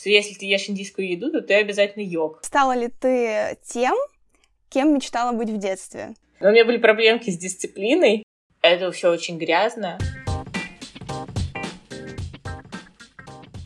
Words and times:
что 0.00 0.08
если 0.08 0.32
ты 0.32 0.46
ешь 0.46 0.66
индийскую 0.70 1.10
еду, 1.10 1.30
то 1.30 1.42
ты 1.42 1.54
обязательно 1.54 2.02
йог. 2.02 2.40
Стала 2.42 2.74
ли 2.74 2.88
ты 2.88 3.58
тем, 3.62 3.94
кем 4.70 4.94
мечтала 4.94 5.32
быть 5.32 5.50
в 5.50 5.58
детстве? 5.58 6.14
Но 6.40 6.48
у 6.48 6.52
меня 6.52 6.64
были 6.64 6.78
проблемки 6.78 7.28
с 7.28 7.36
дисциплиной. 7.36 8.24
Это 8.62 8.90
все 8.92 9.10
очень 9.10 9.36
грязно. 9.36 9.98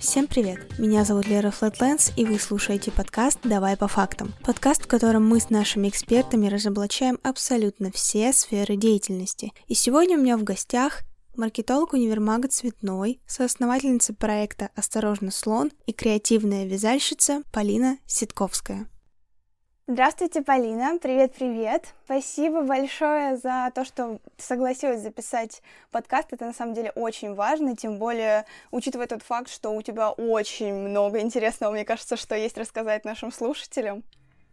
Всем 0.01 0.27
привет! 0.27 0.59
Меня 0.77 1.05
зовут 1.05 1.29
Лера 1.29 1.53
Флэтлендс, 1.53 2.11
и 2.17 2.25
вы 2.25 2.41
слушаете 2.41 2.91
подкаст 2.91 3.39
«Давай 3.45 3.77
по 3.77 3.87
фактам». 3.87 4.35
Подкаст, 4.45 4.85
в 4.85 4.89
котором 4.89 5.27
мы 5.29 5.39
с 5.39 5.51
нашими 5.51 5.89
экспертами 5.89 6.49
разоблачаем 6.49 7.21
абсолютно 7.23 7.93
все 7.93 8.33
сферы 8.33 8.75
деятельности. 8.75 9.53
И 9.69 9.75
сегодня 9.75 10.19
у 10.19 10.21
меня 10.21 10.37
в 10.37 10.43
гостях 10.43 11.03
маркетолог 11.37 11.93
универмага 11.93 12.49
«Цветной», 12.49 13.21
соосновательница 13.27 14.15
проекта 14.15 14.71
«Осторожно, 14.75 15.31
слон» 15.31 15.71
и 15.87 15.93
креативная 15.93 16.65
вязальщица 16.65 17.43
Полина 17.53 17.99
Ситковская. 18.07 18.89
Здравствуйте, 19.87 20.41
Полина. 20.41 20.99
Привет-привет. 20.99 21.95
Спасибо 22.07 22.63
большое 22.63 23.37
за 23.37 23.71
то, 23.75 23.85
что 23.85 24.19
согласилась 24.39 25.03
записать 25.03 25.63
подкаст. 25.91 26.33
Это 26.33 26.47
на 26.47 26.55
самом 26.55 26.73
деле 26.73 26.91
очень 26.95 27.35
важно, 27.35 27.77
тем 27.77 27.99
более 27.99 28.47
учитывая 28.71 29.07
тот 29.07 29.23
факт, 29.23 29.51
что 29.51 29.71
у 29.75 29.83
тебя 29.83 30.11
очень 30.11 30.73
много 30.73 31.21
интересного, 31.21 31.73
мне 31.73 31.85
кажется, 31.85 32.17
что 32.17 32.35
есть 32.35 32.57
рассказать 32.57 33.05
нашим 33.05 33.31
слушателям. 33.31 34.05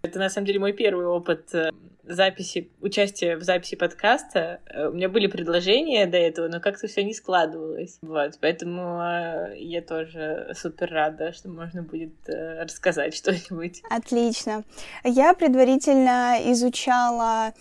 Это, 0.03 0.17
на 0.17 0.29
самом 0.29 0.47
деле, 0.47 0.59
мой 0.59 0.73
первый 0.73 1.05
опыт 1.05 1.53
э, 1.53 1.69
записи, 2.03 2.71
участия 2.81 3.35
в 3.37 3.43
записи 3.43 3.75
подкаста. 3.75 4.59
Э, 4.65 4.87
у 4.87 4.93
меня 4.93 5.09
были 5.09 5.27
предложения 5.27 6.07
до 6.07 6.17
этого, 6.17 6.47
но 6.47 6.59
как-то 6.59 6.87
все 6.87 7.03
не 7.03 7.13
складывалось. 7.13 7.99
Вот, 8.01 8.39
поэтому 8.41 8.99
э, 8.99 9.57
я 9.59 9.81
тоже 9.83 10.53
супер 10.55 10.89
рада, 10.91 11.33
что 11.33 11.49
можно 11.49 11.83
будет 11.83 12.13
рассказать 12.27 13.15
что-нибудь. 13.15 13.83
Отлично. 13.91 14.63
Я 15.03 15.35
предварительно 15.35 16.37
изучала 16.51 17.53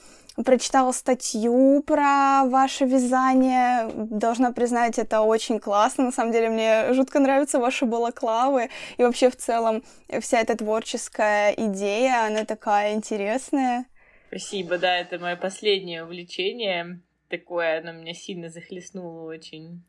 прочитала 0.44 0.92
статью 0.92 1.82
про 1.86 2.44
ваше 2.44 2.84
вязание. 2.84 3.90
Должна 3.94 4.52
признать, 4.52 4.98
это 4.98 5.20
очень 5.20 5.58
классно. 5.58 6.04
На 6.04 6.12
самом 6.12 6.32
деле, 6.32 6.50
мне 6.50 6.92
жутко 6.94 7.20
нравятся 7.20 7.58
ваши 7.58 7.86
балаклавы. 7.86 8.70
И 8.96 9.02
вообще, 9.02 9.30
в 9.30 9.36
целом, 9.36 9.82
вся 10.20 10.40
эта 10.40 10.56
творческая 10.56 11.52
идея, 11.52 12.26
она 12.26 12.44
такая 12.44 12.94
интересная. 12.94 13.86
Спасибо, 14.28 14.78
да, 14.78 14.98
это 14.98 15.18
мое 15.18 15.36
последнее 15.36 16.04
увлечение. 16.04 17.00
Такое, 17.28 17.80
оно 17.80 17.92
меня 17.92 18.14
сильно 18.14 18.48
захлестнуло 18.48 19.28
очень 19.28 19.84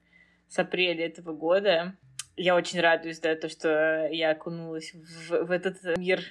с 0.50 0.58
апреля 0.59 1.05
этого 1.05 1.33
года. 1.33 1.95
Я 2.36 2.55
очень 2.55 2.80
радуюсь, 2.80 3.20
да, 3.20 3.36
то, 3.36 3.50
что 3.50 4.08
я 4.11 4.31
окунулась 4.31 4.94
в, 4.94 5.45
в 5.45 5.52
этот 5.52 5.98
мир 5.98 6.22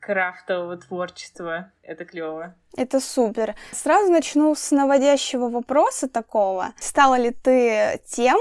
крафтового 0.00 0.76
творчества. 0.76 1.72
Это 1.82 2.04
клево. 2.04 2.54
Это 2.76 3.00
супер. 3.00 3.54
Сразу 3.70 4.10
начну 4.10 4.54
с 4.54 4.70
наводящего 4.70 5.48
вопроса 5.48 6.08
такого. 6.08 6.72
Стала 6.78 7.16
ли 7.16 7.30
ты 7.30 8.00
тем, 8.06 8.38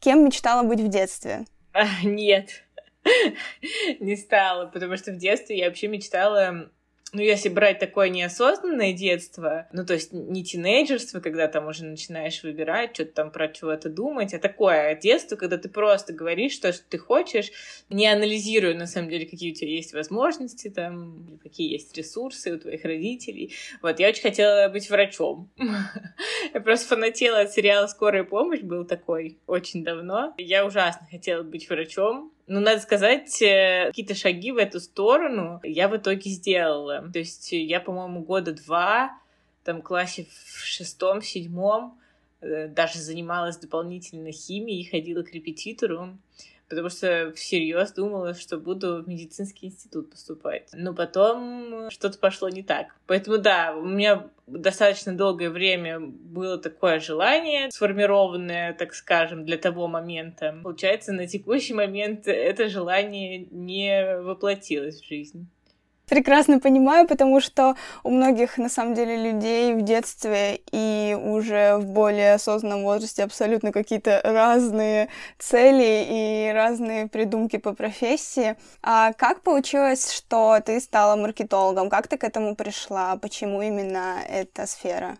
кем 0.00 0.24
мечтала 0.24 0.62
быть 0.62 0.80
в 0.80 0.88
детстве? 0.88 1.44
Нет, 2.02 2.64
не 4.00 4.16
стала, 4.16 4.66
потому 4.66 4.96
что 4.96 5.12
в 5.12 5.16
детстве 5.16 5.58
я 5.58 5.66
вообще 5.66 5.88
мечтала 5.88 6.70
ну, 7.12 7.22
если 7.22 7.48
брать 7.48 7.78
такое 7.78 8.08
неосознанное 8.08 8.92
детство, 8.92 9.68
ну, 9.72 9.84
то 9.84 9.94
есть 9.94 10.12
не 10.12 10.44
тинейджерство, 10.44 11.20
когда 11.20 11.48
там 11.48 11.66
уже 11.66 11.84
начинаешь 11.84 12.42
выбирать, 12.42 12.94
что-то 12.94 13.12
там 13.12 13.30
про 13.32 13.48
чего-то 13.48 13.88
думать, 13.88 14.32
а 14.34 14.38
такое 14.38 14.94
детство, 14.94 15.36
когда 15.36 15.58
ты 15.58 15.68
просто 15.68 16.12
говоришь 16.12 16.56
то, 16.58 16.72
что 16.72 16.84
ты 16.88 16.98
хочешь, 16.98 17.50
не 17.88 18.06
анализируя, 18.06 18.74
на 18.74 18.86
самом 18.86 19.10
деле, 19.10 19.26
какие 19.26 19.52
у 19.52 19.54
тебя 19.54 19.70
есть 19.70 19.92
возможности, 19.92 20.68
там, 20.68 21.40
какие 21.42 21.72
есть 21.72 21.96
ресурсы 21.96 22.54
у 22.54 22.58
твоих 22.58 22.84
родителей. 22.84 23.54
Вот, 23.82 23.98
я 23.98 24.08
очень 24.08 24.22
хотела 24.22 24.68
быть 24.68 24.88
врачом. 24.88 25.50
Я 26.54 26.60
просто 26.60 26.88
фанатела 26.88 27.40
от 27.40 27.52
сериала 27.52 27.86
«Скорая 27.86 28.24
помощь», 28.24 28.60
был 28.60 28.84
такой 28.84 29.38
очень 29.46 29.84
давно. 29.84 30.34
Я 30.38 30.66
ужасно 30.66 31.06
хотела 31.10 31.42
быть 31.42 31.68
врачом, 31.68 32.32
ну, 32.50 32.58
надо 32.58 32.80
сказать, 32.80 33.40
э, 33.42 33.86
какие-то 33.86 34.16
шаги 34.16 34.50
в 34.50 34.56
эту 34.56 34.80
сторону 34.80 35.60
я 35.62 35.88
в 35.88 35.96
итоге 35.96 36.30
сделала. 36.30 37.08
То 37.12 37.20
есть 37.20 37.52
я, 37.52 37.78
по-моему, 37.78 38.24
года 38.24 38.52
два, 38.52 39.16
там, 39.62 39.82
классе 39.82 40.26
в 40.28 40.58
шестом, 40.58 41.22
седьмом, 41.22 41.96
э, 42.40 42.66
даже 42.66 42.98
занималась 42.98 43.56
дополнительно 43.56 44.32
химией, 44.32 44.90
ходила 44.90 45.22
к 45.22 45.32
репетитору 45.32 46.18
потому 46.68 46.88
что 46.88 47.32
всерьез 47.34 47.92
думала, 47.92 48.32
что 48.32 48.56
буду 48.56 49.02
в 49.02 49.08
медицинский 49.08 49.66
институт 49.66 50.08
поступать. 50.08 50.70
Но 50.72 50.94
потом 50.94 51.90
что-то 51.90 52.16
пошло 52.18 52.48
не 52.48 52.62
так. 52.62 52.94
Поэтому 53.08 53.38
да, 53.38 53.74
у 53.76 53.84
меня 53.84 54.28
достаточно 54.50 55.16
долгое 55.16 55.50
время 55.50 56.00
было 56.00 56.58
такое 56.58 57.00
желание, 57.00 57.70
сформированное, 57.70 58.72
так 58.74 58.94
скажем, 58.94 59.44
для 59.44 59.56
того 59.56 59.88
момента. 59.88 60.58
Получается, 60.62 61.12
на 61.12 61.26
текущий 61.26 61.74
момент 61.74 62.26
это 62.26 62.68
желание 62.68 63.46
не 63.50 64.20
воплотилось 64.20 65.00
в 65.00 65.06
жизнь 65.06 65.48
прекрасно 66.10 66.58
понимаю, 66.60 67.06
потому 67.06 67.40
что 67.40 67.76
у 68.02 68.10
многих, 68.10 68.58
на 68.58 68.68
самом 68.68 68.94
деле, 68.94 69.16
людей 69.16 69.72
в 69.74 69.82
детстве 69.82 70.60
и 70.72 71.16
уже 71.18 71.76
в 71.76 71.86
более 71.86 72.34
осознанном 72.34 72.82
возрасте 72.82 73.22
абсолютно 73.22 73.72
какие-то 73.72 74.20
разные 74.24 75.08
цели 75.38 76.04
и 76.10 76.52
разные 76.52 77.06
придумки 77.06 77.56
по 77.56 77.72
профессии. 77.72 78.56
А 78.82 79.12
как 79.12 79.42
получилось, 79.42 80.12
что 80.12 80.58
ты 80.60 80.80
стала 80.80 81.16
маркетологом? 81.16 81.88
Как 81.88 82.08
ты 82.08 82.18
к 82.18 82.24
этому 82.24 82.56
пришла? 82.56 83.16
Почему 83.16 83.62
именно 83.62 84.16
эта 84.28 84.66
сфера? 84.66 85.16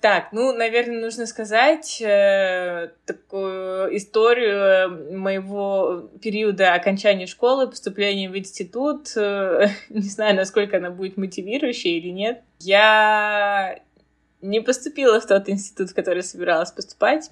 Так, 0.00 0.32
ну, 0.32 0.54
наверное, 0.54 0.98
нужно 0.98 1.26
сказать 1.26 2.00
э, 2.00 2.90
такую 3.04 3.94
историю 3.96 5.18
моего 5.18 6.08
периода 6.22 6.72
окончания 6.72 7.26
школы, 7.26 7.68
поступления 7.68 8.30
в 8.30 8.36
институт. 8.36 9.14
Э, 9.16 9.68
не 9.90 10.08
знаю, 10.08 10.36
насколько 10.36 10.78
она 10.78 10.90
будет 10.90 11.18
мотивирующей 11.18 11.98
или 11.98 12.08
нет. 12.08 12.42
Я 12.60 13.80
не 14.40 14.60
поступила 14.60 15.20
в 15.20 15.26
тот 15.26 15.50
институт, 15.50 15.90
в 15.90 15.94
который 15.94 16.22
собиралась 16.22 16.72
поступать 16.72 17.30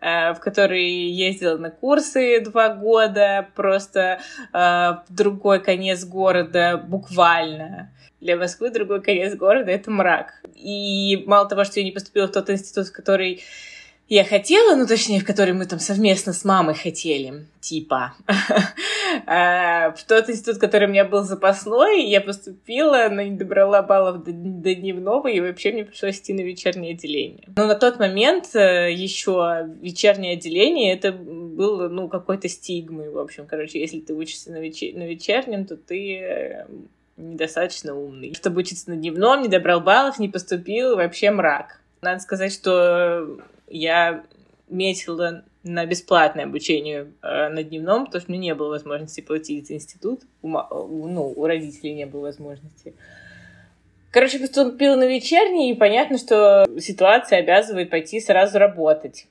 э, 0.00 0.32
в 0.32 0.40
который 0.40 0.86
ездила 0.86 1.58
на 1.58 1.70
курсы 1.70 2.40
два 2.40 2.70
года, 2.70 3.46
просто 3.54 4.20
э, 4.54 4.58
в 4.58 5.04
другой 5.10 5.62
конец 5.62 6.06
города 6.06 6.78
буквально 6.78 7.92
для 8.26 8.36
Москвы 8.36 8.70
другой 8.70 9.00
конец 9.00 9.34
города— 9.34 9.70
это 9.72 9.90
мрак. 9.90 10.34
И 10.54 11.22
мало 11.26 11.48
того, 11.48 11.64
что 11.64 11.80
я 11.80 11.84
не 11.84 11.92
поступила 11.92 12.26
в 12.26 12.32
тот 12.32 12.50
институт, 12.50 12.88
в 12.88 12.92
который 12.92 13.42
я 14.08 14.22
хотела, 14.24 14.76
ну, 14.76 14.86
точнее, 14.86 15.20
в 15.20 15.24
который 15.24 15.52
мы 15.52 15.66
там 15.66 15.80
совместно 15.80 16.32
с 16.32 16.44
мамой 16.44 16.74
хотели, 16.74 17.46
типа. 17.60 18.14
А, 19.24 19.92
в 19.92 20.04
тот 20.04 20.28
институт, 20.28 20.58
который 20.58 20.86
у 20.86 20.90
меня 20.90 21.04
был 21.04 21.22
запасной, 21.22 22.04
я 22.04 22.20
поступила, 22.20 23.08
но 23.10 23.22
не 23.22 23.36
добрала 23.36 23.80
баллов 23.80 24.24
до, 24.24 24.74
дневного, 24.74 25.28
и 25.28 25.40
вообще 25.40 25.72
мне 25.72 25.84
пришлось 25.84 26.18
идти 26.18 26.34
на 26.34 26.42
вечернее 26.42 26.92
отделение. 26.92 27.48
Но 27.56 27.66
на 27.66 27.76
тот 27.76 27.98
момент 27.98 28.54
э, 28.54 28.92
еще 28.92 29.68
вечернее 29.80 30.34
отделение, 30.34 30.92
это 30.92 31.12
было, 31.12 31.88
ну, 31.88 32.08
какой-то 32.08 32.48
стигмой, 32.48 33.08
в 33.10 33.18
общем. 33.18 33.46
Короче, 33.46 33.80
если 33.80 34.00
ты 34.00 34.12
учишься 34.12 34.50
на, 34.50 34.58
на 34.58 34.62
вечернем, 34.62 35.64
то 35.64 35.76
ты 35.76 36.18
э, 36.18 36.66
недостаточно 37.16 37.94
умный. 37.94 38.34
Чтобы 38.34 38.60
учиться 38.60 38.90
на 38.90 38.96
дневном, 38.96 39.42
не 39.42 39.48
добрал 39.48 39.80
баллов, 39.80 40.18
не 40.18 40.28
поступил, 40.28 40.96
вообще 40.96 41.30
мрак. 41.30 41.80
Надо 42.02 42.20
сказать, 42.20 42.52
что 42.52 43.38
я 43.68 44.24
метила 44.68 45.44
на 45.62 45.84
бесплатное 45.86 46.44
обучение 46.44 47.12
э, 47.22 47.48
на 47.48 47.62
дневном, 47.62 48.06
потому 48.06 48.22
что 48.22 48.30
меня 48.30 48.42
не 48.42 48.54
было 48.54 48.68
возможности 48.68 49.20
платить 49.20 49.68
за 49.68 49.74
институт, 49.74 50.22
у, 50.42 50.48
ну, 50.48 51.32
у 51.34 51.46
родителей 51.46 51.94
не 51.94 52.06
было 52.06 52.22
возможности. 52.22 52.94
Короче, 54.12 54.38
поступила 54.38 54.96
на 54.96 55.06
вечерний, 55.06 55.72
и 55.72 55.74
понятно, 55.74 56.18
что 56.18 56.66
ситуация 56.80 57.40
обязывает 57.40 57.90
пойти 57.90 58.20
сразу 58.20 58.58
работать 58.58 59.26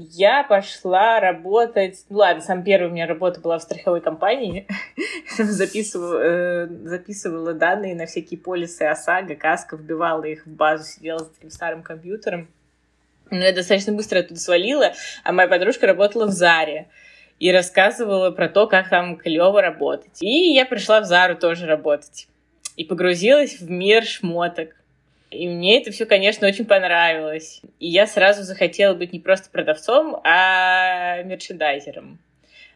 я 0.00 0.44
пошла 0.44 1.20
работать... 1.20 2.04
Ну 2.08 2.18
ладно, 2.18 2.42
сам 2.42 2.62
первый 2.62 2.88
у 2.88 2.92
меня 2.92 3.06
работа 3.06 3.40
была 3.40 3.58
в 3.58 3.62
страховой 3.62 4.00
компании. 4.00 4.66
записывала, 5.38 6.20
э, 6.22 6.66
записывала 6.84 7.52
данные 7.52 7.94
на 7.94 8.06
всякие 8.06 8.40
полисы 8.40 8.82
ОСАГО, 8.82 9.34
КАСКО, 9.36 9.76
вбивала 9.76 10.24
их 10.24 10.46
в 10.46 10.50
базу, 10.50 10.84
сидела 10.84 11.18
за 11.18 11.26
таким 11.26 11.50
старым 11.50 11.82
компьютером. 11.82 12.48
Но 13.30 13.44
я 13.44 13.52
достаточно 13.52 13.92
быстро 13.92 14.20
оттуда 14.20 14.40
свалила, 14.40 14.92
а 15.22 15.32
моя 15.32 15.48
подружка 15.48 15.86
работала 15.86 16.26
в 16.26 16.30
Заре 16.30 16.88
и 17.38 17.52
рассказывала 17.52 18.30
про 18.30 18.48
то, 18.48 18.66
как 18.66 18.88
там 18.88 19.16
клево 19.16 19.62
работать. 19.62 20.22
И 20.22 20.52
я 20.52 20.66
пришла 20.66 21.00
в 21.00 21.04
Зару 21.04 21.36
тоже 21.36 21.66
работать. 21.66 22.26
И 22.76 22.84
погрузилась 22.84 23.60
в 23.60 23.70
мир 23.70 24.04
шмоток. 24.04 24.70
И 25.30 25.48
мне 25.48 25.80
это 25.80 25.92
все, 25.92 26.06
конечно, 26.06 26.46
очень 26.46 26.64
понравилось. 26.64 27.62
И 27.78 27.88
я 27.88 28.06
сразу 28.06 28.42
захотела 28.42 28.94
быть 28.94 29.12
не 29.12 29.20
просто 29.20 29.48
продавцом, 29.50 30.20
а 30.24 31.22
мерчендайзером. 31.22 32.18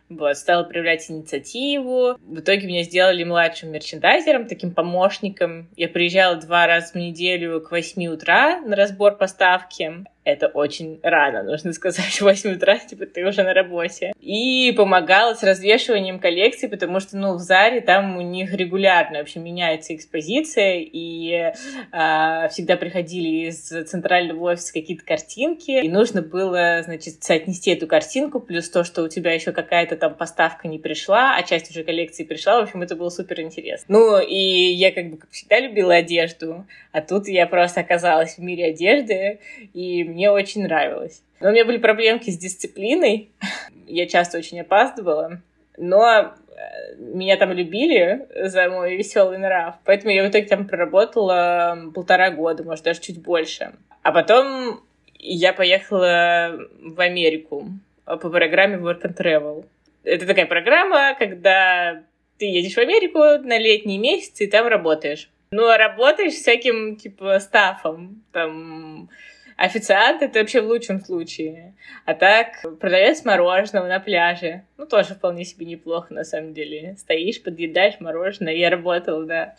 Вот, 0.08 0.36
стала 0.36 0.64
проявлять 0.64 1.10
инициативу. 1.10 2.16
В 2.20 2.38
итоге 2.40 2.66
меня 2.66 2.82
сделали 2.82 3.24
младшим 3.24 3.72
мерчендайзером, 3.72 4.46
таким 4.46 4.72
помощником. 4.72 5.68
Я 5.76 5.88
приезжала 5.88 6.36
два 6.36 6.66
раза 6.66 6.92
в 6.92 6.94
неделю 6.96 7.60
к 7.60 7.70
8 7.70 8.06
утра 8.06 8.60
на 8.60 8.76
разбор 8.76 9.16
поставки 9.16 10.04
это 10.25 10.49
очень 10.49 11.00
рано, 11.03 11.43
нужно 11.43 11.73
сказать, 11.73 12.12
в 12.21 12.23
8 12.23 12.55
утра, 12.55 12.79
типа, 12.79 13.06
ты 13.06 13.25
уже 13.26 13.43
на 13.43 13.55
работе. 13.55 14.12
И 14.21 14.73
помогала 14.76 15.35
с 15.35 15.43
развешиванием 15.43 16.19
коллекций, 16.19 16.69
потому 16.69 17.00
что, 17.00 17.17
ну, 17.17 17.35
в 17.35 17.41
Заре 17.41 17.81
там 17.81 18.17
у 18.17 18.23
них 18.23 18.53
регулярно 18.55 19.19
вообще 19.19 19.41
меняется 19.41 19.94
экспозиция, 19.94 20.81
и 20.81 21.53
э, 21.93 22.49
всегда 22.49 22.76
приходили 22.76 23.49
из 23.49 23.69
центрального 23.69 24.53
офиса 24.53 24.73
какие-то 24.73 25.05
картинки, 25.05 25.82
и 25.82 25.88
нужно 25.88 26.23
было, 26.23 26.82
значит, 26.82 27.23
соотнести 27.23 27.73
эту 27.73 27.87
картинку, 27.87 28.41
плюс 28.41 28.71
то, 28.71 28.85
что 28.85 29.03
у 29.03 29.09
тебя 29.09 29.32
еще 29.32 29.53
какая-то 29.53 29.97
там 29.97 30.15
поставка 30.15 30.69
не 30.69 30.79
пришла, 30.79 31.37
а 31.37 31.43
часть 31.43 31.71
уже 31.71 31.85
коллекции 31.85 32.25
пришла, 32.25 32.61
в 32.61 32.65
общем, 32.65 32.82
это 32.82 32.97
было 32.97 33.11
супер 33.11 33.41
интересно. 33.41 33.85
Ну, 33.88 34.21
и 34.21 34.35
я 34.35 34.91
как 34.91 35.11
бы 35.11 35.19
всегда 35.31 35.61
любила 35.61 35.94
одежду, 35.94 36.67
а 36.93 37.03
тут 37.03 37.29
я 37.29 37.47
просто 37.47 37.81
оказалась 37.81 38.37
в 38.37 38.38
мире 38.38 38.67
одежды, 38.67 39.41
и 39.75 40.13
мне 40.14 40.31
очень 40.31 40.62
нравилось. 40.62 41.22
Но 41.40 41.49
у 41.49 41.52
меня 41.52 41.64
были 41.64 41.78
проблемки 41.78 42.31
с 42.31 42.38
дисциплиной. 42.38 43.31
Я 43.87 44.06
часто 44.06 44.38
очень 44.38 44.61
опаздывала. 44.61 45.43
Но 45.76 46.08
э, 46.08 46.96
меня 46.96 47.37
там 47.37 47.52
любили 47.52 48.26
за 48.49 48.70
мой 48.70 48.96
веселый 48.96 49.38
нрав. 49.38 49.75
Поэтому 49.84 50.12
я 50.12 50.25
в 50.25 50.31
итоге 50.31 50.46
там 50.46 50.69
проработала 50.69 51.90
полтора 51.93 52.31
года, 52.31 52.62
может, 52.62 52.84
даже 52.84 53.00
чуть 53.00 53.20
больше. 53.20 53.72
А 54.02 54.12
потом 54.12 54.81
я 55.19 55.52
поехала 55.52 56.56
в 56.81 57.00
Америку 57.00 57.69
по 58.05 58.16
программе 58.16 58.76
Work 58.76 59.02
and 59.02 59.16
Travel. 59.16 59.64
Это 60.05 60.26
такая 60.26 60.46
программа, 60.46 61.16
когда 61.19 62.02
ты 62.38 62.46
едешь 62.46 62.75
в 62.75 62.78
Америку 62.78 63.19
на 63.19 63.58
летние 63.58 63.99
месяцы 63.99 64.44
и 64.44 64.50
там 64.50 64.69
работаешь. 64.69 65.28
Ну, 65.50 65.66
а 65.66 65.76
работаешь 65.76 66.34
всяким, 66.34 66.96
типа, 66.96 67.38
стафом. 67.40 68.22
Там 68.32 69.08
Официант— 69.56 70.22
это 70.22 70.40
вообще 70.40 70.60
в 70.60 70.66
лучшем 70.66 71.00
случае. 71.00 71.74
А 72.04 72.14
так, 72.14 72.62
продавец 72.80 73.24
мороженого 73.24 73.86
на 73.86 74.00
пляже. 74.00 74.64
Ну, 74.76 74.86
тоже 74.86 75.14
вполне 75.14 75.44
себе 75.44 75.66
неплохо, 75.66 76.12
на 76.12 76.24
самом 76.24 76.54
деле. 76.54 76.96
Стоишь, 76.98 77.42
подъедаешь 77.42 78.00
мороженое. 78.00 78.54
Я 78.54 78.70
работала, 78.70 79.24
да. 79.24 79.54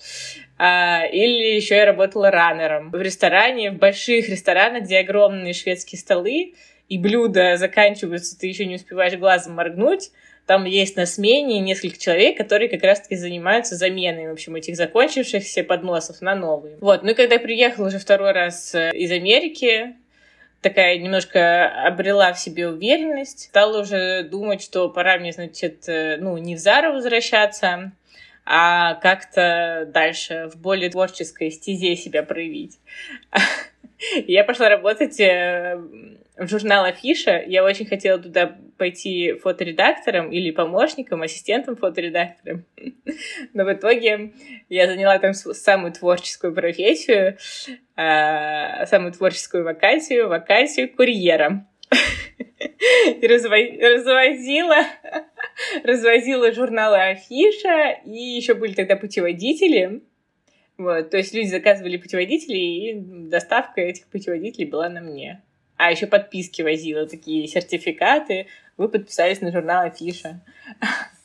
А, 0.58 1.06
или 1.06 1.56
еще 1.56 1.76
я 1.76 1.86
работала 1.86 2.30
раннером. 2.30 2.92
В 2.92 3.02
ресторане, 3.02 3.72
в 3.72 3.78
больших 3.78 4.28
ресторанах, 4.28 4.84
где 4.84 5.00
огромные 5.00 5.54
шведские 5.54 6.00
столы, 6.00 6.54
и 6.90 6.98
блюда 6.98 7.58
заканчиваются, 7.58 8.38
ты 8.38 8.48
еще 8.48 8.66
не 8.66 8.76
успеваешь 8.76 9.18
глазом 9.18 9.56
моргнуть, 9.56 10.12
там 10.46 10.66
есть 10.66 10.96
на 10.96 11.06
смене 11.06 11.60
несколько 11.60 11.98
человек, 11.98 12.38
которые 12.38 12.70
как 12.70 12.84
раз-таки 12.84 13.16
занимаются 13.16 13.76
заменой, 13.76 14.30
в 14.30 14.34
общем, 14.34 14.56
этих 14.56 14.76
закончившихся 14.76 15.64
подносов 15.64 16.22
на 16.22 16.36
новые. 16.36 16.78
Вот, 16.80 17.04
ну 17.04 17.12
и 17.12 17.14
когда 17.16 17.40
приехала 17.40 17.88
уже 17.88 17.98
второй 17.98 18.32
раз 18.32 18.76
э, 18.76 18.92
из 18.94 19.12
Америки, 19.12 19.96
такая 20.62 20.98
немножко 20.98 21.68
обрела 21.86 22.32
в 22.34 22.40
себе 22.40 22.68
уверенность, 22.68 23.46
стала 23.46 23.82
уже 23.82 24.24
думать, 24.24 24.62
что 24.62 24.90
пора 24.90 25.18
мне, 25.18 25.32
значит, 25.32 25.90
э, 25.90 26.18
ну, 26.18 26.38
не 26.38 26.56
в 26.56 26.60
Зару 26.60 26.94
возвращаться, 26.94 27.92
а 28.46 28.94
как-то 28.96 29.90
дальше 29.92 30.52
в 30.54 30.62
более 30.62 30.92
творческой 30.92 31.50
стезе 31.50 31.96
себя 31.96 32.22
проявить. 32.22 32.78
Я 34.28 34.44
пошла 34.44 34.70
работать 34.70 35.20
э, 35.20 35.80
в 36.38 36.48
журнал 36.48 36.84
Афиша. 36.86 37.44
Я 37.46 37.64
очень 37.64 37.86
хотела 37.86 38.20
туда 38.20 38.58
пойти 38.78 39.34
фоторедактором 39.34 40.32
или 40.32 40.52
помощником, 40.52 41.22
ассистентом 41.22 41.76
фоторедактором. 41.76 42.66
Но 43.54 43.64
в 43.64 43.74
итоге 43.74 44.34
я 44.70 44.88
заняла 44.88 45.18
там 45.20 45.34
самую 45.34 45.94
творческую 45.94 46.54
профессию, 46.54 47.38
э, 47.96 48.86
самую 48.86 49.14
творческую 49.14 49.64
вакансию, 49.64 50.28
вакансию 50.28 50.94
курьера. 50.94 51.68
И 53.22 53.28
развозила, 53.28 54.76
развозила 55.84 56.52
журналы 56.54 56.98
Афиша, 56.98 58.02
и 58.06 58.18
еще 58.18 58.54
были 58.54 58.74
тогда 58.74 58.96
путеводители. 58.96 60.02
Вот, 60.78 61.10
то 61.10 61.18
есть 61.18 61.34
люди 61.34 61.48
заказывали 61.48 61.98
путеводители, 61.98 62.58
и 62.58 62.94
доставка 62.96 63.82
этих 63.82 64.08
путеводителей 64.08 64.68
была 64.68 64.90
на 64.90 65.00
мне. 65.00 65.42
А 65.78 65.92
еще 65.92 66.08
подписки 66.08 66.62
возила, 66.62 67.06
такие 67.08 67.48
сертификаты. 67.48 68.48
Вы 68.78 68.90
подписались 68.90 69.42
на 69.42 69.52
журнал 69.52 69.86
Афиша. 69.86 70.42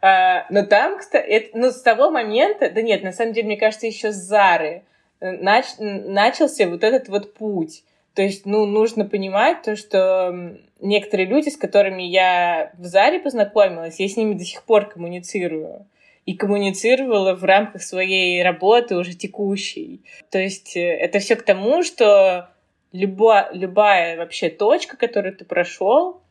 А, 0.00 0.46
но 0.50 0.64
там, 0.64 0.98
кстати, 0.98 1.50
ну, 1.54 1.70
с 1.70 1.82
того 1.82 2.10
момента, 2.10 2.70
да 2.70 2.82
нет, 2.82 3.02
на 3.02 3.12
самом 3.12 3.32
деле, 3.32 3.46
мне 3.46 3.56
кажется, 3.56 3.86
еще 3.86 4.12
с 4.12 4.16
Зары 4.16 4.82
э, 5.20 5.32
нач, 5.32 5.66
начался 5.78 6.68
вот 6.68 6.84
этот 6.84 7.08
вот 7.08 7.34
путь. 7.34 7.82
То 8.14 8.22
есть, 8.22 8.46
ну, 8.46 8.66
нужно 8.66 9.04
понимать 9.04 9.62
то, 9.62 9.76
что 9.76 10.56
некоторые 10.80 11.26
люди, 11.26 11.48
с 11.48 11.56
которыми 11.56 12.02
я 12.02 12.72
в 12.78 12.84
Заре 12.84 13.20
познакомилась, 13.20 14.00
я 14.00 14.08
с 14.08 14.16
ними 14.16 14.34
до 14.34 14.44
сих 14.44 14.62
пор 14.62 14.88
коммуницирую. 14.88 15.86
И 16.26 16.34
коммуницировала 16.34 17.34
в 17.34 17.44
рамках 17.44 17.82
своей 17.82 18.42
работы 18.42 18.96
уже 18.96 19.14
текущей. 19.14 20.02
То 20.30 20.38
есть 20.38 20.76
э, 20.76 20.80
это 20.80 21.18
все 21.18 21.36
к 21.36 21.42
тому, 21.42 21.82
что 21.82 22.50
любая, 22.92 23.50
любая 23.52 24.16
вообще 24.16 24.50
точка, 24.50 24.96
которую 24.96 25.36
ты 25.36 25.44
прошел, 25.44 26.22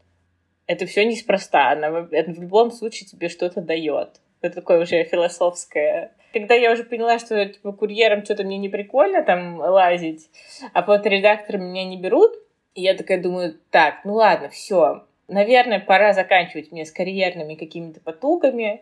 это 0.67 0.85
все 0.85 1.05
неспроста. 1.05 1.71
Она 1.71 2.07
это 2.11 2.31
в 2.31 2.41
любом 2.41 2.71
случае 2.71 3.07
тебе 3.07 3.29
что-то 3.29 3.61
дает. 3.61 4.21
Это 4.41 4.55
такое 4.55 4.81
уже 4.81 5.03
философское. 5.03 6.13
Когда 6.31 6.53
я 6.53 6.71
уже 6.71 6.83
поняла, 6.83 7.19
что 7.19 7.43
типа 7.45 7.73
курьером 7.73 8.23
что-то 8.23 8.43
мне 8.43 8.57
не 8.57 8.69
прикольно 8.69 9.23
там 9.23 9.59
лазить, 9.59 10.29
а 10.73 10.83
фоторедактором 10.83 11.63
меня 11.63 11.85
не 11.85 11.97
берут, 11.97 12.33
я 12.75 12.93
такая 12.93 13.21
думаю, 13.21 13.59
так, 13.71 14.05
ну 14.05 14.13
ладно, 14.13 14.49
все, 14.49 15.05
наверное, 15.27 15.79
пора 15.79 16.13
заканчивать 16.13 16.71
мне 16.71 16.85
с 16.85 16.91
карьерными 16.91 17.55
какими-то 17.55 17.99
потугами. 17.99 18.81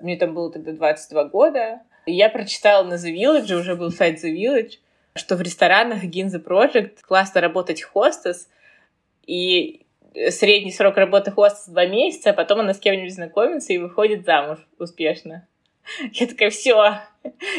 Мне 0.00 0.16
там 0.16 0.34
было 0.34 0.50
тогда 0.50 0.72
22 0.72 1.24
года. 1.24 1.80
Я 2.06 2.30
прочитала 2.30 2.82
на 2.82 2.94
The 2.94 3.12
Village, 3.12 3.52
уже 3.52 3.76
был 3.76 3.90
сайт 3.90 4.24
The 4.24 4.32
Village, 4.32 4.78
что 5.14 5.36
в 5.36 5.42
ресторанах 5.42 6.04
Ginza 6.04 6.42
Project 6.42 6.98
классно 7.02 7.40
работать 7.40 7.82
хостес, 7.82 8.48
и 9.26 9.86
средний 10.30 10.72
срок 10.72 10.96
работы 10.96 11.30
хостес 11.30 11.68
два 11.68 11.86
месяца, 11.86 12.30
а 12.30 12.32
потом 12.32 12.60
она 12.60 12.74
с 12.74 12.78
кем-нибудь 12.78 13.14
знакомится 13.14 13.72
и 13.72 13.78
выходит 13.78 14.24
замуж 14.24 14.58
успешно. 14.78 15.46
Я 16.12 16.26
такая, 16.26 16.50
все, 16.50 17.00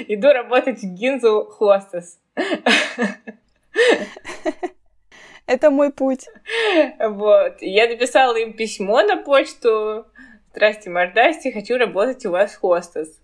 иду 0.07 0.27
работать 0.29 0.79
в 0.79 0.93
Гинзу 0.93 1.45
хостес. 1.45 2.19
Это 5.45 5.69
мой 5.69 5.91
путь. 5.91 6.27
Вот. 6.99 7.61
Я 7.61 7.87
написала 7.87 8.35
им 8.37 8.53
письмо 8.53 9.01
на 9.01 9.17
почту. 9.17 10.05
Здрасте, 10.51 10.89
мордасти, 10.89 11.51
хочу 11.51 11.77
работать 11.77 12.25
у 12.25 12.31
вас 12.31 12.55
хостес. 12.55 13.20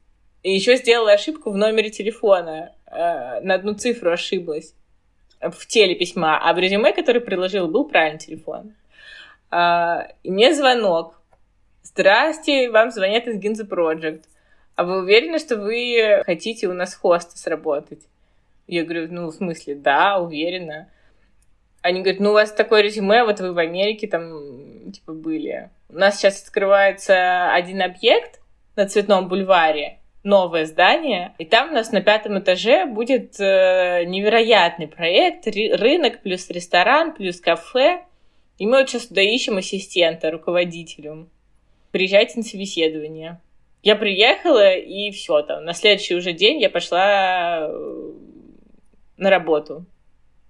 И 0.48 0.51
еще 0.51 0.77
сделала 0.77 1.12
ошибку 1.12 1.51
в 1.51 1.58
номере 1.58 1.89
телефона. 1.89 2.72
Э, 2.86 3.42
на 3.42 3.56
одну 3.56 3.74
цифру 3.74 4.12
ошиблась 4.12 4.74
в 5.42 5.68
теле 5.68 5.94
письма, 5.94 6.39
а 6.42 6.54
в 6.54 6.58
резюме, 6.58 6.94
который 6.94 7.20
приложил, 7.20 7.68
был 7.68 7.84
правильный 7.84 8.18
телефон. 8.18 8.74
Э, 9.51 10.08
и 10.24 10.32
мне 10.32 10.54
звонок. 10.54 11.20
Здрасте, 11.84 12.72
вам 12.72 12.92
звонят 12.92 13.27
из 13.27 13.38
Ginza 13.42 13.68
Project. 13.68 14.24
А 14.75 14.86
вы 14.86 15.00
уверены, 15.00 15.38
что 15.39 15.58
вы 15.58 16.24
хотите 16.25 16.70
у 16.70 16.74
нас 16.74 16.96
хоста 16.96 17.38
сработать? 17.38 18.04
Я 18.68 18.86
говорю, 18.86 19.10
ну, 19.12 19.27
в 19.27 19.34
смысле, 19.34 19.75
да, 19.75 20.18
уверена. 20.18 20.89
Они 21.82 22.00
говорят, 22.00 22.22
ну, 22.22 22.30
у 22.30 22.34
вас 22.34 22.54
такое 22.54 22.84
резюме, 22.84 23.25
вот 23.25 23.42
вы 23.42 23.51
в 23.51 23.58
Америке 23.58 24.08
там, 24.08 24.94
типа, 24.94 25.12
были. 25.12 25.72
У 25.89 25.98
нас 25.98 26.18
сейчас 26.18 26.42
открывается 26.42 27.51
один 27.51 27.82
объект 27.82 28.39
на 28.77 28.88
Цветном 28.88 29.27
бульваре, 29.27 29.97
новое 30.24 30.65
здание, 30.65 31.33
и 31.38 31.45
там 31.45 31.69
у 31.69 31.74
нас 31.74 31.91
на 31.91 32.01
пятом 32.01 32.39
этаже 32.39 32.86
будет 32.86 33.39
э, 33.39 34.03
невероятный 34.05 34.88
проект, 34.88 35.47
рынок 35.47 36.21
плюс 36.21 36.50
ресторан 36.50 37.13
плюс 37.13 37.39
кафе, 37.39 38.01
и 38.57 38.65
мы 38.65 38.79
вот 38.79 38.89
сейчас 38.89 39.07
туда 39.07 39.21
ищем 39.21 39.57
ассистента, 39.57 40.31
руководителю. 40.31 41.29
Приезжайте 41.91 42.38
на 42.38 42.43
собеседование. 42.43 43.39
Я 43.83 43.95
приехала, 43.95 44.74
и 44.74 45.12
все 45.12 45.41
там. 45.43 45.63
На 45.63 45.74
следующий 45.74 46.15
уже 46.15 46.33
день 46.33 46.59
я 46.59 46.69
пошла 46.69 47.59
э, 47.62 48.12
на 49.17 49.29
работу. 49.29 49.86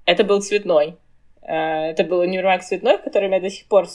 Это 0.06 0.24
был 0.24 0.42
цветной. 0.42 0.98
Э, 1.42 1.92
это 1.92 2.04
был 2.04 2.20
универмаг 2.20 2.64
цветной, 2.64 2.98
в 2.98 3.04
котором 3.04 3.32
я 3.32 3.40
до 3.40 3.50
сих 3.50 3.68
пор 3.68 3.88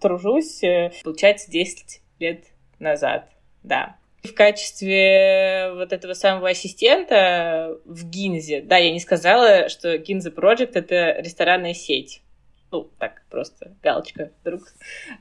тружусь, 0.00 0.62
э, 0.62 0.92
получается, 1.04 1.50
10 1.50 2.02
лет 2.18 2.44
назад. 2.78 3.28
Да. 3.62 3.96
В 4.22 4.34
качестве 4.34 5.72
вот 5.74 5.92
этого 5.92 6.12
самого 6.12 6.50
ассистента 6.50 7.78
в 7.84 8.04
Гинзе, 8.08 8.60
да, 8.60 8.76
я 8.76 8.92
не 8.92 9.00
сказала, 9.00 9.68
что 9.68 9.96
Гинзе 9.96 10.30
Project— 10.30 10.72
это 10.74 11.20
ресторанная 11.20 11.74
сеть. 11.74 12.22
Ну, 12.72 12.88
так, 12.98 13.22
просто 13.30 13.72
галочка 13.82 14.30
вдруг. 14.42 14.62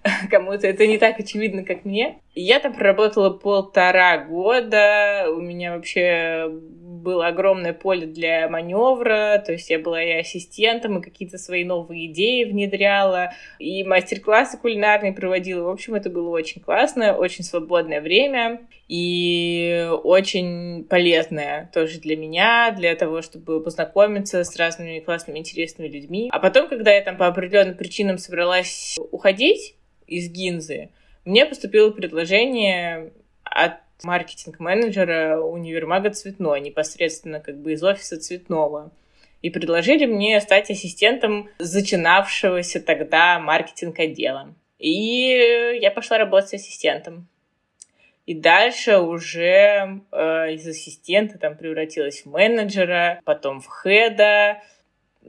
Кому-то 0.29 0.68
это 0.68 0.86
не 0.86 1.00
так 1.00 1.20
очевидно, 1.20 1.63
как 1.63 1.84
мне. 1.84 2.20
Я 2.36 2.60
там 2.60 2.74
проработала 2.74 3.32
полтора 3.32 4.20
года. 4.25 5.25
У 5.29 5.41
меня 5.41 5.75
вообще 5.75 6.51
было 7.00 7.27
огромное 7.27 7.74
поле 7.74 8.06
для 8.06 8.48
маневра, 8.50 9.41
то 9.46 9.51
есть 9.51 9.70
я 9.70 9.79
была 9.79 10.01
и 10.01 10.12
ассистентом, 10.12 11.00
и 11.00 11.01
какие-то 11.01 11.38
свои 11.38 11.63
новые 11.63 12.08
идеи 12.08 12.44
внедряла, 12.44 13.34
и 13.58 13.84
мастер-классы 13.84 14.58
кулинарные 14.58 15.13
проводила. 15.13 15.63
В 15.63 15.70
общем, 15.70 15.96
это 15.96 16.10
было 16.10 16.29
очень 16.29 16.62
классно, 16.62 17.15
очень 17.15 17.44
свободное 17.44 18.01
время 18.01 18.62
и 18.88 19.88
очень 20.03 20.84
полезное 20.86 21.70
тоже 21.74 22.00
для 22.00 22.15
меня, 22.18 22.72
для 22.72 22.96
того, 22.96 23.22
чтобы 23.22 23.63
познакомиться 23.63 24.44
с 24.44 24.56
разными 24.56 25.00
классными, 25.00 25.39
интересными 25.39 25.88
людьми. 25.88 26.29
А 26.32 26.39
потом, 26.39 26.68
когда 26.68 26.91
я 26.91 27.01
там 27.01 27.18
по 27.18 27.27
определенным 27.27 27.75
причинам 27.75 28.18
собралась 28.18 28.98
уходить 29.12 29.75
из 30.08 30.29
Гинзы, 30.29 30.89
мне 31.25 31.46
поступило 31.46 31.91
предложение 31.91 33.13
от 33.44 33.74
маркетинг-менеджера 34.03 35.39
универмага 35.39 36.10
Цветной, 36.12 36.62
непосредственно 36.62 37.39
как 37.39 37.58
бы 37.60 37.74
из 37.74 37.84
офиса 37.84 38.20
Цветного. 38.20 38.91
И 39.41 39.50
предложили 39.50 40.06
мне 40.06 40.39
стать 40.41 40.70
ассистентом 40.70 41.50
зачинавшегося 41.60 42.82
тогда 42.82 43.39
маркетинг-отдела. 43.39 44.53
И 44.79 45.77
я 45.82 45.91
пошла 45.91 46.18
работать 46.18 46.56
ассистентом. 46.56 47.27
И 48.25 48.36
дальше 48.36 49.00
уже 49.00 50.01
э, 50.12 50.53
из 50.53 50.68
ассистента 50.68 51.39
там 51.39 51.58
превратилась 51.58 52.22
в 52.22 52.25
менеджера, 52.27 53.22
потом 53.25 53.60
в 53.60 53.68
хеда, 53.68 54.62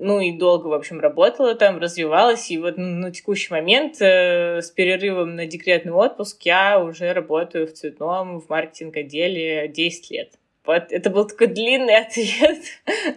ну 0.01 0.19
и 0.21 0.33
долго, 0.33 0.69
в 0.69 0.73
общем, 0.73 0.99
работала 0.99 1.55
там, 1.55 1.79
развивалась, 1.79 2.51
и 2.51 2.59
вот 2.59 2.77
на 2.77 3.11
текущий 3.11 3.53
момент 3.53 4.01
э, 4.01 4.61
с 4.63 4.71
перерывом 4.71 5.37
на 5.37 5.47
декретный 5.47 5.93
отпуск 5.93 6.43
я 6.43 6.83
уже 6.83 7.13
работаю 7.13 7.67
в 7.67 7.73
цветном, 7.73 8.41
в 8.41 8.49
маркетинг-отделе 8.49 9.69
10 9.69 10.11
лет. 10.11 10.33
Вот 10.65 10.91
это 10.91 11.11
был 11.11 11.27
такой 11.27 11.49
длинный 11.49 11.97
ответ 12.03 12.59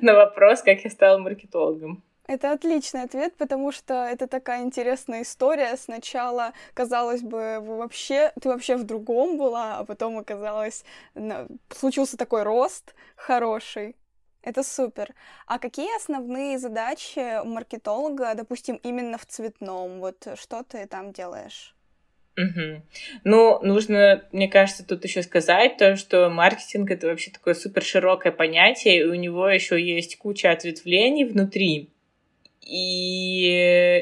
на 0.01 0.13
вопрос, 0.13 0.61
как 0.61 0.83
я 0.83 0.89
стала 0.89 1.17
маркетологом. 1.17 2.03
Это 2.25 2.53
отличный 2.53 3.03
ответ, 3.03 3.35
потому 3.37 3.73
что 3.73 4.05
это 4.05 4.27
такая 4.27 4.63
интересная 4.63 5.23
история. 5.23 5.75
Сначала, 5.75 6.53
казалось 6.73 7.21
бы, 7.21 7.59
вы 7.59 7.77
вообще, 7.77 8.31
ты 8.41 8.47
вообще 8.47 8.77
в 8.77 8.83
другом 8.85 9.37
была, 9.37 9.77
а 9.79 9.85
потом 9.85 10.17
оказалось, 10.17 10.85
случился 11.69 12.15
такой 12.15 12.43
рост 12.43 12.95
хороший. 13.17 13.95
Это 14.43 14.61
супер. 14.61 15.15
А 15.47 15.57
какие 15.57 15.95
основные 15.95 16.59
задачи 16.59 17.43
маркетолога, 17.45 18.35
допустим, 18.35 18.75
именно 18.83 19.17
в 19.17 19.25
цветном? 19.25 19.99
Вот 19.99 20.27
что 20.35 20.63
ты 20.63 20.85
там 20.85 21.13
делаешь? 21.13 21.73
Угу. 22.35 22.81
Ну, 23.23 23.59
нужно, 23.61 24.23
мне 24.31 24.47
кажется, 24.49 24.85
тут 24.85 25.03
еще 25.05 25.21
сказать 25.23 25.77
то, 25.77 25.95
что 25.95 26.29
маркетинг 26.29 26.91
это 26.91 27.07
вообще 27.07 27.31
такое 27.31 27.53
супер 27.53 27.83
широкое 27.83 28.31
понятие, 28.31 28.99
и 28.99 29.03
у 29.03 29.13
него 29.13 29.47
еще 29.47 29.81
есть 29.81 30.17
куча 30.17 30.51
ответвлений 30.51 31.25
внутри. 31.25 31.89
И 32.61 33.49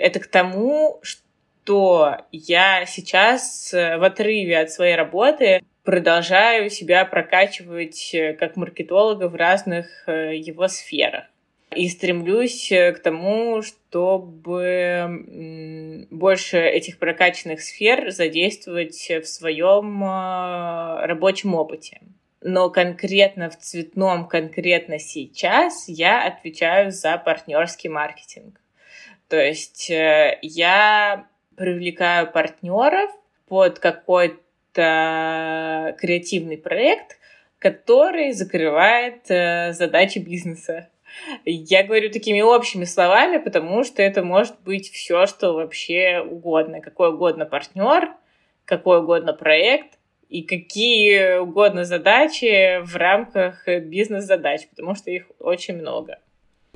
это 0.02 0.20
к 0.20 0.28
тому, 0.28 1.00
что 1.02 2.26
я 2.32 2.86
сейчас 2.86 3.72
в 3.74 4.04
отрыве 4.04 4.60
от 4.60 4.72
своей 4.72 4.96
работы 4.96 5.62
продолжаю 5.84 6.70
себя 6.70 7.06
прокачивать 7.06 8.14
э, 8.14 8.34
как 8.34 8.56
маркетолога 8.56 9.28
в 9.28 9.36
разных 9.36 9.88
э, 10.08 10.36
его 10.36 10.68
сферах. 10.68 11.26
И 11.76 11.88
стремлюсь 11.90 12.72
э, 12.72 12.92
к 12.92 13.00
тому, 13.00 13.62
чтобы 13.62 16.08
больше 16.12 16.60
этих 16.60 17.00
прокачанных 17.00 17.62
сфер 17.62 18.12
задействовать 18.12 19.10
в 19.10 19.26
своем 19.26 20.04
рабочем 20.04 21.56
опыте. 21.56 22.02
Но 22.42 22.70
конкретно 22.70 23.50
в 23.50 23.58
цветном, 23.58 24.28
конкретно 24.28 25.00
сейчас 25.00 25.88
я 25.88 26.26
отвечаю 26.26 26.92
за 26.92 27.18
партнерский 27.18 27.88
маркетинг. 27.88 28.60
То 29.30 29.40
есть 29.40 29.90
я 29.90 31.28
привлекаю 31.56 32.32
партнеров 32.32 33.12
под 33.48 33.80
какой-то 33.80 34.42
это 34.72 35.96
креативный 36.00 36.58
проект, 36.58 37.18
который 37.60 38.32
закрывает 38.32 39.30
э, 39.30 39.74
задачи 39.74 40.20
бизнеса. 40.20 40.90
Я 41.46 41.84
говорю 41.84 42.10
такими 42.10 42.42
общими 42.42 42.86
словами, 42.86 43.38
потому 43.38 43.84
что 43.84 44.02
это 44.02 44.24
может 44.24 44.60
быть 44.62 44.90
все, 44.92 45.26
что 45.26 45.54
вообще 45.54 46.22
угодно. 46.22 46.80
Какой 46.80 47.14
угодно 47.14 47.46
партнер, 47.46 48.12
какой 48.66 49.00
угодно 49.00 49.34
проект 49.34 50.00
и 50.30 50.44
какие 50.44 51.38
угодно 51.40 51.84
задачи 51.84 52.82
в 52.84 52.96
рамках 52.96 53.68
бизнес-задач, 53.68 54.68
потому 54.70 54.96
что 54.96 55.12
их 55.12 55.26
очень 55.40 55.76
много. 55.76 56.20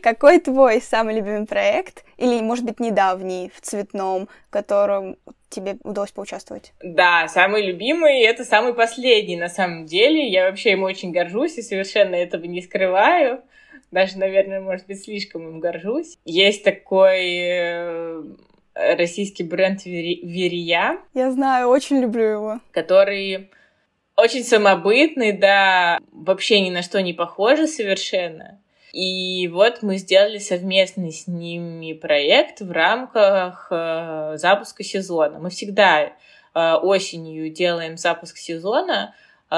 Какой 0.06 0.40
твой 0.40 0.82
самый 0.82 1.16
любимый 1.16 1.48
проект, 1.48 2.06
или, 2.18 2.40
может 2.40 2.64
быть, 2.64 2.80
недавний 2.80 3.52
в 3.56 3.62
цветном, 3.62 4.30
в 4.50 4.52
котором 4.52 5.18
тебе 5.50 5.78
удалось 5.84 6.12
поучаствовать? 6.12 6.74
Да, 6.84 7.28
самый 7.28 7.66
любимый— 7.66 8.22
это 8.22 8.46
самый 8.46 8.76
последний, 8.76 9.36
на 9.36 9.50
самом 9.50 9.88
деле. 9.88 10.30
Я 10.30 10.48
вообще 10.48 10.74
им 10.74 10.84
очень 10.84 11.12
горжусь 11.12 11.58
и 11.58 11.64
совершенно 11.64 12.14
этого 12.14 12.44
не 12.44 12.62
скрываю. 12.62 13.42
Даже, 13.90 14.20
наверное, 14.20 14.62
может 14.62 14.86
быть, 14.86 15.04
слишком 15.04 15.48
им 15.48 15.60
горжусь. 15.60 16.20
Есть 16.24 16.64
такой 16.64 17.40
э, 17.40 18.24
российский 18.76 19.42
бренд 19.42 19.86
Верия. 19.86 21.00
Я 21.16 21.32
знаю, 21.32 21.70
очень 21.70 22.00
люблю 22.00 22.26
его. 22.26 22.60
Который 22.70 23.50
очень 24.16 24.44
самобытный, 24.44 25.32
да, 25.32 25.98
вообще 26.12 26.62
ни 26.62 26.70
на 26.70 26.84
что 26.84 27.02
не 27.02 27.14
похожий 27.14 27.68
совершенно. 27.68 28.60
И 28.96 29.50
вот 29.50 29.82
мы 29.82 29.98
сделали 29.98 30.38
совместный 30.38 31.12
с 31.12 31.28
ними 31.28 31.92
проект 31.92 32.62
в 32.62 32.72
рамках 32.72 33.68
э, 33.70 34.38
запуска 34.38 34.86
сезона. 34.86 35.38
Мы 35.38 35.50
всегда 35.50 36.14
э, 36.54 36.74
осенью 36.76 37.52
делаем 37.52 37.98
запуск 37.98 38.38
сезона, 38.38 39.14
э, 39.52 39.56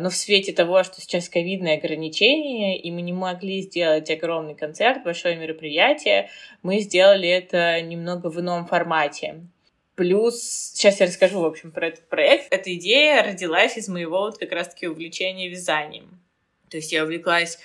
но 0.00 0.08
в 0.08 0.14
свете 0.14 0.52
того, 0.52 0.84
что 0.84 1.00
сейчас 1.00 1.28
ковидные 1.28 1.78
ограничения, 1.78 2.80
и 2.80 2.92
мы 2.92 3.02
не 3.02 3.12
могли 3.12 3.62
сделать 3.62 4.08
огромный 4.08 4.54
концерт, 4.54 5.02
большое 5.02 5.34
мероприятие, 5.34 6.30
мы 6.62 6.78
сделали 6.78 7.28
это 7.28 7.82
немного 7.82 8.28
в 8.28 8.38
ином 8.38 8.66
формате. 8.66 9.48
Плюс, 9.96 10.40
сейчас 10.74 11.00
я 11.00 11.06
расскажу, 11.06 11.40
в 11.40 11.44
общем, 11.44 11.72
про 11.72 11.88
этот 11.88 12.08
проект. 12.08 12.52
Эта 12.52 12.72
идея 12.74 13.24
родилась 13.24 13.76
из 13.76 13.88
моего 13.88 14.20
вот 14.20 14.38
как 14.38 14.52
раз-таки 14.52 14.86
увлечения 14.86 15.48
вязанием. 15.48 16.20
То 16.70 16.76
есть 16.76 16.92
я 16.92 17.02
увлеклась 17.02 17.58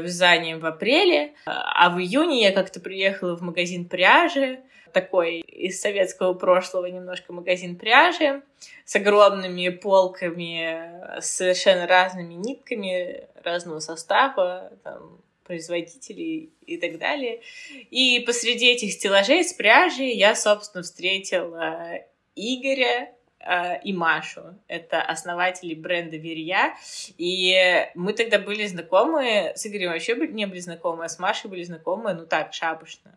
вязанием 0.00 0.60
в 0.60 0.66
апреле, 0.66 1.34
а 1.44 1.90
в 1.90 1.98
июне 1.98 2.42
я 2.42 2.52
как-то 2.52 2.80
приехала 2.80 3.36
в 3.36 3.42
магазин 3.42 3.86
пряжи, 3.86 4.60
такой 4.92 5.40
из 5.40 5.78
советского 5.78 6.32
прошлого 6.32 6.86
немножко 6.86 7.32
магазин 7.32 7.76
пряжи 7.76 8.42
с 8.86 8.96
огромными 8.96 9.68
полками, 9.68 11.20
с 11.20 11.36
совершенно 11.36 11.86
разными 11.86 12.32
нитками 12.32 13.24
разного 13.44 13.80
состава, 13.80 14.72
там, 14.82 15.20
производителей 15.44 16.50
и 16.64 16.78
так 16.78 16.98
далее. 16.98 17.42
И 17.90 18.20
посреди 18.26 18.72
этих 18.72 18.92
стеллажей 18.92 19.44
с 19.44 19.52
пряжей 19.52 20.16
я, 20.16 20.34
собственно, 20.34 20.82
встретила 20.82 22.00
Игоря, 22.34 23.10
Э, 23.46 23.80
и 23.82 23.92
Машу. 23.92 24.58
Это 24.66 25.00
основатели 25.00 25.74
бренда 25.74 26.16
Верья. 26.16 26.74
И 27.16 27.86
мы 27.94 28.12
тогда 28.12 28.38
были 28.40 28.66
знакомы, 28.66 29.52
с 29.54 29.66
Игорем 29.66 29.90
вообще 29.92 30.16
не 30.28 30.46
были 30.46 30.58
знакомы, 30.58 31.04
а 31.04 31.08
с 31.08 31.18
Машей 31.18 31.48
были 31.48 31.62
знакомы, 31.62 32.12
ну 32.14 32.26
так, 32.26 32.52
шапошно. 32.52 33.16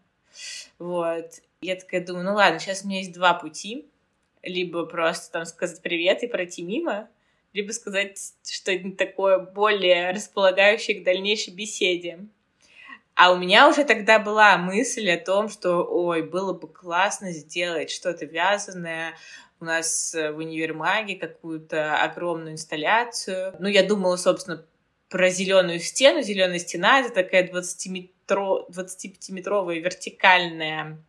Вот. 0.77 1.31
Я 1.62 1.75
такая 1.75 2.05
думаю, 2.05 2.25
ну 2.25 2.36
ладно, 2.36 2.59
сейчас 2.59 2.83
у 2.83 2.88
меня 2.88 3.00
есть 3.00 3.13
два 3.13 3.33
пути. 3.33 3.88
Либо 4.43 4.86
просто 4.86 5.31
там 5.33 5.45
сказать 5.45 5.81
привет 5.81 6.24
и 6.24 6.27
пройти 6.27 6.62
мимо, 6.62 7.09
либо 7.51 7.74
сказать 7.74 8.17
что-нибудь 8.41 8.95
такое 8.95 9.38
более 9.39 10.12
располагающее 10.12 11.01
к 11.01 11.03
дальнейшей 11.03 11.53
беседе. 11.53 12.19
А 13.22 13.34
у 13.34 13.38
меня 13.38 13.68
уже 13.68 13.84
тогда 13.84 14.18
была 14.18 14.58
мысль 14.58 15.12
о 15.12 15.20
том, 15.20 15.50
что, 15.50 15.84
ой, 15.84 16.22
было 16.22 16.54
бы 16.54 16.70
классно 16.70 17.34
сделать 17.34 17.92
что-то 17.92 18.24
вязаное, 18.24 19.14
у 19.60 19.66
нас 19.66 20.16
э, 20.16 20.32
в 20.32 20.38
универмаге 20.38 21.16
какую-то 21.16 22.02
огромную 22.02 22.54
инсталляцию. 22.54 23.58
Ну, 23.60 23.68
я 23.68 23.84
думала, 23.84 24.16
собственно, 24.16 24.66
про 25.10 25.30
зеленую 25.32 25.82
стену. 25.82 26.22
Зеленая 26.22 26.60
стена 26.60 27.02
это 27.02 27.14
такая 27.14 27.46
25-метровая 27.52 29.80
вертикальная 29.80 31.04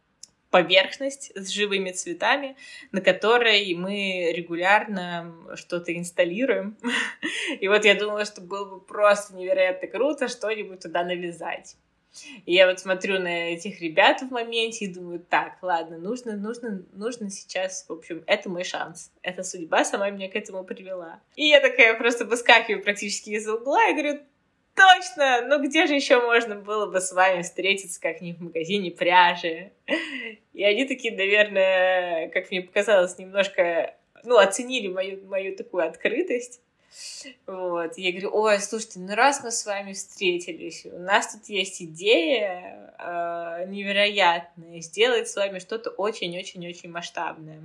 поверхность 0.50 1.30
с 1.36 1.48
живыми 1.50 1.92
цветами, 1.92 2.56
на 2.90 3.02
которой 3.02 3.72
мы 3.76 4.32
регулярно 4.32 5.32
что-то 5.54 5.96
инсталируем. 5.96 6.76
И 7.60 7.68
вот 7.68 7.84
я 7.84 7.94
думала, 7.94 8.24
что 8.24 8.40
было 8.40 8.64
бы 8.64 8.80
просто 8.80 9.36
невероятно 9.36 9.86
круто 9.86 10.26
что-нибудь 10.26 10.80
туда 10.80 11.04
навязать. 11.04 11.76
И 12.44 12.54
я 12.54 12.66
вот 12.66 12.80
смотрю 12.80 13.20
на 13.20 13.52
этих 13.52 13.80
ребят 13.80 14.20
в 14.20 14.30
моменте 14.30 14.86
и 14.86 14.92
думаю, 14.92 15.20
так, 15.20 15.58
ладно, 15.62 15.98
нужно, 15.98 16.36
нужно, 16.36 16.84
нужно 16.92 17.30
сейчас, 17.30 17.84
в 17.88 17.92
общем, 17.92 18.24
это 18.26 18.48
мой 18.48 18.64
шанс. 18.64 19.12
Эта 19.22 19.42
судьба 19.42 19.84
сама 19.84 20.10
меня 20.10 20.28
к 20.28 20.36
этому 20.36 20.64
привела. 20.64 21.20
И 21.36 21.46
я 21.46 21.60
такая 21.60 21.94
просто 21.96 22.24
выскакиваю 22.24 22.82
практически 22.82 23.30
из 23.30 23.48
угла 23.48 23.88
и 23.88 23.92
говорю, 23.92 24.20
точно! 24.74 25.42
Ну 25.46 25.62
где 25.62 25.86
же 25.86 25.94
еще 25.94 26.20
можно 26.20 26.56
было 26.56 26.86
бы 26.86 27.00
с 27.00 27.12
вами 27.12 27.42
встретиться 27.42 28.00
как-нибудь 28.00 28.40
в 28.40 28.44
магазине 28.44 28.90
пряжи? 28.90 29.72
И 30.52 30.64
они 30.64 30.86
такие, 30.86 31.14
наверное, 31.14 32.28
как 32.30 32.50
мне 32.50 32.62
показалось, 32.62 33.18
немножко, 33.18 33.94
ну, 34.24 34.36
оценили 34.36 34.88
мою, 34.88 35.24
мою 35.26 35.56
такую 35.56 35.86
открытость. 35.86 36.60
Вот. 37.46 37.96
Я 37.96 38.10
говорю, 38.12 38.30
ой, 38.32 38.58
слушайте, 38.60 38.98
ну 38.98 39.14
раз 39.14 39.42
мы 39.42 39.50
с 39.50 39.64
вами 39.64 39.92
встретились, 39.92 40.86
у 40.86 40.98
нас 40.98 41.32
тут 41.32 41.48
есть 41.48 41.80
идея 41.82 42.94
э, 42.98 43.66
невероятная, 43.68 44.80
сделать 44.80 45.28
с 45.28 45.36
вами 45.36 45.58
что-то 45.58 45.90
очень-очень-очень 45.90 46.90
масштабное. 46.90 47.60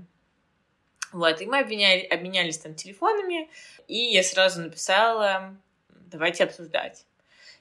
Вот, 1.12 1.42
и 1.42 1.46
мы 1.46 1.60
обменяли, 1.60 2.02
обменялись 2.02 2.58
там 2.58 2.76
телефонами, 2.76 3.50
и 3.88 3.98
я 3.98 4.22
сразу 4.22 4.62
написала, 4.62 5.56
давайте 5.90 6.44
обсуждать. 6.44 7.06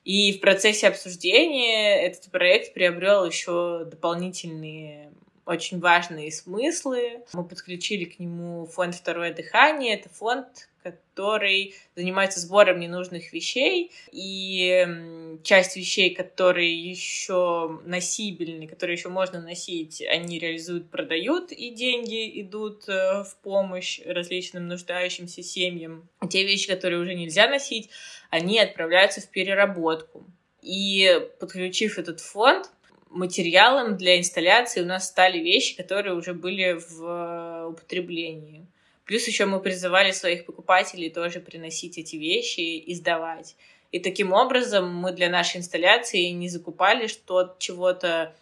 И 0.05 0.37
в 0.37 0.41
процессе 0.41 0.89
обсуждения 0.89 2.05
этот 2.07 2.31
проект 2.31 2.75
приобрел 2.75 3.25
еще 3.25 3.85
дополнительные 3.87 5.13
очень 5.47 5.81
важные 5.81 6.33
смыслы. 6.33 7.23
Мы 7.33 7.45
подключили 7.45 8.05
к 8.05 8.19
нему 8.19 8.67
фонд 8.67 8.95
«Второе 8.95 9.33
дыхание». 9.33 9.95
Это 9.95 10.09
фонд, 10.09 10.69
который 10.85 11.75
занимается 11.97 12.41
сбором 12.41 12.79
ненужных 12.79 13.33
вещей, 13.33 13.91
и 14.13 15.39
часть 15.43 15.77
вещей, 15.77 16.15
которые 16.15 16.75
еще 16.75 17.81
носибельны, 17.85 18.67
которые 18.67 18.97
еще 18.97 19.09
можно 19.09 19.41
носить, 19.41 20.03
они 20.03 20.39
реализуют, 20.39 20.91
продают, 20.91 21.53
и 21.53 21.71
деньги 21.71 22.41
идут 22.41 22.89
э, 22.89 23.25
в 23.25 23.37
помощь 23.43 24.01
различным 24.05 24.69
нуждающимся 24.69 25.43
семьям. 25.43 26.09
А 26.19 26.29
те 26.29 26.45
вещи, 26.45 26.69
которые 26.69 27.01
уже 27.01 27.15
нельзя 27.15 27.49
носить, 27.49 27.89
они 28.31 28.61
отправляются 28.61 29.21
в 29.21 29.29
переработку. 29.29 30.27
И 30.61 31.21
подключив 31.41 31.99
этот 31.99 32.21
фонд, 32.21 32.71
материалом 33.15 33.97
для 33.97 34.19
инсталляции 34.19 34.83
у 34.83 34.87
нас 34.87 35.09
стали 35.09 35.39
вещи, 35.39 35.77
которые 35.77 36.15
уже 36.15 36.35
были 36.35 36.73
в 36.73 37.03
э, 37.03 37.67
употреблении. 37.67 38.67
Плюс 39.05 39.27
еще 39.27 39.45
мы 39.47 39.61
призывали 39.61 40.13
своих 40.13 40.47
покупателей 40.47 41.11
тоже 41.11 41.41
приносить 41.41 41.99
эти 41.99 42.17
вещи 42.17 42.61
и 42.61 42.95
сдавать. 42.95 43.57
И 43.93 44.01
таким 44.01 44.33
образом 44.33 44.95
мы 44.95 45.13
для 45.13 45.29
нашей 45.29 45.59
инсталляции 45.59 46.25
не 46.31 46.49
закупали 46.49 47.07
что-то, 47.07 47.55
чего-то 47.59 48.35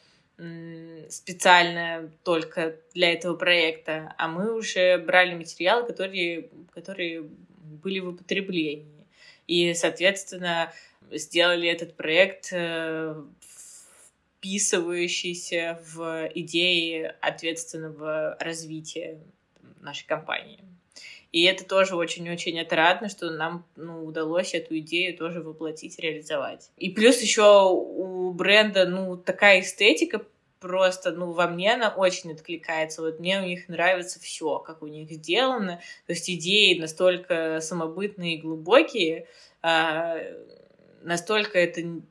специально 1.08 2.10
только 2.24 2.76
для 2.94 3.12
этого 3.12 3.36
проекта, 3.36 4.14
а 4.18 4.28
мы 4.28 4.54
уже 4.54 4.98
брали 4.98 5.34
материалы, 5.34 5.86
которые, 5.86 6.48
которые 6.74 7.22
были 7.82 8.00
в 8.00 8.08
употреблении. 8.08 9.06
И, 9.46 9.74
соответственно, 9.74 10.72
сделали 11.10 11.68
этот 11.68 11.94
проект 11.94 12.48
э, 12.52 13.22
вписывающийся 14.42 15.80
в 15.94 16.28
идеи 16.34 17.14
ответственного 17.20 18.36
развития 18.40 19.20
нашей 19.80 20.04
компании. 20.04 20.58
И 21.30 21.44
это 21.44 21.64
тоже 21.64 21.94
очень-очень 21.94 22.60
отрадно, 22.60 23.08
что 23.08 23.30
нам 23.30 23.64
ну, 23.76 24.04
удалось 24.04 24.52
эту 24.52 24.76
идею 24.80 25.16
тоже 25.16 25.40
воплотить, 25.40 25.98
реализовать. 25.98 26.70
И 26.76 26.90
плюс 26.90 27.20
еще 27.22 27.70
у 27.70 28.32
бренда 28.32 28.84
ну, 28.84 29.16
такая 29.16 29.60
эстетика 29.60 30.26
просто, 30.58 31.12
ну, 31.12 31.30
во 31.30 31.46
мне 31.46 31.74
она 31.74 31.88
очень 31.88 32.32
откликается. 32.32 33.00
Вот 33.00 33.20
мне 33.20 33.40
у 33.40 33.44
них 33.44 33.68
нравится 33.68 34.20
все, 34.20 34.58
как 34.58 34.82
у 34.82 34.88
них 34.88 35.08
сделано. 35.10 35.80
То 36.06 36.12
есть 36.12 36.28
идеи 36.28 36.78
настолько 36.78 37.60
самобытные 37.60 38.34
и 38.34 38.40
глубокие, 38.40 39.28
а, 39.62 40.18
настолько 41.02 41.58
это 41.58 42.02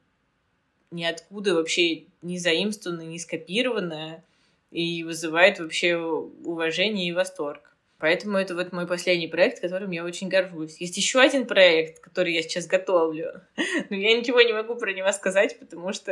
ниоткуда 0.91 1.55
вообще 1.55 2.03
не 2.21 2.37
заимствованное, 2.37 3.05
не 3.05 3.19
скопированное, 3.19 4.23
и 4.71 5.03
вызывает 5.03 5.59
вообще 5.59 5.97
уважение 5.97 7.09
и 7.09 7.11
восторг. 7.11 7.75
Поэтому 7.99 8.37
это 8.37 8.55
вот 8.55 8.71
мой 8.71 8.87
последний 8.87 9.27
проект, 9.27 9.59
которым 9.59 9.91
я 9.91 10.03
очень 10.03 10.27
горжусь. 10.27 10.77
Есть 10.79 10.97
еще 10.97 11.19
один 11.19 11.45
проект, 11.45 11.99
который 11.99 12.33
я 12.33 12.41
сейчас 12.41 12.65
готовлю. 12.65 13.41
Но 13.89 13.95
я 13.95 14.17
ничего 14.17 14.41
не 14.41 14.53
могу 14.53 14.75
про 14.75 14.91
него 14.91 15.11
сказать, 15.11 15.59
потому 15.59 15.93
что 15.93 16.11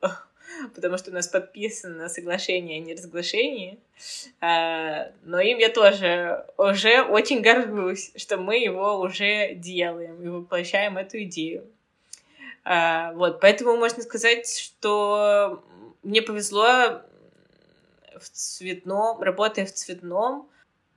потому 0.74 0.96
что 0.96 1.10
у 1.10 1.14
нас 1.14 1.28
подписано 1.28 2.08
соглашение 2.08 2.78
о 2.78 2.84
неразглашении. 2.84 3.78
А, 4.40 5.10
но 5.22 5.40
им 5.40 5.58
я 5.58 5.68
тоже 5.68 6.46
уже 6.56 7.02
очень 7.02 7.42
горжусь, 7.42 8.12
что 8.16 8.38
мы 8.38 8.58
его 8.58 8.98
уже 9.00 9.54
делаем 9.54 10.22
и 10.22 10.28
воплощаем 10.28 10.96
эту 10.96 11.22
идею. 11.24 11.66
А, 12.70 13.14
вот, 13.14 13.40
поэтому 13.40 13.78
можно 13.78 14.02
сказать, 14.02 14.46
что 14.58 15.64
мне 16.02 16.20
повезло 16.20 17.00
в 18.20 18.28
цветном, 18.28 19.22
работая 19.22 19.64
в 19.64 19.72
цветном, 19.72 20.50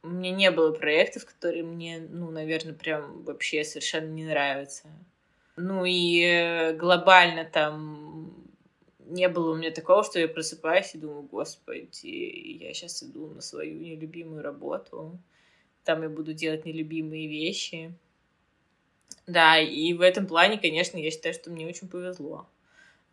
у 0.03 0.10
меня 0.10 0.31
не 0.31 0.51
было 0.51 0.73
проектов, 0.73 1.25
которые 1.25 1.63
мне, 1.63 2.05
ну, 2.10 2.29
наверное, 2.29 2.73
прям 2.73 3.23
вообще 3.23 3.63
совершенно 3.63 4.10
не 4.10 4.25
нравятся. 4.25 4.89
Ну 5.55 5.86
и 5.86 6.21
э, 6.21 6.73
глобально 6.73 7.45
там 7.45 8.34
не 8.99 9.29
было 9.29 9.51
у 9.51 9.55
меня 9.55 9.71
такого, 9.71 10.03
что 10.03 10.19
я 10.19 10.27
просыпаюсь 10.27 10.93
и 10.93 10.97
думаю, 10.97 11.21
господи, 11.21 12.57
я 12.62 12.73
сейчас 12.73 13.01
иду 13.01 13.27
на 13.27 13.39
свою 13.39 13.79
нелюбимую 13.79 14.43
работу, 14.43 15.17
там 15.86 16.03
я 16.03 16.10
буду 16.10 16.34
делать 16.34 16.65
нелюбимые 16.65 17.29
вещи. 17.29 17.93
Да, 19.32 19.58
и 19.58 19.94
в 19.94 20.02
этом 20.02 20.28
плане, 20.28 20.58
конечно, 20.58 20.98
я 20.98 21.10
считаю, 21.10 21.34
что 21.34 21.50
мне 21.52 21.65
очень 21.65 21.88
повезло. 21.88 22.48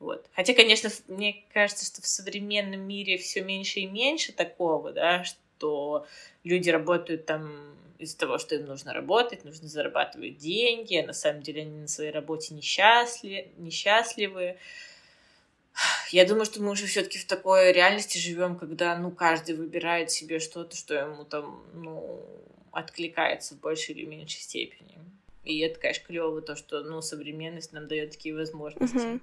Вот. 0.01 0.27
Хотя, 0.33 0.53
конечно, 0.53 0.91
мне 1.07 1.45
кажется, 1.53 1.87
что 1.87 2.03
в 2.03 2.07
современном 2.07 2.81
мире 2.81 3.19
все 3.19 3.41
меньше 3.41 3.81
и 3.81 3.87
меньше 3.87 4.33
такого, 4.33 4.93
да, 4.93 5.23
что 5.23 6.07
люди 6.43 6.71
работают 6.71 7.27
там 7.27 7.77
из-за 7.99 8.19
того, 8.19 8.39
что 8.39 8.57
им 8.57 8.67
нужно 8.67 8.93
работать, 8.93 9.45
нужно 9.45 9.69
зарабатывать 9.69 10.39
деньги, 10.39 10.97
а 10.97 11.07
на 11.07 11.13
самом 11.13 11.43
деле 11.43 11.63
они 11.63 11.79
на 11.83 11.89
своей 11.89 12.11
работе 12.11 12.53
несчастли, 12.55 13.53
несчастливы. 13.57 14.57
Я 16.11 16.27
думаю, 16.27 16.47
что 16.47 16.61
мы 16.61 16.73
уже 16.73 16.87
все-таки 16.87 17.19
в 17.19 17.27
такой 17.27 17.73
реальности 17.73 18.19
живем, 18.19 18.57
когда 18.57 18.97
ну 18.97 19.13
каждый 19.13 19.55
выбирает 19.55 20.11
себе 20.11 20.41
что-то, 20.41 20.77
что 20.77 20.95
ему 20.95 21.25
там 21.25 21.63
ну 21.75 22.21
откликается 22.73 23.55
в 23.55 23.61
большей 23.61 23.95
или 23.95 24.05
меньшей 24.05 24.41
степени. 24.41 24.99
И 25.49 25.59
это, 25.61 25.81
конечно, 25.81 26.07
клево, 26.07 26.43
то, 26.43 26.57
что 26.57 26.83
ну 26.83 27.01
современность 27.01 27.73
нам 27.73 27.89
дает 27.89 28.13
такие 28.13 28.35
возможности. 28.35 28.97
Mm-hmm. 28.97 29.21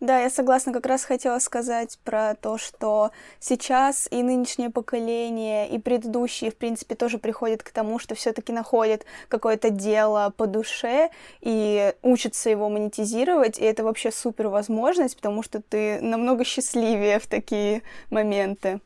Да, 0.00 0.20
я 0.20 0.30
согласна. 0.30 0.72
Как 0.72 0.86
раз 0.86 1.04
хотела 1.04 1.38
сказать 1.38 1.96
про 2.04 2.34
то, 2.34 2.58
что 2.58 3.12
сейчас 3.38 4.08
и 4.10 4.22
нынешнее 4.24 4.68
поколение, 4.68 5.68
и 5.68 5.78
предыдущие, 5.78 6.50
в 6.50 6.56
принципе, 6.56 6.96
тоже 6.96 7.18
приходят 7.18 7.62
к 7.62 7.70
тому, 7.70 8.00
что 8.00 8.16
все-таки 8.16 8.52
находят 8.52 9.06
какое-то 9.28 9.70
дело 9.70 10.34
по 10.36 10.48
душе 10.48 11.10
и 11.40 11.94
учатся 12.02 12.50
его 12.50 12.68
монетизировать. 12.68 13.60
И 13.60 13.64
это 13.64 13.84
вообще 13.84 14.10
супер 14.10 14.48
возможность, 14.48 15.16
потому 15.16 15.44
что 15.44 15.62
ты 15.62 16.00
намного 16.00 16.44
счастливее 16.44 17.20
в 17.20 17.28
такие 17.28 17.82
моменты. 18.10 18.80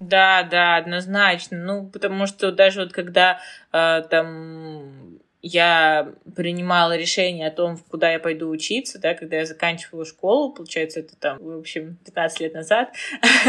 Да, 0.00 0.42
да, 0.44 0.76
однозначно. 0.76 1.58
Ну, 1.58 1.86
потому 1.90 2.26
что 2.26 2.52
даже 2.52 2.80
вот 2.80 2.92
когда 2.94 3.38
э, 3.70 4.02
там 4.08 5.20
я 5.46 6.14
принимала 6.34 6.96
решение 6.96 7.48
о 7.48 7.50
том, 7.50 7.76
куда 7.76 8.10
я 8.10 8.18
пойду 8.18 8.48
учиться, 8.48 8.98
да, 8.98 9.12
когда 9.12 9.36
я 9.36 9.44
заканчивала 9.44 10.06
школу, 10.06 10.54
получается, 10.54 11.00
это 11.00 11.16
там, 11.16 11.38
в 11.38 11.58
общем, 11.58 11.98
15 12.06 12.40
лет 12.40 12.54
назад, 12.54 12.94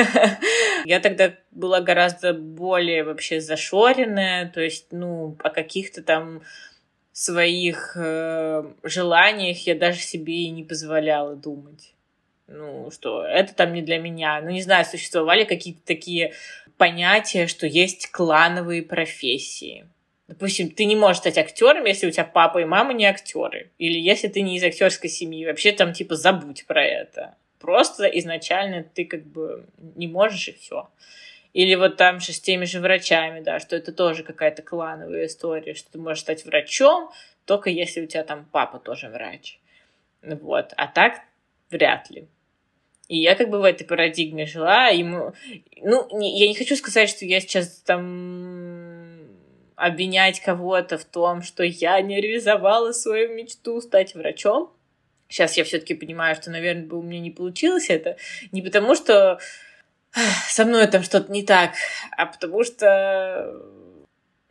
я 0.85 0.99
тогда 0.99 1.33
была 1.51 1.79
гораздо 1.79 2.33
более 2.33 3.05
вообще 3.05 3.39
зашоренная, 3.39 4.51
то 4.53 4.59
есть, 4.59 4.87
ну, 4.91 5.37
о 5.41 5.49
каких-то 5.49 6.03
там 6.03 6.41
своих 7.13 7.95
э, 7.95 8.63
желаниях 8.83 9.59
я 9.59 9.75
даже 9.75 10.01
себе 10.01 10.33
и 10.33 10.49
не 10.49 10.65
позволяла 10.65 11.37
думать. 11.37 11.93
Ну, 12.47 12.91
что 12.91 13.25
это 13.25 13.55
там 13.55 13.71
не 13.71 13.81
для 13.81 13.99
меня. 13.99 14.41
Ну, 14.41 14.49
не 14.49 14.61
знаю, 14.61 14.83
существовали 14.83 15.45
какие-то 15.45 15.81
такие 15.85 16.33
понятия, 16.77 17.47
что 17.47 17.67
есть 17.67 18.11
клановые 18.11 18.83
профессии 18.83 19.87
Допустим, 20.27 20.71
ты 20.71 20.85
не 20.85 20.95
можешь 20.95 21.19
стать 21.19 21.37
актером, 21.37 21.85
если 21.85 22.07
у 22.07 22.11
тебя 22.11 22.23
папа 22.23 22.59
и 22.59 22.65
мама 22.65 22.93
не 22.93 23.05
актеры. 23.05 23.71
Или 23.77 23.99
если 23.99 24.27
ты 24.27 24.41
не 24.41 24.57
из 24.57 24.63
актерской 24.63 25.09
семьи. 25.09 25.45
Вообще 25.45 25.71
там 25.71 25.93
типа 25.93 26.15
забудь 26.15 26.65
про 26.65 26.83
это. 26.83 27.35
Просто 27.59 28.05
изначально 28.05 28.83
ты 28.83 29.05
как 29.05 29.25
бы 29.25 29.65
не 29.95 30.07
можешь 30.07 30.47
и 30.47 30.53
все. 30.53 30.89
Или 31.53 31.75
вот 31.75 31.97
там 31.97 32.19
же 32.19 32.33
с 32.33 32.41
теми 32.41 32.65
же 32.65 32.79
врачами, 32.79 33.39
да, 33.39 33.59
что 33.59 33.75
это 33.75 33.93
тоже 33.93 34.23
какая-то 34.23 34.61
клановая 34.61 35.27
история, 35.27 35.73
что 35.73 35.91
ты 35.91 35.99
можешь 35.99 36.21
стать 36.21 36.43
врачом, 36.43 37.11
только 37.45 37.69
если 37.69 38.01
у 38.01 38.07
тебя 38.07 38.23
там 38.23 38.45
папа 38.51 38.79
тоже 38.79 39.07
врач. 39.09 39.59
Вот. 40.21 40.73
А 40.75 40.87
так 40.87 41.21
вряд 41.69 42.09
ли. 42.09 42.27
И 43.07 43.17
я 43.17 43.35
как 43.35 43.49
бы 43.49 43.59
в 43.59 43.63
этой 43.63 43.85
парадигме 43.85 44.45
жила. 44.47 44.87
Ему... 44.87 45.33
Ну, 45.81 46.07
не, 46.17 46.39
я 46.39 46.47
не 46.47 46.55
хочу 46.55 46.75
сказать, 46.75 47.09
что 47.09 47.25
я 47.25 47.39
сейчас 47.39 47.69
там 47.85 48.84
обвинять 49.75 50.39
кого-то 50.39 50.97
в 50.97 51.05
том, 51.05 51.41
что 51.41 51.63
я 51.63 51.99
не 52.01 52.21
реализовала 52.21 52.91
свою 52.91 53.33
мечту 53.33 53.81
стать 53.81 54.15
врачом. 54.15 54.71
Сейчас 55.27 55.57
я 55.57 55.63
все-таки 55.63 55.95
понимаю, 55.95 56.35
что, 56.35 56.51
наверное, 56.51 56.85
бы 56.85 56.97
у 56.97 57.01
меня 57.01 57.19
не 57.19 57.31
получилось 57.31 57.89
это. 57.89 58.17
Не 58.51 58.61
потому, 58.61 58.95
что 58.95 59.39
со 60.47 60.65
мной 60.65 60.87
там 60.87 61.03
что-то 61.03 61.31
не 61.31 61.43
так, 61.43 61.73
а 62.15 62.25
потому 62.25 62.63
что 62.63 63.61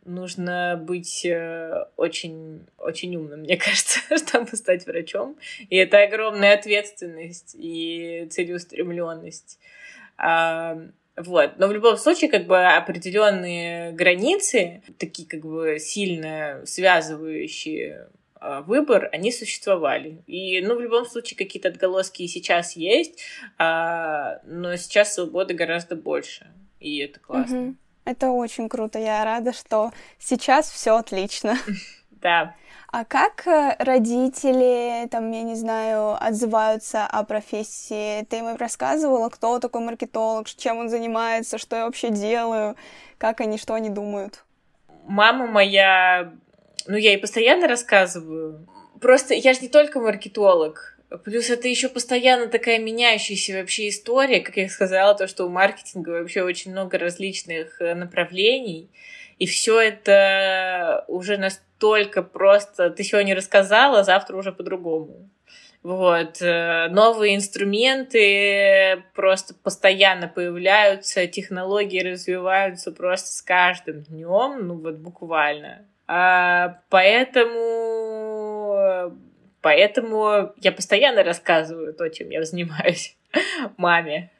нужно 0.05 0.79
быть 0.83 1.25
э, 1.25 1.87
очень, 1.97 2.67
очень 2.79 3.17
умным, 3.17 3.41
мне 3.41 3.57
кажется, 3.57 4.01
чтобы 4.17 4.57
стать 4.57 4.87
врачом. 4.87 5.37
И 5.71 5.77
это 5.77 6.03
огромная 6.03 6.55
ответственность 6.55 7.57
и 7.59 8.27
целеустремленность. 8.31 9.59
Вот. 11.17 11.59
Но 11.59 11.69
в 11.69 11.73
любом 11.73 11.97
случае, 11.97 12.31
как 12.31 12.47
бы 12.47 12.65
определенные 12.65 13.93
границы, 13.93 14.83
такие 14.99 15.29
как 15.29 15.41
бы 15.41 15.79
сильно 15.79 16.63
связывающие 16.65 18.09
а, 18.35 18.63
выбор, 18.63 19.09
они 19.13 19.31
существовали. 19.31 20.23
И, 20.27 20.61
ну, 20.61 20.77
в 20.77 20.81
любом 20.81 21.07
случае, 21.07 21.39
какие-то 21.39 21.69
отголоски 21.69 22.23
и 22.23 22.29
сейчас 22.29 22.77
есть, 22.77 23.23
а, 23.59 24.41
но 24.45 24.77
сейчас 24.77 25.15
свободы 25.15 25.55
гораздо 25.55 25.95
больше. 25.95 26.47
И 26.81 26.99
это 26.99 27.21
классно. 27.21 27.61
Угу. 27.61 27.77
Это 28.07 28.31
очень 28.31 28.69
круто. 28.69 28.99
Я 28.99 29.25
рада, 29.25 29.53
что 29.53 29.93
сейчас 30.19 30.71
все 30.71 30.97
отлично. 30.97 31.57
Да. 32.11 32.57
А 32.97 33.05
как 33.05 33.45
э, 33.49 33.75
родители, 33.81 35.09
там, 35.09 35.33
я 35.33 35.43
не 35.43 35.57
знаю, 35.57 36.17
отзываются 36.25 37.05
о 37.05 37.25
профессии? 37.25 38.25
Ты 38.27 38.37
им 38.39 38.55
рассказывала, 38.55 39.31
кто 39.31 39.59
такой 39.59 39.81
маркетолог, 39.81 40.49
чем 40.49 40.79
он 40.79 40.89
занимается, 40.89 41.59
что 41.59 41.75
я 41.75 41.87
вообще 41.87 42.11
делаю, 42.11 42.77
как 43.19 43.41
они, 43.41 43.59
что 43.59 43.75
они 43.75 43.91
думают? 43.91 44.45
Мама 45.09 45.49
моя, 45.49 46.35
ну, 46.87 46.97
я 46.97 47.11
ей 47.11 47.19
постоянно 47.19 47.67
рассказываю. 47.67 48.65
Просто 49.01 49.35
я 49.35 49.55
же 49.55 49.63
не 49.63 49.69
только 49.69 49.99
маркетолог, 49.99 50.93
Плюс 51.25 51.51
это 51.51 51.69
еще 51.69 51.89
постоянно 51.89 52.49
такая 52.49 52.79
меняющаяся 52.79 53.59
вообще 53.59 53.89
история, 53.89 54.41
как 54.41 54.57
я 54.57 54.69
сказала, 54.69 55.15
то, 55.15 55.29
что 55.29 55.47
у 55.47 55.49
маркетинга 55.49 56.11
вообще 56.11 56.43
очень 56.43 56.73
много 56.73 56.99
различных 56.99 57.81
э, 57.81 57.95
направлений, 57.95 58.89
и 59.39 59.47
все 59.47 59.81
это 59.81 61.05
уже 61.07 61.37
настолько 61.37 61.74
просто. 62.23 62.91
Ты 62.91 63.05
сегодня 63.05 63.35
рассказала, 63.35 64.05
завтра 64.05 64.37
уже 64.37 64.53
по-другому. 64.53 65.29
Вот. 65.83 66.41
Э, 66.41 66.89
новые 66.89 67.37
инструменты 67.37 69.03
просто 69.15 69.55
постоянно 69.55 70.29
появляются, 70.29 71.27
технологии 71.27 72.01
развиваются 72.01 72.91
просто 72.93 73.29
с 73.29 73.43
каждым 73.43 74.03
днем, 74.03 74.67
ну 74.67 74.75
вот 74.79 74.95
буквально. 74.97 75.87
А, 76.07 76.81
поэтому 76.89 78.25
Поэтому 79.65 80.53
я 80.61 80.73
постоянно 80.73 81.23
рассказываю 81.23 81.95
то, 81.95 82.07
чем 82.11 82.29
я 82.29 82.45
занимаюсь 82.45 83.17
маме. 83.79 84.31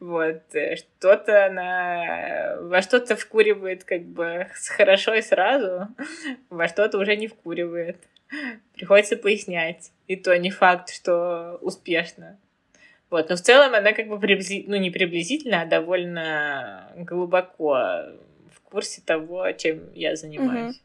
Вот, 0.00 0.42
э, 0.54 0.76
что-то 0.76 1.46
она 1.46 2.56
во 2.60 2.82
что-то 2.82 3.16
вкуривает 3.16 3.84
как 3.84 4.04
бы 4.04 4.46
хорошо 4.76 5.14
и 5.14 5.22
сразу, 5.22 5.88
во 6.48 6.68
что-то 6.68 6.98
уже 6.98 7.16
не 7.16 7.28
вкуривает. 7.28 7.96
Приходится 8.74 9.16
пояснять. 9.16 9.90
И 10.06 10.16
то 10.16 10.36
не 10.38 10.50
факт, 10.50 10.90
что 10.90 11.58
успешно. 11.62 12.38
Вот, 13.10 13.28
но 13.28 13.36
в 13.36 13.40
целом 13.40 13.74
она 13.74 13.92
как 13.92 14.06
бы 14.06 14.18
приблизительно, 14.20 14.76
ну 14.76 14.82
не 14.82 14.90
приблизительно, 14.90 15.62
а 15.62 15.66
довольно 15.66 16.92
глубоко 16.96 17.74
в 18.52 18.60
курсе 18.64 19.02
того, 19.04 19.50
чем 19.52 19.92
я 19.94 20.14
занимаюсь. 20.14 20.76
Угу. 20.76 20.84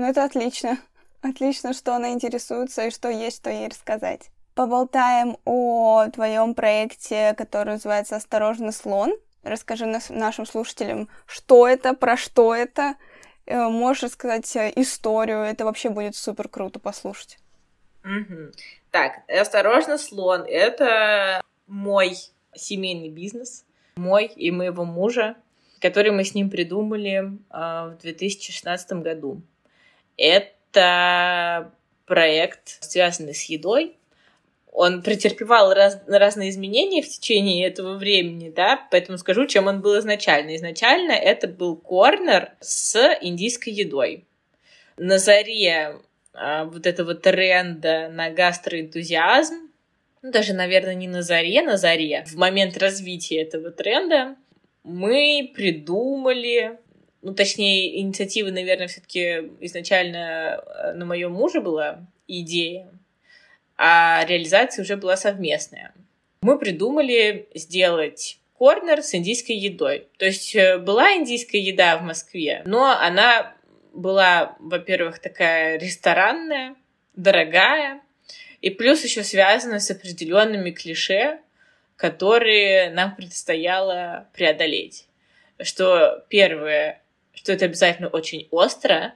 Ну 0.00 0.08
это 0.08 0.24
отлично. 0.24 0.78
Отлично, 1.20 1.74
что 1.74 1.94
она 1.94 2.12
интересуется 2.12 2.86
и 2.86 2.90
что 2.90 3.10
есть, 3.10 3.38
что 3.38 3.50
ей 3.50 3.68
рассказать. 3.68 4.30
Поболтаем 4.58 5.36
о 5.44 6.08
твоем 6.12 6.52
проекте, 6.52 7.32
который 7.34 7.74
называется 7.74 8.16
«Осторожно, 8.16 8.72
слон». 8.72 9.14
Расскажи 9.44 9.86
нас, 9.86 10.10
нашим 10.10 10.46
слушателям, 10.46 11.08
что 11.26 11.68
это, 11.68 11.94
про 11.94 12.16
что 12.16 12.52
это. 12.52 12.96
Э, 13.46 13.68
можешь 13.68 14.02
рассказать 14.02 14.56
э, 14.56 14.72
историю, 14.74 15.42
это 15.42 15.64
вообще 15.64 15.90
будет 15.90 16.16
супер 16.16 16.48
круто 16.48 16.80
послушать. 16.80 17.38
Угу. 18.02 18.50
Так, 18.90 19.20
«Осторожно, 19.28 19.96
слон»— 19.96 20.44
это 20.48 21.40
мой 21.68 22.16
семейный 22.52 23.10
бизнес, 23.10 23.64
мой 23.94 24.26
и 24.26 24.50
моего 24.50 24.84
мужа, 24.84 25.36
который 25.80 26.10
мы 26.10 26.24
с 26.24 26.34
ним 26.34 26.50
придумали 26.50 27.38
э, 27.52 27.94
в 27.94 27.98
2016 28.00 28.92
году. 28.94 29.40
Это 30.16 30.58
это 30.70 31.72
проект, 32.06 32.82
связанный 32.82 33.34
с 33.34 33.44
едой. 33.44 33.96
Он 34.80 35.02
претерпевал 35.02 35.74
раз, 35.74 36.00
разные 36.06 36.50
изменения 36.50 37.02
в 37.02 37.08
течение 37.08 37.66
этого 37.66 37.98
времени, 37.98 38.48
да, 38.48 38.86
поэтому 38.92 39.18
скажу, 39.18 39.44
чем 39.46 39.66
он 39.66 39.80
был 39.80 39.98
изначально. 39.98 40.54
Изначально 40.54 41.10
это 41.10 41.48
был 41.48 41.74
корнер 41.74 42.52
с 42.60 42.96
индийской 43.20 43.72
едой. 43.72 44.24
На 44.96 45.18
заре 45.18 45.96
а, 46.32 46.64
вот 46.66 46.86
этого 46.86 47.16
тренда 47.16 48.08
на 48.08 48.30
гастроэнтузиазм, 48.30 49.68
ну, 50.22 50.30
даже, 50.30 50.52
наверное, 50.52 50.94
не 50.94 51.08
на 51.08 51.22
заре, 51.22 51.60
на 51.62 51.76
заре, 51.76 52.24
в 52.28 52.36
момент 52.36 52.78
развития 52.78 53.42
этого 53.42 53.72
тренда 53.72 54.36
мы 54.84 55.50
придумали 55.56 56.78
ну, 57.22 57.34
точнее, 57.34 58.00
инициатива, 58.00 58.50
наверное, 58.50 58.86
все-таки 58.86 59.50
изначально 59.58 60.62
э, 60.64 60.92
на 60.92 61.04
моем 61.04 61.32
муже 61.32 61.60
была 61.60 62.06
идея, 62.28 62.88
а 63.78 64.24
реализация 64.26 64.82
уже 64.82 64.96
была 64.96 65.16
совместная. 65.16 65.94
Мы 66.42 66.58
придумали 66.58 67.48
сделать 67.54 68.38
корнер 68.52 69.02
с 69.02 69.14
индийской 69.14 69.56
едой. 69.56 70.08
То 70.18 70.26
есть 70.26 70.54
э, 70.54 70.78
была 70.78 71.14
индийская 71.14 71.60
еда 71.60 71.96
в 71.96 72.02
Москве, 72.02 72.62
но 72.66 72.90
она 72.98 73.54
была, 73.94 74.56
во-первых, 74.58 75.20
такая 75.20 75.78
ресторанная, 75.78 76.74
дорогая, 77.14 78.02
и 78.60 78.70
плюс 78.70 79.02
еще 79.04 79.22
связана 79.22 79.78
с 79.78 79.90
определенными 79.90 80.70
клише, 80.72 81.38
которые 81.96 82.90
нам 82.90 83.16
предстояло 83.16 84.28
преодолеть. 84.34 85.06
Что 85.60 86.24
первое 86.28 87.00
что 87.38 87.52
это 87.52 87.66
обязательно 87.66 88.08
очень 88.08 88.48
остро, 88.50 89.14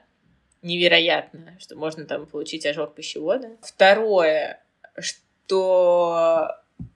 невероятно, 0.63 1.57
что 1.59 1.75
можно 1.75 2.05
там 2.05 2.25
получить 2.25 2.65
ожог 2.65 2.95
пищевода. 2.95 3.51
Второе, 3.61 4.61
что 4.97 6.49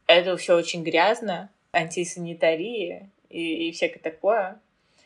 это 0.08 0.38
все 0.38 0.56
очень 0.56 0.84
грязно, 0.84 1.50
антисанитария 1.72 3.10
и, 3.30 3.68
и 3.68 3.72
всякое 3.72 4.00
такое. 4.00 4.60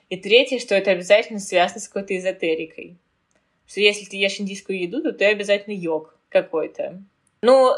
И 0.09 0.17
третье, 0.17 0.59
что 0.59 0.75
это 0.75 0.91
обязательно 0.91 1.39
связано 1.39 1.79
с 1.79 1.87
какой-то 1.87 2.17
эзотерикой. 2.17 2.97
Что 3.67 3.79
если 3.79 4.05
ты 4.05 4.17
ешь 4.17 4.39
индийскую 4.39 4.79
еду, 4.79 5.01
то 5.01 5.13
ты 5.13 5.25
обязательно 5.25 5.73
йог 5.73 6.17
какой-то. 6.29 7.01
Ну, 7.41 7.73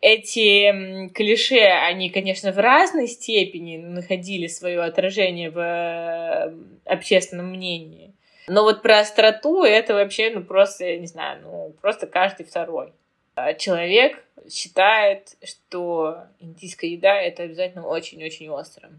эти 0.00 1.08
клише, 1.08 1.60
они, 1.60 2.10
конечно, 2.10 2.52
в 2.52 2.58
разной 2.58 3.08
степени 3.08 3.76
находили 3.78 4.46
свое 4.46 4.80
отражение 4.82 5.50
в 5.50 6.54
общественном 6.84 7.50
мнении. 7.50 8.12
Но 8.50 8.64
вот 8.64 8.82
про 8.82 8.98
остроту 8.98 9.62
это 9.62 9.94
вообще, 9.94 10.32
ну, 10.34 10.42
просто, 10.42 10.84
я 10.84 10.98
не 10.98 11.06
знаю, 11.06 11.40
ну, 11.44 11.72
просто 11.80 12.08
каждый 12.08 12.44
второй. 12.44 12.92
А 13.36 13.54
человек 13.54 14.24
считает, 14.50 15.36
что 15.44 16.24
индийская 16.40 16.88
еда— 16.88 17.14
это 17.22 17.44
обязательно 17.44 17.86
очень-очень 17.86 18.48
остро. 18.48 18.90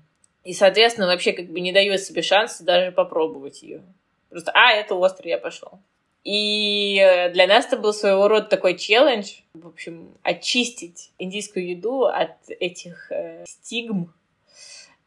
И, 0.46 0.54
соответственно, 0.54 1.08
вообще 1.08 1.34
как 1.34 1.48
бы 1.48 1.60
не 1.60 1.74
дает 1.74 2.02
себе 2.02 2.22
шанса 2.22 2.64
даже 2.64 2.94
попробовать 2.94 3.62
ее. 3.62 3.82
Просто, 4.30 4.52
а, 4.54 4.72
это 4.72 4.96
остро, 4.96 5.28
я 5.28 5.38
пошел. 5.38 5.82
И 6.24 6.96
для 7.34 7.46
нас 7.46 7.66
это 7.66 7.76
был 7.76 7.92
своего 7.94 8.30
рода 8.30 8.46
такой 8.46 8.78
челлендж, 8.78 9.42
в 9.54 9.68
общем, 9.68 10.16
очистить 10.24 11.12
индийскую 11.20 11.68
еду 11.68 12.06
от 12.06 12.38
этих 12.48 13.12
э, 13.12 13.44
стигм 13.46 14.14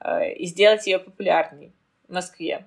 э, 0.01 0.35
и 0.35 0.45
сделать 0.45 0.87
ее 0.87 0.99
популярней 0.99 1.73
в 2.09 2.13
Москве. 2.13 2.67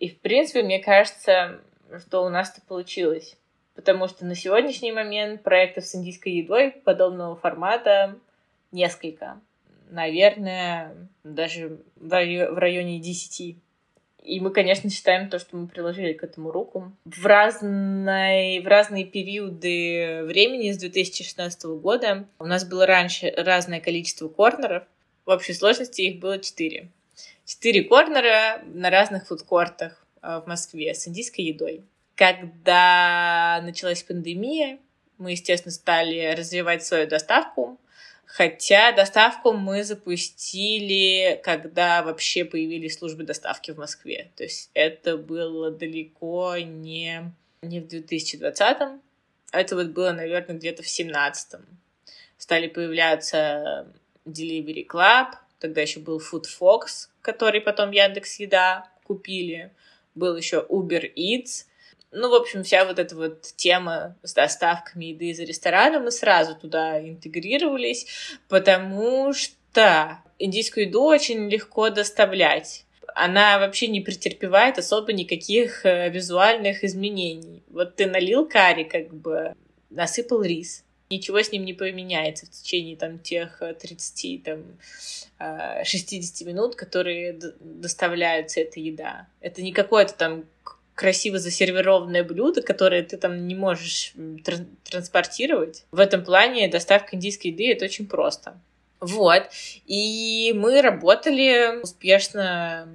И, 0.00 0.08
в 0.08 0.18
принципе, 0.18 0.62
мне 0.62 0.80
кажется, 0.80 1.60
что 2.00 2.24
у 2.24 2.30
нас 2.30 2.50
это 2.50 2.66
получилось. 2.66 3.36
Потому 3.74 4.08
что 4.08 4.24
на 4.24 4.34
сегодняшний 4.34 4.92
момент 4.92 5.42
проектов 5.42 5.84
с 5.84 5.94
индийской 5.94 6.32
едой 6.32 6.72
подобного 6.72 7.36
формата 7.36 8.18
несколько. 8.72 9.40
Наверное, 9.90 11.08
даже 11.22 11.80
в 11.96 12.58
районе 12.58 12.98
десяти. 12.98 13.58
И 14.22 14.38
мы, 14.40 14.50
конечно, 14.50 14.90
считаем 14.90 15.30
то, 15.30 15.38
что 15.38 15.56
мы 15.56 15.66
приложили 15.66 16.12
к 16.12 16.22
этому 16.22 16.50
руку. 16.50 16.92
В, 17.04 17.24
разной, 17.26 18.60
в 18.60 18.66
разные 18.66 19.04
периоды 19.04 20.24
времени 20.24 20.72
с 20.72 20.78
2016 20.78 21.64
года 21.64 22.26
у 22.38 22.44
нас 22.44 22.64
было 22.64 22.86
раньше 22.86 23.32
разное 23.36 23.80
количество 23.80 24.28
корнеров. 24.28 24.84
В 25.24 25.30
общей 25.30 25.54
сложности 25.54 26.02
их 26.02 26.20
было 26.20 26.38
четыре. 26.38 26.90
Четыре 27.50 27.82
корнера 27.82 28.62
на 28.64 28.90
разных 28.90 29.26
фудкортах 29.26 30.06
в 30.22 30.44
Москве 30.46 30.94
с 30.94 31.08
индийской 31.08 31.46
едой. 31.46 31.82
Когда 32.14 33.60
началась 33.64 34.04
пандемия, 34.04 34.78
мы, 35.18 35.32
естественно, 35.32 35.72
стали 35.72 36.32
развивать 36.38 36.84
свою 36.84 37.08
доставку. 37.08 37.80
Хотя 38.24 38.92
доставку 38.92 39.50
мы 39.52 39.82
запустили, 39.82 41.40
когда 41.42 42.04
вообще 42.04 42.44
появились 42.44 42.96
службы 42.96 43.24
доставки 43.24 43.72
в 43.72 43.78
Москве. 43.78 44.30
То 44.36 44.44
есть 44.44 44.70
это 44.72 45.16
было 45.16 45.72
далеко 45.72 46.56
не, 46.56 47.32
не 47.62 47.80
в 47.80 47.86
2020-м, 47.88 49.02
это 49.50 49.74
вот 49.74 49.88
было, 49.88 50.12
наверное, 50.12 50.54
где-то 50.54 50.84
в 50.84 50.86
17-м. 50.86 51.66
Стали 52.38 52.68
появляться 52.68 53.92
Delivery 54.24 54.86
Club, 54.86 55.32
тогда 55.58 55.80
еще 55.80 55.98
был 55.98 56.20
Food 56.20 56.44
Fox, 56.60 57.09
который 57.22 57.60
потом 57.60 57.90
Яндекс 57.90 58.40
Еда 58.40 58.88
купили. 59.04 59.72
Был 60.14 60.36
еще 60.36 60.66
Uber 60.68 61.12
Eats, 61.14 61.66
ну, 62.12 62.28
в 62.28 62.34
общем, 62.34 62.64
вся 62.64 62.84
вот 62.84 62.98
эта 62.98 63.14
вот 63.14 63.42
тема 63.56 64.16
с 64.22 64.34
доставками 64.34 65.06
еды 65.06 65.30
из 65.30 65.38
ресторана, 65.38 66.00
мы 66.00 66.10
сразу 66.10 66.56
туда 66.56 67.00
интегрировались, 67.00 68.06
потому 68.48 69.32
что 69.32 70.18
индийскую 70.38 70.86
еду 70.86 71.04
очень 71.04 71.48
легко 71.48 71.90
доставлять. 71.90 72.84
Она 73.14 73.58
вообще 73.58 73.86
не 73.86 74.00
претерпевает 74.00 74.78
особо 74.78 75.12
никаких 75.12 75.84
э, 75.84 76.08
визуальных 76.10 76.84
изменений. 76.84 77.62
Вот 77.68 77.96
ты 77.96 78.06
налил 78.06 78.48
карри, 78.48 78.84
как 78.84 79.12
бы 79.12 79.54
насыпал 79.90 80.42
рис. 80.42 80.84
Ничего 81.10 81.42
с 81.42 81.50
ним 81.50 81.64
не 81.64 81.72
поменяется 81.72 82.46
в 82.46 82.50
течение 82.50 82.96
там 82.96 83.18
тех 83.18 83.60
30, 83.80 84.24
э, 84.46 84.62
там, 85.38 85.84
60 85.84 86.42
э, 86.42 86.44
минут, 86.44 86.76
которые 86.76 87.36
доставляются 87.60 88.60
эта 88.60 88.78
еда. 88.78 89.26
Это 89.40 89.60
не 89.60 89.72
какое-то 89.72 90.14
там 90.14 90.44
красиво 90.94 91.40
засервированное 91.40 92.22
блюдо, 92.22 92.62
которое 92.62 93.02
ты 93.02 93.16
там 93.16 93.48
не 93.48 93.56
можешь 93.56 94.12
тр- 94.16 94.68
транспортировать. 94.84 95.84
В 95.90 95.98
этом 95.98 96.24
плане 96.24 96.68
доставка 96.68 97.16
индийской 97.16 97.50
еды 97.50 97.72
это 97.72 97.86
очень 97.86 98.06
просто. 98.06 98.56
Вот. 99.00 99.48
И 99.86 100.52
мы 100.54 100.80
работали 100.80 101.80
успешно 101.82 102.86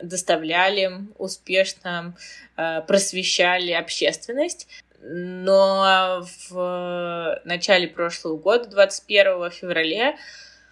доставляли, 0.00 0.92
успешно 1.18 2.14
э, 2.56 2.82
просвещали 2.82 3.72
общественность. 3.72 4.68
Но 5.06 6.24
в 6.48 7.40
начале 7.44 7.88
прошлого 7.88 8.38
года, 8.38 8.70
21 8.70 9.50
февраля, 9.50 10.16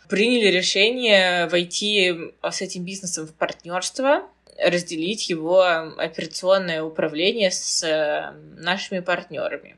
приняли 0.09 0.49
решение 0.49 1.47
войти 1.49 2.33
с 2.43 2.63
этим 2.63 2.85
бизнесом 2.85 3.27
в 3.27 3.35
партнерство 3.35 4.23
разделить 4.59 5.29
его 5.29 5.63
операционное 5.63 6.83
управление 6.83 7.51
с 7.51 8.35
нашими 8.57 9.01
партнерами. 9.01 9.77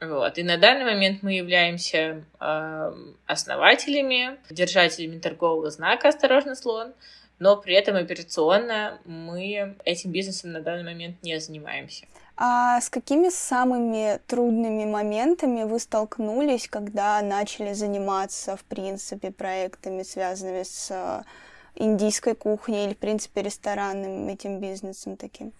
Вот. 0.00 0.36
И 0.36 0.42
на 0.42 0.58
данный 0.58 0.84
момент 0.84 1.22
мы 1.22 1.32
являемся 1.34 2.24
э, 2.38 2.92
основателями, 3.26 4.36
держателями 4.50 5.18
торгового 5.18 5.70
знака 5.70 6.08
«Осторожно, 6.08 6.54
слон», 6.54 6.92
но 7.38 7.56
при 7.56 7.74
этом 7.74 7.96
операционно 7.96 8.98
мы 9.04 9.76
этим 9.84 10.10
бизнесом 10.10 10.52
на 10.52 10.60
данный 10.60 10.84
момент 10.84 11.22
не 11.22 11.38
занимаемся. 11.40 12.06
А 12.38 12.80
с 12.82 12.90
какими 12.90 13.30
самыми 13.30 14.20
трудными 14.26 14.84
моментами 14.84 15.62
вы 15.64 15.78
столкнулись, 15.78 16.68
когда 16.68 17.22
начали 17.22 17.72
заниматься, 17.72 18.56
в 18.56 18.64
принципе, 18.64 19.30
проектами, 19.30 20.02
связанными 20.02 20.62
с 20.62 21.24
индийской 21.76 22.34
кухни 22.34 22.84
или, 22.84 22.92
в 22.92 22.98
принципе, 22.98 23.40
ресторанным 23.42 24.28
этим 24.28 24.60
бизнесом 24.60 25.16
таким? 25.16 25.52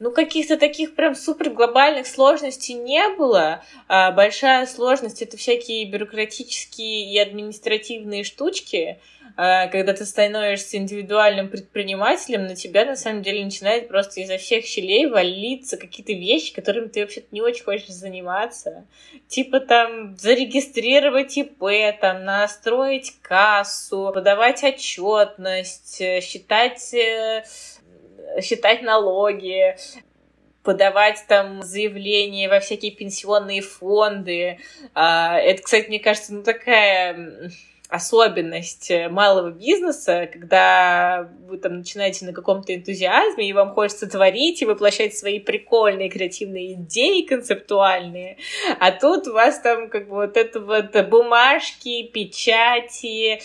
Ну, 0.00 0.12
каких-то 0.12 0.56
таких 0.56 0.94
прям 0.94 1.16
супер 1.16 1.50
глобальных 1.50 2.06
сложностей 2.06 2.74
не 2.74 3.08
было. 3.16 3.64
А 3.88 4.12
большая 4.12 4.66
сложность— 4.66 5.22
это 5.22 5.36
всякие 5.36 5.90
бюрократические 5.90 7.12
и 7.12 7.18
административные 7.18 8.22
штучки, 8.22 9.00
когда 9.38 9.92
ты 9.92 10.04
становишься 10.04 10.78
индивидуальным 10.78 11.48
предпринимателем, 11.48 12.48
на 12.48 12.56
тебя 12.56 12.84
на 12.84 12.96
самом 12.96 13.22
деле 13.22 13.44
начинает 13.44 13.86
просто 13.86 14.20
изо 14.20 14.36
всех 14.36 14.64
щелей 14.64 15.06
валиться 15.06 15.76
какие-то 15.76 16.12
вещи, 16.12 16.52
которыми 16.52 16.88
ты 16.88 17.02
вообще-то 17.02 17.28
не 17.30 17.40
очень 17.40 17.62
хочешь 17.62 17.86
заниматься. 17.86 18.84
Типа 19.28 19.60
там 19.60 20.16
зарегистрировать 20.16 21.38
ИП, 21.38 21.62
там 22.00 22.24
настроить 22.24 23.14
кассу, 23.22 24.10
подавать 24.12 24.64
отчетность, 24.64 26.00
э, 26.00 26.20
считать 26.20 26.92
э, 26.92 27.44
считать 28.42 28.82
налоги, 28.82 29.76
подавать 30.64 31.24
там 31.28 31.62
заявления 31.62 32.48
во 32.48 32.58
всякие 32.58 32.90
пенсионные 32.90 33.62
фонды. 33.62 34.58
А, 34.94 35.38
это, 35.38 35.62
кстати, 35.62 35.86
мне 35.86 36.00
кажется, 36.00 36.34
ну 36.34 36.42
такая 36.42 37.52
особенность 37.88 38.90
э, 38.90 39.08
малого 39.08 39.50
бизнеса, 39.50 40.28
когда 40.30 41.28
вы 41.46 41.56
там 41.56 41.78
начинаете 41.78 42.26
на 42.26 42.34
каком-то 42.34 42.74
энтузиазме, 42.74 43.48
и 43.48 43.52
вам 43.54 43.72
хочется 43.72 44.06
творить 44.06 44.60
и 44.60 44.66
воплощать 44.66 45.16
свои 45.16 45.40
прикольные 45.40 46.10
креативные 46.10 46.74
идеи 46.74 47.22
концептуальные, 47.22 48.36
а 48.78 48.92
тут 48.92 49.26
у 49.26 49.32
вас 49.32 49.60
там 49.60 49.88
как 49.88 50.08
бы 50.08 50.16
вот 50.16 50.36
это 50.36 50.60
вот 50.60 51.08
бумажки, 51.08 52.02
печати, 52.02 53.40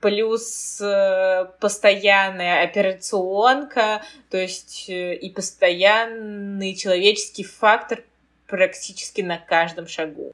плюс 0.00 0.78
э, 0.82 1.46
постоянная 1.58 2.64
операционка, 2.64 4.02
то 4.28 4.36
есть 4.36 4.90
э, 4.90 5.14
и 5.14 5.30
постоянный 5.30 6.74
человеческий 6.74 7.44
фактор 7.44 8.02
практически 8.46 9.22
на 9.22 9.38
каждом 9.38 9.86
шагу. 9.86 10.32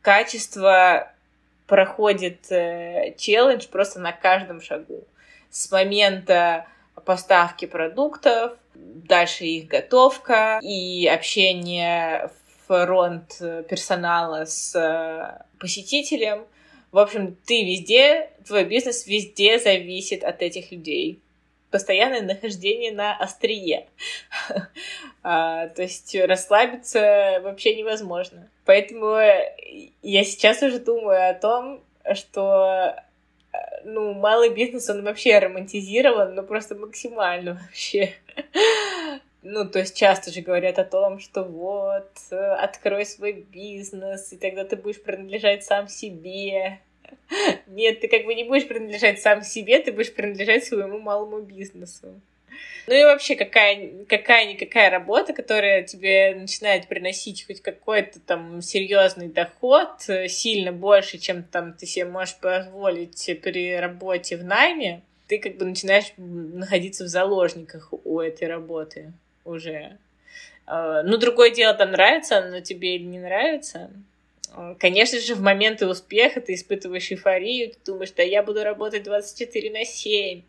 Качество 0.00 1.13
проходит 1.66 2.50
э, 2.50 3.14
челлендж 3.16 3.66
просто 3.68 4.00
на 4.00 4.12
каждом 4.12 4.60
шагу. 4.60 5.06
С 5.50 5.70
момента 5.70 6.66
поставки 7.04 7.66
продуктов, 7.66 8.52
дальше 8.74 9.44
их 9.44 9.68
готовка 9.68 10.58
и 10.62 11.06
общение 11.06 12.30
фронт 12.66 13.38
персонала 13.68 14.44
с 14.44 14.74
э, 14.74 15.44
посетителем. 15.58 16.44
В 16.92 16.98
общем, 16.98 17.36
ты 17.44 17.64
везде, 17.64 18.30
твой 18.46 18.64
бизнес 18.64 19.06
везде 19.06 19.58
зависит 19.58 20.22
от 20.22 20.42
этих 20.42 20.70
людей 20.70 21.20
постоянное 21.74 22.22
нахождение 22.22 22.92
на 22.92 23.16
острие. 23.16 23.88
а, 25.24 25.66
то 25.66 25.82
есть 25.82 26.14
расслабиться 26.14 27.40
вообще 27.42 27.74
невозможно. 27.74 28.48
Поэтому 28.64 29.18
я 30.02 30.24
сейчас 30.24 30.62
уже 30.62 30.78
думаю 30.78 31.30
о 31.30 31.34
том, 31.34 31.82
что 32.14 32.96
ну, 33.84 34.14
малый 34.14 34.50
бизнес, 34.50 34.88
он 34.90 35.02
вообще 35.02 35.38
романтизирован, 35.38 36.34
ну, 36.34 36.42
просто 36.42 36.74
максимально 36.74 37.54
вообще. 37.62 38.14
Ну, 39.42 39.68
то 39.68 39.80
есть 39.80 39.96
часто 39.96 40.32
же 40.32 40.40
говорят 40.40 40.78
о 40.78 40.84
том, 40.84 41.18
что 41.18 41.42
вот, 41.44 42.10
открой 42.30 43.04
свой 43.04 43.32
бизнес, 43.32 44.32
и 44.32 44.38
тогда 44.38 44.64
ты 44.64 44.76
будешь 44.76 45.02
принадлежать 45.02 45.64
сам 45.64 45.88
себе. 45.88 46.80
Нет, 47.66 48.00
ты 48.00 48.08
как 48.08 48.24
бы 48.24 48.34
не 48.34 48.44
будешь 48.44 48.66
принадлежать 48.66 49.20
сам 49.20 49.42
себе, 49.42 49.80
ты 49.80 49.92
будешь 49.92 50.14
принадлежать 50.14 50.64
своему 50.64 50.98
малому 50.98 51.40
бизнесу. 51.40 52.20
Ну 52.86 52.94
и 52.94 53.04
вообще, 53.04 53.34
какая, 53.34 54.04
какая-никакая 54.08 54.90
работа, 54.90 55.32
которая 55.32 55.82
тебе 55.84 56.34
начинает 56.34 56.86
приносить 56.86 57.46
хоть 57.46 57.62
какой-то 57.62 58.20
там 58.20 58.60
серьезный 58.60 59.28
доход, 59.28 59.88
э, 60.08 60.28
сильно 60.28 60.72
больше, 60.72 61.18
чем 61.18 61.42
там 61.42 61.72
ты 61.72 61.86
себе 61.86 62.04
можешь 62.04 62.36
позволить 62.36 63.40
при 63.42 63.76
работе 63.76 64.36
в 64.36 64.44
найме, 64.44 65.02
ты 65.28 65.38
как 65.38 65.56
бы 65.56 65.64
начинаешь 65.64 66.12
находиться 66.16 67.04
в 67.04 67.08
заложниках 67.08 67.88
у 68.04 68.20
этой 68.20 68.48
работы 68.48 69.12
уже. 69.44 69.98
Э, 70.66 71.02
ну, 71.04 71.16
другое 71.16 71.50
дело, 71.50 71.74
там 71.74 71.92
нравится 71.92 72.42
но 72.50 72.60
тебе 72.60 72.96
или 72.96 73.04
не 73.04 73.18
нравится. 73.18 73.90
Конечно 74.78 75.20
же, 75.20 75.34
в 75.34 75.40
моменты 75.40 75.86
успеха 75.86 76.40
ты 76.40 76.54
испытываешь 76.54 77.10
эйфорию, 77.10 77.70
ты 77.70 77.78
думаешь, 77.84 78.12
да 78.12 78.22
я 78.22 78.42
буду 78.42 78.62
работать 78.62 79.02
24 79.02 79.70
на 79.70 79.84
7. 79.84 80.42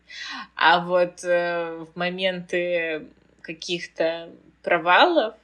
А 0.54 0.84
вот 0.84 1.24
э, 1.24 1.84
в 1.92 1.96
моменты 1.96 3.06
каких-то 3.40 4.28
провалов 4.62 5.34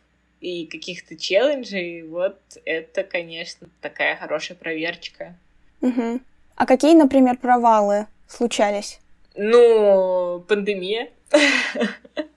и 0.40 0.66
каких-то 0.66 1.16
челленджей, 1.16 2.03
вот 2.03 2.38
это, 2.64 3.05
конечно, 3.05 3.68
такая 3.81 4.16
хорошая 4.16 4.57
проверочка. 4.57 5.35
Угу. 5.81 6.20
А 6.57 6.66
какие, 6.66 6.94
например, 6.94 7.38
провалы 7.38 8.07
случались? 8.29 9.01
Ну, 9.35 10.44
пандемия. 10.48 11.11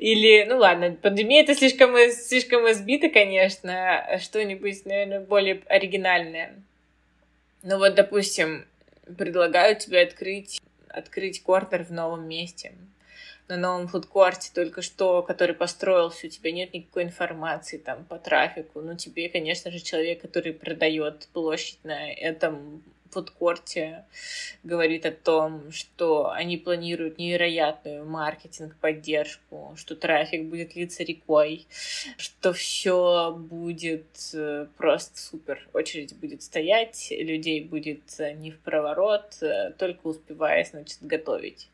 Или, 0.00 0.44
ну 0.48 0.58
ладно, 0.58 0.96
пандемия 1.00 1.42
это 1.42 1.54
слишком, 1.54 1.94
слишком 2.10 2.70
избито, 2.70 3.08
конечно, 3.08 4.18
что-нибудь, 4.20 4.84
наверное, 4.84 5.20
более 5.20 5.62
оригинальное. 5.66 6.54
Ну 7.62 7.78
вот, 7.78 7.94
допустим, 7.94 8.66
предлагают 9.16 9.80
тебе 9.80 10.02
открыть, 10.02 10.60
открыть 10.88 11.42
корнер 11.42 11.84
в 11.84 11.90
новом 11.90 12.28
месте 12.28 12.72
на 13.48 13.56
новом 13.56 13.88
фудкорте 13.88 14.50
только 14.54 14.82
что, 14.82 15.22
который 15.22 15.54
построился, 15.54 16.26
у 16.26 16.30
тебя 16.30 16.52
нет 16.52 16.74
никакой 16.74 17.04
информации 17.04 17.78
там 17.78 18.04
по 18.04 18.18
трафику. 18.18 18.80
Ну, 18.80 18.94
тебе, 18.94 19.28
конечно 19.28 19.70
же, 19.70 19.80
человек, 19.80 20.20
который 20.20 20.52
продает 20.52 21.28
площадь 21.32 21.78
на 21.82 22.12
этом 22.12 22.82
фудкорте, 23.10 24.04
говорит 24.62 25.06
о 25.06 25.12
том, 25.12 25.72
что 25.72 26.30
они 26.30 26.56
планируют 26.56 27.18
невероятную 27.18 28.04
маркетинг-поддержку, 28.04 29.74
что 29.76 29.96
трафик 29.96 30.44
будет 30.44 30.76
литься 30.76 31.02
рекой, 31.02 31.66
что 32.16 32.52
все 32.52 33.34
будет 33.36 34.06
э, 34.34 34.66
просто 34.76 35.18
супер. 35.18 35.66
Очередь 35.72 36.16
будет 36.16 36.42
стоять, 36.42 37.08
людей 37.10 37.62
будет 37.62 38.02
э, 38.18 38.32
не 38.32 38.50
в 38.50 38.58
проворот, 38.60 39.42
э, 39.42 39.72
только 39.78 40.06
успевая, 40.06 40.64
значит, 40.64 40.98
готовить. 41.00 41.68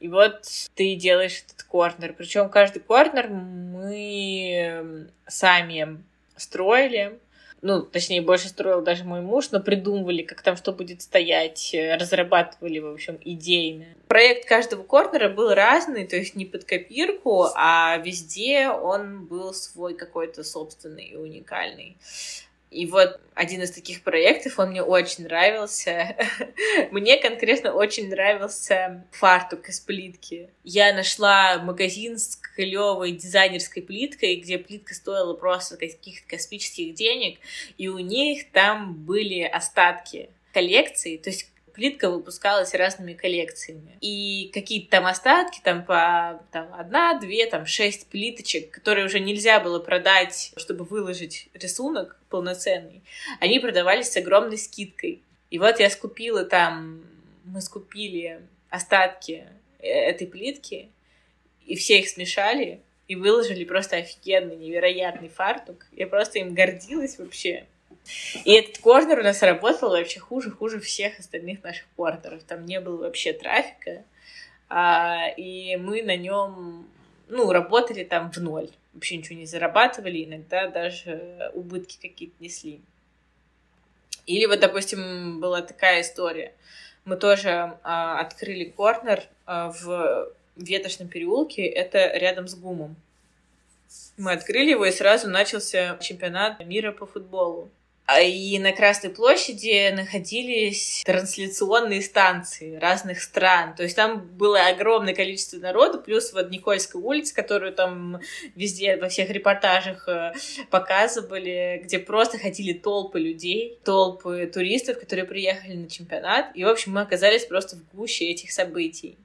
И 0.00 0.08
вот 0.08 0.42
ты 0.74 0.96
делаешь 0.96 1.44
этот 1.46 1.62
корнер. 1.62 2.12
Причем 2.12 2.48
каждый 2.48 2.80
корнер 2.80 3.28
мы 3.28 5.08
сами 5.28 6.02
строили. 6.36 7.18
Ну, 7.64 7.82
точнее, 7.82 8.22
больше 8.22 8.48
строил 8.48 8.82
даже 8.82 9.04
мой 9.04 9.20
муж, 9.20 9.52
но 9.52 9.60
придумывали, 9.60 10.22
как 10.22 10.42
там 10.42 10.56
что 10.56 10.72
будет 10.72 11.00
стоять, 11.00 11.72
разрабатывали, 11.72 12.80
в 12.80 12.88
общем, 12.92 13.18
идейно. 13.24 13.86
Проект 14.08 14.48
каждого 14.48 14.82
корнера 14.82 15.28
был 15.28 15.54
разный, 15.54 16.04
то 16.04 16.16
есть 16.16 16.34
не 16.34 16.44
под 16.44 16.64
копирку, 16.64 17.46
а 17.54 17.98
везде 17.98 18.68
он 18.68 19.26
был 19.26 19.54
свой 19.54 19.94
какой-то 19.94 20.42
собственный 20.42 21.04
и 21.04 21.16
уникальный. 21.16 21.96
И 22.72 22.86
вот 22.86 23.20
один 23.34 23.62
из 23.62 23.70
таких 23.70 24.02
проектов, 24.02 24.58
он 24.58 24.70
мне 24.70 24.82
очень 24.82 25.24
нравился. 25.24 26.16
мне 26.90 27.18
конкретно 27.18 27.72
очень 27.72 28.08
нравился 28.08 29.04
фартук 29.12 29.68
из 29.68 29.78
плитки. 29.80 30.48
Я 30.64 30.94
нашла 30.94 31.58
магазин 31.58 32.18
с 32.18 32.36
клевой 32.36 33.12
дизайнерской 33.12 33.82
плиткой, 33.82 34.36
где 34.36 34.56
плитка 34.56 34.94
стоила 34.94 35.34
просто 35.34 35.76
каких-то 35.76 36.26
космических 36.26 36.94
денег, 36.94 37.38
и 37.76 37.88
у 37.88 37.98
них 37.98 38.50
там 38.52 38.94
были 38.94 39.42
остатки 39.42 40.30
коллекции, 40.52 41.16
то 41.18 41.30
есть 41.30 41.51
плитка 41.72 42.10
выпускалась 42.10 42.74
разными 42.74 43.14
коллекциями. 43.14 43.96
И 44.00 44.50
какие-то 44.52 44.90
там 44.90 45.06
остатки, 45.06 45.60
там 45.62 45.84
по 45.84 46.42
там, 46.52 46.72
одна, 46.74 47.18
две, 47.18 47.46
там 47.46 47.66
шесть 47.66 48.08
плиточек, 48.08 48.70
которые 48.70 49.06
уже 49.06 49.20
нельзя 49.20 49.60
было 49.60 49.78
продать, 49.78 50.52
чтобы 50.56 50.84
выложить 50.84 51.48
рисунок 51.54 52.18
полноценный, 52.28 53.02
они 53.40 53.58
продавались 53.58 54.10
с 54.10 54.16
огромной 54.16 54.58
скидкой. 54.58 55.22
И 55.50 55.58
вот 55.58 55.80
я 55.80 55.90
скупила 55.90 56.44
там, 56.44 57.02
мы 57.44 57.60
скупили 57.60 58.40
остатки 58.70 59.46
э, 59.78 59.86
этой 59.88 60.26
плитки, 60.26 60.90
и 61.66 61.76
все 61.76 61.98
их 61.98 62.08
смешали, 62.08 62.80
и 63.08 63.16
выложили 63.16 63.64
просто 63.64 63.96
офигенный, 63.96 64.56
невероятный 64.56 65.28
фартук. 65.28 65.86
Я 65.92 66.06
просто 66.06 66.38
им 66.38 66.54
гордилась 66.54 67.18
вообще. 67.18 67.66
И 68.44 68.52
этот 68.52 68.78
корнер 68.78 69.20
у 69.20 69.22
нас 69.22 69.42
работал 69.42 69.90
вообще 69.90 70.20
хуже-хуже 70.20 70.80
всех 70.80 71.18
остальных 71.18 71.62
наших 71.62 71.86
корнеров. 71.96 72.42
Там 72.42 72.66
не 72.66 72.80
было 72.80 72.96
вообще 72.96 73.32
трафика, 73.32 74.04
а, 74.68 75.28
и 75.36 75.76
мы 75.76 76.02
на 76.02 76.16
нем, 76.16 76.86
ну, 77.28 77.52
работали 77.52 78.04
там 78.04 78.30
в 78.30 78.38
ноль. 78.38 78.70
Вообще 78.92 79.16
ничего 79.16 79.38
не 79.38 79.46
зарабатывали, 79.46 80.24
иногда 80.24 80.68
даже 80.68 81.50
убытки 81.54 81.98
какие-то 82.00 82.34
несли. 82.40 82.80
Или 84.26 84.46
вот, 84.46 84.60
допустим, 84.60 85.40
была 85.40 85.62
такая 85.62 86.02
история. 86.02 86.54
Мы 87.04 87.16
тоже 87.16 87.76
а, 87.82 88.20
открыли 88.20 88.64
корнер 88.64 89.24
а, 89.46 89.70
в 89.70 90.32
Ветошном 90.56 91.08
переулке, 91.08 91.66
это 91.66 92.16
рядом 92.16 92.46
с 92.46 92.54
ГУМом. 92.54 92.96
Мы 94.16 94.32
открыли 94.32 94.70
его, 94.70 94.84
и 94.86 94.92
сразу 94.92 95.28
начался 95.28 95.98
чемпионат 95.98 96.64
мира 96.64 96.92
по 96.92 97.06
футболу. 97.06 97.70
А, 98.04 98.20
и 98.20 98.58
на 98.58 98.72
Красной 98.72 99.10
площади 99.10 99.90
находились 99.94 101.02
трансляционные 101.06 102.02
станции 102.02 102.74
разных 102.76 103.22
стран. 103.22 103.76
То 103.76 103.84
есть 103.84 103.94
там 103.94 104.26
было 104.36 104.66
огромное 104.66 105.14
количество 105.14 105.58
народу, 105.58 106.00
плюс 106.00 106.32
вот 106.32 106.50
Никольская 106.50 107.00
улица, 107.00 107.34
которую 107.34 107.72
там 107.72 108.20
везде 108.56 108.96
во 108.96 109.08
всех 109.08 109.30
репортажах 109.30 110.08
э, 110.08 110.32
показывали, 110.70 111.80
где 111.84 112.00
просто 112.00 112.38
ходили 112.38 112.72
толпы 112.72 113.20
людей, 113.20 113.78
толпы 113.84 114.50
туристов, 114.52 114.98
которые 114.98 115.24
приехали 115.24 115.74
на 115.74 115.88
чемпионат. 115.88 116.50
И, 116.56 116.64
в 116.64 116.68
общем, 116.68 116.92
мы 116.92 117.02
оказались 117.02 117.46
просто 117.46 117.76
в 117.76 117.96
гуще 117.96 118.26
этих 118.26 118.50
событий. 118.50 119.16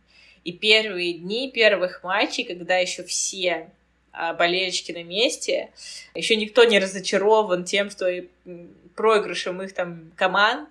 И 0.44 0.54
первые 0.54 1.14
дни 1.14 1.52
первых 1.52 2.04
матчей, 2.04 2.44
когда 2.44 2.78
еще 2.78 3.04
все 3.04 3.72
болельщики 4.38 4.92
на 4.92 5.04
месте. 5.04 5.70
Еще 6.16 6.36
никто 6.36 6.64
не 6.64 6.80
разочарован 6.80 7.64
тем, 7.64 7.90
что 7.90 8.10
проигрышем 8.96 9.62
их 9.62 9.74
там 9.74 10.12
команд. 10.16 10.70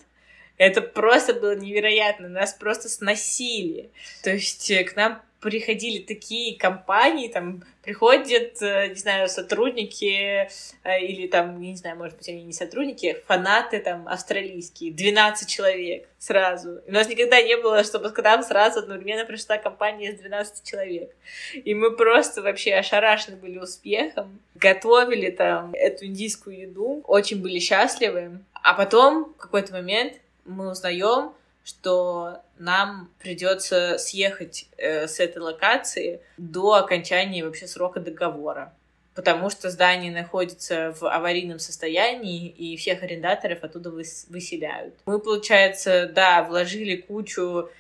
Это 0.59 0.80
просто 0.80 1.35
было 1.35 1.54
невероятно. 1.54 2.28
Нас 2.28 2.54
просто 2.54 2.88
сносили. 2.88 3.90
То 4.22 4.30
есть 4.30 4.70
э, 4.70 4.85
к 4.85 4.96
нам 4.96 5.22
приходили 5.46 6.02
такие 6.02 6.59
компании, 6.59 7.28
там 7.28 7.62
приходят, 7.82 8.61
э, 8.61 8.88
не 8.88 8.96
знаю, 8.96 9.28
сотрудники 9.28 10.48
э, 10.82 11.00
или 11.00 11.28
там, 11.28 11.61
не 11.61 11.76
знаю, 11.76 11.96
может 11.96 12.16
быть, 12.16 12.28
они 12.28 12.42
не 12.42 12.52
сотрудники, 12.52 13.22
фанаты 13.28 13.78
там 13.78 14.09
австралийские, 14.09 14.92
12 14.92 15.48
человек 15.48 16.09
сразу. 16.18 16.80
У 16.88 16.90
нас 16.90 17.09
никогда 17.09 17.40
не 17.40 17.56
было, 17.56 17.85
чтобы 17.85 18.11
к 18.11 18.20
нам 18.24 18.42
сразу 18.42 18.80
одновременно 18.80 19.24
пришла 19.24 19.56
компания 19.56 20.11
из 20.11 20.18
12 20.18 20.68
человек. 20.68 21.14
И 21.54 21.74
мы 21.74 21.94
просто 21.94 22.42
вообще 22.42 22.74
ошарашены 22.74 23.37
были 23.37 23.59
успехом, 23.59 24.40
готовили 24.56 25.30
там 25.30 25.74
эту 25.74 26.06
индийскую 26.06 26.59
еду, 26.59 27.02
очень 27.06 27.40
были 27.40 27.61
счастливы. 27.61 28.40
А 28.52 28.74
потом 28.74 29.26
в 29.26 29.37
какой-то 29.37 29.72
момент 29.72 30.14
мы 30.44 30.72
узнаем, 30.72 31.30
что 31.62 32.40
нам 32.59 33.11
придется 33.21 33.99
съехать 33.99 34.66
э, 34.77 35.07
с 35.07 35.21
этой 35.21 35.38
локации 35.38 36.21
до 36.37 36.75
окончания 36.75 37.45
вообще 37.45 37.66
срока 37.66 38.01
договора. 38.01 38.73
Потому 39.14 39.49
что 39.49 39.71
здание 39.71 40.12
находится 40.12 40.95
в 41.01 41.05
аварийном 41.11 41.59
состоянии, 41.59 42.49
и 42.49 42.77
всех 42.77 43.03
арендаторов 43.03 43.64
оттуда 43.64 43.90
выселяют. 43.90 44.95
Мы, 45.07 45.19
получается, 45.19 46.07
да, 46.07 46.42
вложили 46.42 46.97
кучу 46.97 47.71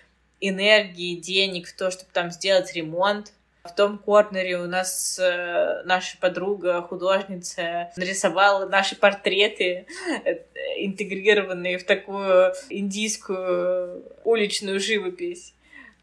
энергии, 0.40 1.16
денег 1.16 1.68
в 1.68 1.76
то, 1.76 1.90
чтобы 1.90 2.10
там 2.12 2.30
сделать 2.30 2.72
ремонт, 2.74 3.32
в 3.66 3.74
том 3.74 3.98
корнере 3.98 4.58
у 4.58 4.66
нас 4.66 5.18
э, 5.18 5.82
наша 5.84 6.16
подруга, 6.18 6.82
художница, 6.82 7.90
нарисовала 7.96 8.66
наши 8.66 8.96
портреты, 8.96 9.86
э, 10.24 10.36
интегрированные 10.78 11.78
в 11.78 11.84
такую 11.84 12.54
индийскую 12.70 14.04
уличную 14.24 14.80
живопись. 14.80 15.52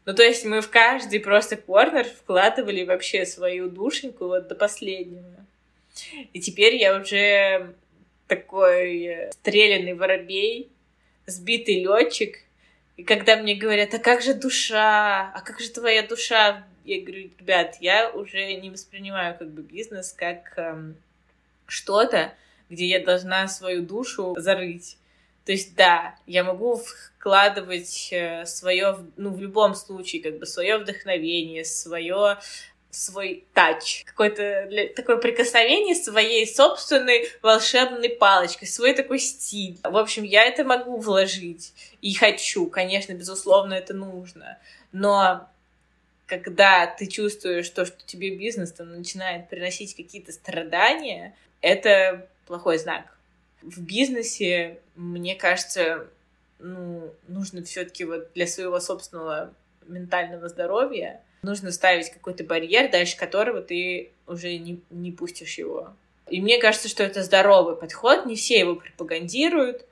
Ну, 0.06 0.14
то 0.14 0.22
есть 0.22 0.44
мы 0.44 0.60
в 0.60 0.68
каждый 0.68 1.20
просто 1.20 1.56
корнер 1.56 2.04
вкладывали 2.04 2.84
вообще 2.84 3.24
свою 3.24 3.70
душеньку 3.70 4.26
вот 4.26 4.48
до 4.48 4.54
последнего. 4.54 5.24
И 6.32 6.40
теперь 6.40 6.76
я 6.76 6.98
уже 6.98 7.74
такой 8.26 9.30
стрелянный 9.32 9.94
воробей, 9.94 10.70
сбитый 11.26 11.82
летчик. 11.82 12.43
И 12.96 13.02
когда 13.02 13.36
мне 13.36 13.54
говорят, 13.54 13.92
а 13.94 13.98
как 13.98 14.22
же 14.22 14.34
душа, 14.34 15.32
а 15.32 15.40
как 15.40 15.60
же 15.60 15.70
твоя 15.70 16.06
душа 16.06 16.64
я 16.84 17.00
говорю, 17.00 17.30
ребят, 17.38 17.76
я 17.80 18.10
уже 18.10 18.54
не 18.54 18.70
воспринимаю 18.70 19.36
как 19.36 19.50
бы 19.50 19.62
бизнес 19.62 20.12
как 20.12 20.52
эм, 20.56 20.96
что-то, 21.66 22.34
где 22.68 22.86
я 22.86 23.04
должна 23.04 23.48
свою 23.48 23.82
душу 23.82 24.34
зарыть. 24.38 24.98
То 25.44 25.52
есть, 25.52 25.76
да, 25.76 26.14
я 26.26 26.44
могу 26.44 26.76
вкладывать 26.76 28.08
э, 28.12 28.46
свое, 28.46 28.98
ну, 29.16 29.30
в 29.30 29.40
любом 29.40 29.74
случае, 29.74 30.22
как 30.22 30.38
бы 30.38 30.46
свое 30.46 30.78
вдохновение, 30.78 31.64
свое 31.64 32.38
свой 32.94 33.44
тач, 33.52 34.04
какое-то 34.04 34.68
такое 34.94 35.16
прикосновение 35.16 35.94
своей 35.94 36.46
собственной 36.46 37.28
волшебной 37.42 38.10
палочкой, 38.10 38.68
свой 38.68 38.94
такой 38.94 39.18
стиль. 39.18 39.78
В 39.82 39.96
общем, 39.96 40.22
я 40.22 40.44
это 40.44 40.64
могу 40.64 40.98
вложить 40.98 41.72
и 42.00 42.14
хочу, 42.14 42.66
конечно, 42.66 43.12
безусловно, 43.12 43.74
это 43.74 43.94
нужно. 43.94 44.58
Но 44.92 45.48
когда 46.26 46.86
ты 46.86 47.06
чувствуешь 47.06 47.68
то, 47.70 47.84
что 47.84 47.96
тебе 48.06 48.36
бизнес 48.36 48.72
там 48.72 48.96
начинает 48.96 49.48
приносить 49.48 49.94
какие-то 49.94 50.32
страдания, 50.32 51.34
это 51.60 52.28
плохой 52.46 52.78
знак. 52.78 53.16
В 53.62 53.80
бизнесе, 53.80 54.78
мне 54.94 55.34
кажется, 55.34 56.06
ну, 56.58 57.12
нужно 57.28 57.62
все-таки 57.64 58.04
вот 58.04 58.32
для 58.34 58.46
своего 58.46 58.78
собственного 58.80 59.52
ментального 59.86 60.48
здоровья 60.48 61.20
нужно 61.44 61.72
ставить 61.72 62.10
какой-то 62.10 62.44
барьер, 62.44 62.90
дальше 62.90 63.16
которого 63.16 63.62
ты 63.62 64.10
уже 64.26 64.56
не, 64.58 64.80
не 64.90 65.12
пустишь 65.12 65.58
его. 65.58 65.92
И 66.28 66.40
мне 66.40 66.58
кажется, 66.58 66.88
что 66.88 67.02
это 67.02 67.22
здоровый 67.22 67.76
подход, 67.76 68.26
не 68.26 68.34
все 68.34 68.58
его 68.58 68.76
пропагандируют, 68.76 69.84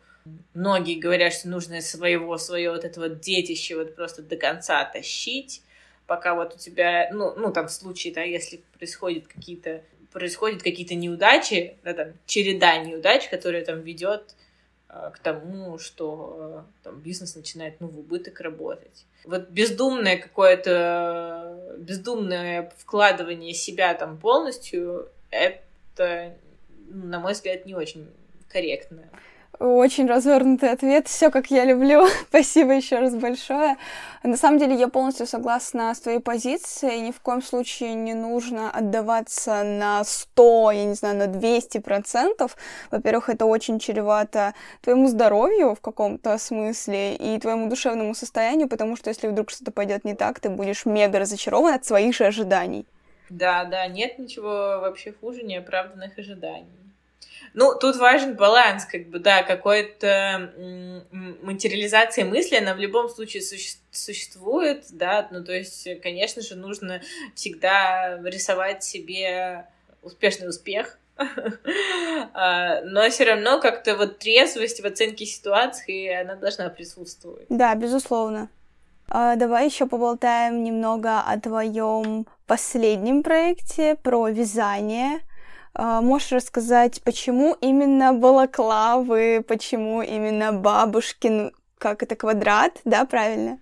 Многие 0.54 1.00
говорят, 1.00 1.32
что 1.32 1.48
нужно 1.48 1.80
своего, 1.80 2.38
свое 2.38 2.70
вот 2.70 2.84
это 2.84 3.00
вот 3.00 3.20
детище 3.20 3.76
вот 3.76 3.96
просто 3.96 4.22
до 4.22 4.36
конца 4.36 4.84
тащить, 4.84 5.62
пока 6.06 6.34
вот 6.34 6.54
у 6.54 6.58
тебя, 6.58 7.10
ну, 7.12 7.34
ну 7.36 7.52
там 7.52 7.66
в 7.66 7.72
случае, 7.72 8.12
да, 8.12 8.22
если 8.22 8.62
происходят 8.76 9.26
какие-то 9.26 9.82
происходят 10.12 10.62
какие-то 10.62 10.94
неудачи, 10.94 11.76
да, 11.84 11.94
там, 11.94 12.08
череда 12.26 12.76
неудач, 12.76 13.28
которая 13.30 13.64
там 13.64 13.80
ведет 13.80 14.34
к 14.92 15.18
тому, 15.20 15.78
что 15.78 16.36
э, 16.38 16.84
там, 16.84 17.00
бизнес 17.00 17.34
начинает 17.34 17.80
ну, 17.80 17.88
в 17.88 17.98
убыток 17.98 18.40
работать. 18.40 19.06
Вот 19.24 19.48
бездумное 19.48 20.18
какое-то 20.18 21.76
бездумное 21.78 22.72
вкладывание 22.76 23.54
себя 23.54 23.94
там 23.94 24.18
полностью, 24.18 25.08
это, 25.30 26.34
на 26.88 27.20
мой 27.20 27.32
взгляд, 27.32 27.64
не 27.64 27.74
очень 27.74 28.06
корректно. 28.48 29.04
Очень 29.58 30.08
развернутый 30.08 30.70
ответ, 30.70 31.08
все 31.08 31.30
как 31.30 31.50
я 31.50 31.64
люблю. 31.64 32.06
Спасибо 32.28 32.72
еще 32.72 32.98
раз 32.98 33.14
большое. 33.14 33.76
На 34.22 34.36
самом 34.36 34.58
деле 34.58 34.74
я 34.74 34.88
полностью 34.88 35.26
согласна 35.26 35.94
с 35.94 36.00
твоей 36.00 36.20
позицией. 36.20 37.00
Ни 37.00 37.12
в 37.12 37.20
коем 37.20 37.42
случае 37.42 37.94
не 37.94 38.14
нужно 38.14 38.70
отдаваться 38.70 39.62
на 39.62 40.04
100, 40.04 40.70
я 40.72 40.84
не 40.84 40.94
знаю, 40.94 41.16
на 41.16 41.26
200 41.26 41.78
процентов. 41.78 42.56
Во-первых, 42.90 43.28
это 43.28 43.44
очень 43.44 43.78
чревато 43.78 44.54
твоему 44.80 45.06
здоровью 45.06 45.74
в 45.74 45.80
каком-то 45.80 46.38
смысле 46.38 47.14
и 47.16 47.38
твоему 47.38 47.68
душевному 47.68 48.14
состоянию, 48.14 48.68
потому 48.68 48.96
что 48.96 49.10
если 49.10 49.28
вдруг 49.28 49.50
что-то 49.50 49.70
пойдет 49.70 50.04
не 50.04 50.14
так, 50.14 50.40
ты 50.40 50.48
будешь 50.48 50.86
мега 50.86 51.18
разочарован 51.18 51.74
от 51.74 51.84
своих 51.84 52.16
же 52.16 52.24
ожиданий. 52.24 52.86
Да, 53.28 53.64
да, 53.64 53.86
нет 53.86 54.18
ничего 54.18 54.80
вообще 54.80 55.12
хуже 55.12 55.42
неоправданных 55.42 56.18
ожиданий. 56.18 56.81
Ну, 57.54 57.74
тут 57.78 57.96
важен 57.96 58.34
баланс, 58.34 58.86
как 58.86 59.08
бы, 59.08 59.18
да, 59.18 59.42
какой-то 59.42 60.52
материализация 61.42 62.24
мысли, 62.24 62.56
она 62.56 62.74
в 62.74 62.78
любом 62.78 63.08
случае 63.08 63.42
суще 63.42 63.76
существует, 63.90 64.86
да, 64.90 65.28
ну, 65.30 65.44
то 65.44 65.52
есть, 65.52 65.86
конечно 66.00 66.40
же, 66.40 66.54
нужно 66.54 67.02
всегда 67.34 68.18
рисовать 68.24 68.82
себе 68.82 69.66
успешный 70.02 70.48
успех, 70.48 70.98
а, 72.34 72.80
но 72.82 73.08
все 73.10 73.24
равно 73.24 73.60
как-то 73.60 73.96
вот 73.96 74.18
трезвость 74.18 74.80
в 74.80 74.86
оценке 74.86 75.26
ситуации, 75.26 76.08
она 76.08 76.36
должна 76.36 76.70
присутствовать. 76.70 77.46
Да, 77.50 77.74
безусловно. 77.74 78.48
А, 79.08 79.36
давай 79.36 79.66
еще 79.66 79.86
поболтаем 79.86 80.64
немного 80.64 81.20
о 81.20 81.38
твоем 81.38 82.26
последнем 82.46 83.22
проекте 83.22 83.94
про 83.96 84.28
вязание. 84.28 85.20
А, 85.74 86.00
можешь 86.00 86.32
рассказать, 86.32 87.02
почему 87.02 87.56
именно 87.60 88.12
балаклавы, 88.12 89.44
почему 89.46 90.02
именно 90.02 90.52
бабушкин, 90.52 91.52
как 91.78 92.02
это, 92.02 92.14
квадрат, 92.14 92.78
да, 92.84 93.04
правильно? 93.04 93.58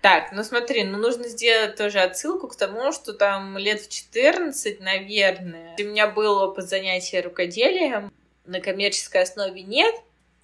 Так, 0.00 0.32
ну 0.32 0.42
смотри, 0.42 0.82
ну 0.82 0.98
нужно 0.98 1.28
сделать 1.28 1.76
тоже 1.76 2.00
отсылку 2.00 2.48
к 2.48 2.56
тому, 2.56 2.90
что 2.90 3.12
там 3.12 3.56
лет 3.56 3.80
в 3.80 3.88
14, 3.88 4.80
наверное, 4.80 5.76
у 5.78 5.82
меня 5.82 6.08
был 6.08 6.38
опыт 6.38 6.68
занятия 6.68 7.20
рукоделием, 7.20 8.12
на 8.44 8.60
коммерческой 8.60 9.22
основе 9.22 9.62
нет, 9.62 9.94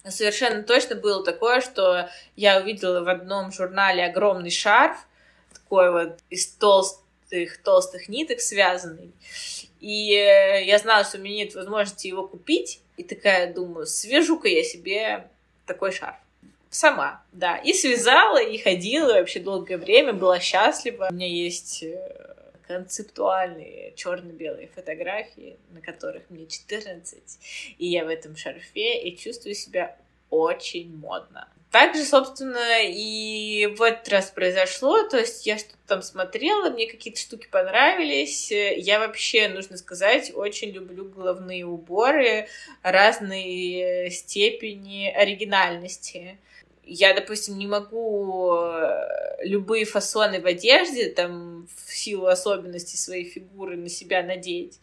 но 0.05 0.11
совершенно 0.11 0.63
точно 0.63 0.95
было 0.95 1.25
такое, 1.25 1.59
что 1.59 2.09
я 2.37 2.59
увидела 2.59 3.03
в 3.03 3.09
одном 3.09 3.51
журнале 3.51 4.05
огромный 4.05 4.51
шарф, 4.51 4.97
такой 5.53 5.91
вот 5.91 6.19
из 6.29 6.47
толстых, 6.47 7.61
толстых 7.61 8.07
ниток 8.07 8.39
связанный, 8.39 9.11
и 9.79 10.13
э, 10.13 10.65
я 10.65 10.77
знала, 10.77 11.03
что 11.03 11.17
у 11.17 11.21
меня 11.21 11.45
нет 11.45 11.55
возможности 11.55 12.07
его 12.07 12.27
купить. 12.27 12.81
И 12.97 13.03
такая 13.03 13.53
думаю, 13.53 13.85
свяжу-ка 13.85 14.47
я 14.47 14.63
себе 14.63 15.27
такой 15.65 15.91
шарф. 15.91 16.17
Сама, 16.69 17.23
да. 17.31 17.57
И 17.57 17.73
связала, 17.73 18.41
и 18.41 18.57
ходила 18.57 19.13
вообще 19.13 19.39
долгое 19.39 19.77
время, 19.77 20.13
была 20.13 20.39
счастлива. 20.39 21.07
У 21.09 21.13
меня 21.13 21.27
есть 21.27 21.83
э, 21.83 22.35
концептуальные 22.67 23.93
черно-белые 23.95 24.67
фотографии, 24.67 25.57
на 25.71 25.81
которых 25.81 26.29
мне 26.29 26.45
14, 26.45 27.39
и 27.77 27.87
я 27.87 28.05
в 28.05 28.09
этом 28.09 28.35
шарфе, 28.35 29.01
и 29.01 29.17
чувствую 29.17 29.55
себя 29.55 29.97
очень 30.29 30.95
модно. 30.95 31.47
Также, 31.71 32.03
собственно, 32.03 32.81
и 32.83 33.67
в 33.77 33.83
этот 33.83 34.09
раз 34.09 34.31
произошло, 34.31 35.07
то 35.07 35.19
есть 35.19 35.45
я 35.45 35.59
что-то 35.59 35.77
там 35.85 36.01
смотрела, 36.01 36.71
мне 36.71 36.89
какие-то 36.89 37.19
штуки 37.19 37.47
понравились. 37.51 38.49
Я 38.51 38.97
вообще, 38.97 39.49
нужно 39.49 39.77
сказать, 39.77 40.31
очень 40.33 40.71
люблю 40.71 41.05
головные 41.05 41.67
уборы 41.67 42.47
разной 42.81 44.09
степени 44.09 45.09
оригинальности 45.09 46.39
я, 46.89 47.13
допустим, 47.13 47.57
не 47.57 47.67
могу 47.67 48.53
э, 48.55 49.45
любые 49.45 49.85
фасоны 49.85 50.41
в 50.41 50.45
одежде, 50.45 51.09
там, 51.09 51.67
в 51.85 51.95
силу 51.95 52.25
особенностей 52.25 52.97
своей 52.97 53.25
фигуры 53.25 53.77
на 53.77 53.89
себя 53.89 54.23
надеть. 54.23 54.79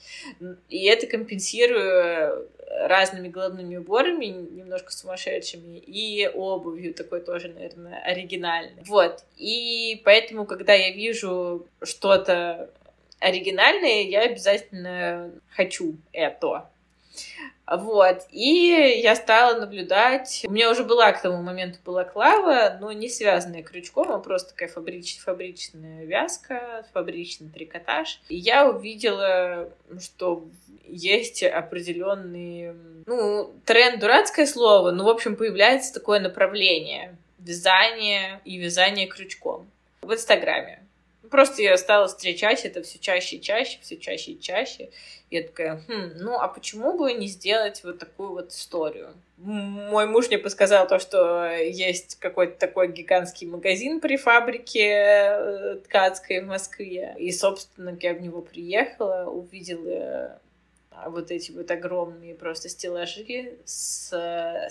И 0.68 0.84
это 0.84 1.06
компенсирую 1.06 2.48
разными 2.68 3.28
головными 3.28 3.76
уборами, 3.76 4.26
немножко 4.26 4.92
сумасшедшими, 4.92 5.78
и 5.78 6.28
обувью 6.28 6.94
такой 6.94 7.20
тоже, 7.20 7.48
наверное, 7.48 8.00
оригинальной. 8.02 8.82
Вот. 8.84 9.24
И 9.36 10.00
поэтому, 10.04 10.46
когда 10.46 10.74
я 10.74 10.92
вижу 10.92 11.66
что-то 11.82 12.70
оригинальное, 13.18 14.02
я 14.02 14.22
обязательно 14.22 15.32
хочу 15.50 15.96
это. 16.12 16.68
Вот. 17.66 18.26
И 18.30 19.00
я 19.02 19.16
стала 19.16 19.58
наблюдать. 19.58 20.44
У 20.46 20.50
меня 20.50 20.70
уже 20.70 20.84
была 20.84 21.10
к 21.12 21.20
тому 21.20 21.42
моменту 21.42 21.78
была 21.84 22.04
клава, 22.04 22.78
но 22.80 22.92
не 22.92 23.08
связанная 23.08 23.62
крючком, 23.62 24.12
а 24.12 24.18
просто 24.18 24.50
такая 24.50 24.68
фабрич... 24.68 25.18
фабричная 25.18 26.04
вязка, 26.04 26.86
фабричный 26.92 27.48
трикотаж. 27.48 28.20
И 28.28 28.36
я 28.36 28.68
увидела, 28.68 29.68
что 30.00 30.46
есть 30.86 31.42
определенный, 31.42 32.74
ну, 33.06 33.52
тренд 33.64 34.00
дурацкое 34.00 34.46
слово, 34.46 34.92
но, 34.92 35.04
в 35.04 35.08
общем, 35.08 35.34
появляется 35.34 35.92
такое 35.92 36.20
направление 36.20 37.16
вязание 37.40 38.40
и 38.44 38.58
вязание 38.58 39.06
крючком 39.06 39.66
в 40.02 40.12
Инстаграме. 40.12 40.85
Просто 41.30 41.62
я 41.62 41.76
стала 41.76 42.08
встречать 42.08 42.64
это 42.64 42.82
все 42.82 42.98
чаще 42.98 43.36
и 43.36 43.40
чаще, 43.40 43.78
все 43.80 43.96
чаще 43.96 44.32
и 44.32 44.40
чаще. 44.40 44.90
Я 45.30 45.42
такая, 45.42 45.82
хм, 45.88 46.12
ну 46.16 46.38
а 46.38 46.48
почему 46.48 46.96
бы 46.96 47.12
не 47.12 47.26
сделать 47.26 47.82
вот 47.84 47.98
такую 47.98 48.30
вот 48.30 48.52
историю? 48.52 49.14
Мой 49.38 50.06
муж 50.06 50.28
мне 50.28 50.38
подсказал 50.38 50.86
то, 50.86 50.98
что 50.98 51.50
есть 51.50 52.16
какой-то 52.20 52.58
такой 52.58 52.92
гигантский 52.92 53.46
магазин 53.46 54.00
при 54.00 54.16
фабрике 54.16 54.88
э, 54.88 55.80
ткацкой 55.84 56.42
в 56.42 56.46
Москве. 56.46 57.14
И, 57.18 57.32
собственно, 57.32 57.96
я 58.00 58.14
в 58.14 58.22
него 58.22 58.40
приехала, 58.40 59.28
увидела 59.28 60.40
вот 61.06 61.30
эти 61.30 61.52
вот 61.52 61.70
огромные 61.70 62.34
просто 62.34 62.68
стеллажи 62.68 63.58
с 63.64 64.08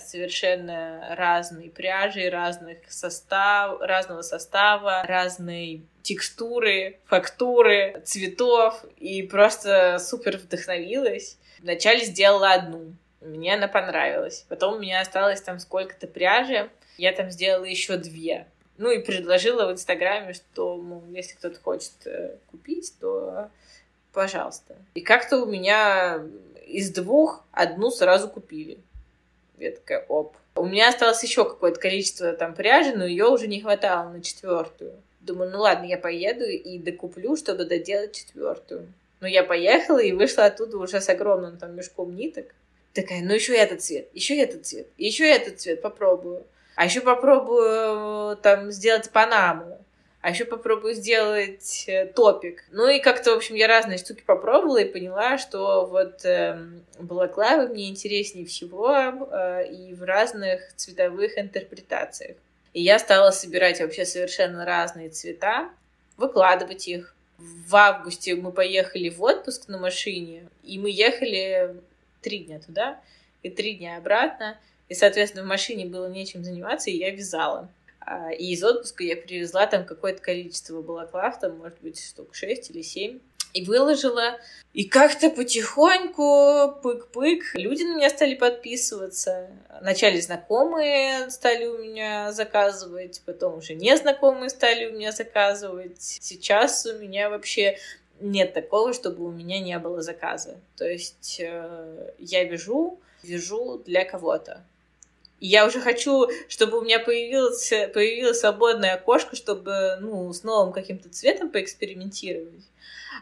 совершенно 0.00 1.14
разной 1.16 1.70
пряжей, 1.70 2.28
разных 2.28 2.78
состав, 2.88 3.80
разного 3.80 4.22
состава, 4.22 5.04
разной 5.04 5.82
текстуры, 6.02 6.98
фактуры, 7.06 8.00
цветов, 8.04 8.84
и 8.96 9.22
просто 9.22 9.98
супер 9.98 10.36
вдохновилась. 10.38 11.38
Вначале 11.60 12.04
сделала 12.04 12.52
одну, 12.52 12.92
мне 13.20 13.54
она 13.54 13.68
понравилась. 13.68 14.44
Потом 14.48 14.74
у 14.74 14.78
меня 14.78 15.00
осталось 15.00 15.40
там 15.40 15.58
сколько-то 15.58 16.06
пряжи, 16.06 16.70
я 16.98 17.12
там 17.12 17.30
сделала 17.30 17.64
еще 17.64 17.96
две. 17.96 18.46
Ну 18.78 18.90
и 18.90 19.02
предложила 19.02 19.66
в 19.66 19.72
Инстаграме, 19.72 20.34
что, 20.34 20.76
мол, 20.76 21.02
если 21.08 21.34
кто-то 21.34 21.58
хочет 21.60 21.92
э, 22.04 22.36
купить, 22.50 22.92
то 23.00 23.50
пожалуйста. 24.16 24.74
И 24.94 25.02
как-то 25.02 25.42
у 25.42 25.46
меня 25.46 26.22
из 26.66 26.90
двух 26.90 27.44
одну 27.52 27.90
сразу 27.90 28.28
купили. 28.28 28.78
Я 29.58 29.72
такая, 29.72 30.06
оп. 30.08 30.34
У 30.54 30.64
меня 30.64 30.88
осталось 30.88 31.22
еще 31.22 31.44
какое-то 31.44 31.78
количество 31.78 32.32
там 32.32 32.54
пряжи, 32.54 32.96
но 32.96 33.04
ее 33.04 33.26
уже 33.26 33.46
не 33.46 33.60
хватало 33.60 34.08
на 34.08 34.22
четвертую. 34.22 34.94
Думаю, 35.20 35.50
ну 35.50 35.60
ладно, 35.60 35.84
я 35.84 35.98
поеду 35.98 36.44
и 36.46 36.78
докуплю, 36.78 37.36
чтобы 37.36 37.66
доделать 37.66 38.12
четвертую. 38.12 38.86
Но 39.20 39.28
я 39.28 39.44
поехала 39.44 39.98
и 39.98 40.12
вышла 40.12 40.46
оттуда 40.46 40.78
уже 40.78 41.02
с 41.02 41.10
огромным 41.10 41.58
там 41.58 41.76
мешком 41.76 42.16
ниток. 42.16 42.46
Такая, 42.94 43.22
ну 43.22 43.34
еще 43.34 43.54
этот 43.54 43.82
цвет, 43.82 44.08
еще 44.14 44.38
этот 44.38 44.64
цвет, 44.64 44.86
еще 44.96 45.28
этот 45.28 45.60
цвет 45.60 45.82
попробую. 45.82 46.42
А 46.74 46.86
еще 46.86 47.02
попробую 47.02 48.38
там 48.38 48.70
сделать 48.72 49.10
панаму 49.10 49.78
а 50.26 50.30
еще 50.30 50.44
попробую 50.44 50.94
сделать 50.94 51.84
э, 51.86 52.06
топик. 52.06 52.64
Ну 52.72 52.88
и 52.88 52.98
как-то, 52.98 53.30
в 53.30 53.36
общем, 53.36 53.54
я 53.54 53.68
разные 53.68 53.96
штуки 53.96 54.24
попробовала 54.26 54.78
и 54.78 54.92
поняла, 54.92 55.38
что 55.38 55.86
вот 55.86 56.24
э, 56.24 56.58
балаклавы 56.98 57.68
мне 57.68 57.88
интереснее 57.88 58.44
всего 58.44 58.90
э, 58.90 59.72
и 59.72 59.94
в 59.94 60.02
разных 60.02 60.74
цветовых 60.74 61.38
интерпретациях. 61.38 62.36
И 62.72 62.82
я 62.82 62.98
стала 62.98 63.30
собирать 63.30 63.78
вообще 63.78 64.04
совершенно 64.04 64.64
разные 64.64 65.10
цвета, 65.10 65.70
выкладывать 66.16 66.88
их. 66.88 67.14
В 67.38 67.76
августе 67.76 68.34
мы 68.34 68.50
поехали 68.50 69.10
в 69.10 69.22
отпуск 69.22 69.68
на 69.68 69.78
машине, 69.78 70.48
и 70.64 70.80
мы 70.80 70.90
ехали 70.90 71.76
три 72.20 72.40
дня 72.40 72.58
туда 72.58 72.98
и 73.44 73.48
три 73.48 73.74
дня 73.74 73.96
обратно. 73.96 74.58
И, 74.88 74.94
соответственно, 74.94 75.44
в 75.44 75.48
машине 75.48 75.86
было 75.86 76.08
нечем 76.08 76.42
заниматься, 76.42 76.90
и 76.90 76.96
я 76.96 77.12
вязала. 77.12 77.68
А, 78.06 78.30
и 78.30 78.52
из 78.52 78.62
отпуска 78.62 79.02
я 79.02 79.16
привезла 79.16 79.66
там 79.66 79.84
какое-то 79.84 80.22
количество 80.22 80.80
балаклав, 80.80 81.40
там, 81.40 81.58
может 81.58 81.80
быть, 81.80 82.00
штук 82.00 82.34
6 82.34 82.70
или 82.70 82.82
7 82.82 83.18
и 83.52 83.64
выложила. 83.64 84.38
И 84.72 84.84
как-то 84.84 85.30
потихоньку, 85.30 86.78
пык-пык, 86.82 87.40
люди 87.54 87.82
на 87.82 87.96
меня 87.96 88.10
стали 88.10 88.34
подписываться. 88.34 89.50
Вначале 89.80 90.20
знакомые 90.20 91.30
стали 91.30 91.66
у 91.66 91.78
меня 91.78 92.32
заказывать, 92.32 93.22
потом 93.24 93.58
уже 93.58 93.74
незнакомые 93.74 94.50
стали 94.50 94.86
у 94.86 94.92
меня 94.92 95.10
заказывать. 95.10 96.00
Сейчас 96.00 96.86
у 96.86 96.98
меня 96.98 97.30
вообще 97.30 97.78
нет 98.20 98.52
такого, 98.52 98.92
чтобы 98.92 99.24
у 99.24 99.30
меня 99.30 99.58
не 99.60 99.78
было 99.78 100.02
заказа. 100.02 100.60
То 100.76 100.86
есть 100.86 101.40
э, 101.40 102.12
я 102.18 102.44
вяжу, 102.44 103.00
вяжу 103.22 103.78
для 103.78 104.04
кого-то. 104.04 104.62
Я 105.38 105.66
уже 105.66 105.80
хочу, 105.80 106.28
чтобы 106.48 106.78
у 106.78 106.82
меня 106.82 106.98
появилось, 106.98 107.68
появилось 107.92 108.40
свободное 108.40 108.94
окошко, 108.94 109.36
чтобы 109.36 109.96
ну, 110.00 110.32
с 110.32 110.42
новым 110.44 110.72
каким-то 110.72 111.10
цветом 111.10 111.50
поэкспериментировать. 111.50 112.64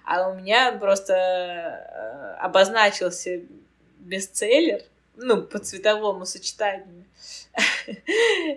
А 0.04 0.28
у 0.28 0.34
меня 0.34 0.72
просто 0.72 1.14
э, 1.14 2.36
обозначился 2.40 3.42
бестселлер, 3.98 4.82
ну, 5.16 5.42
по 5.42 5.58
цветовому 5.58 6.24
сочетанию. 6.26 7.04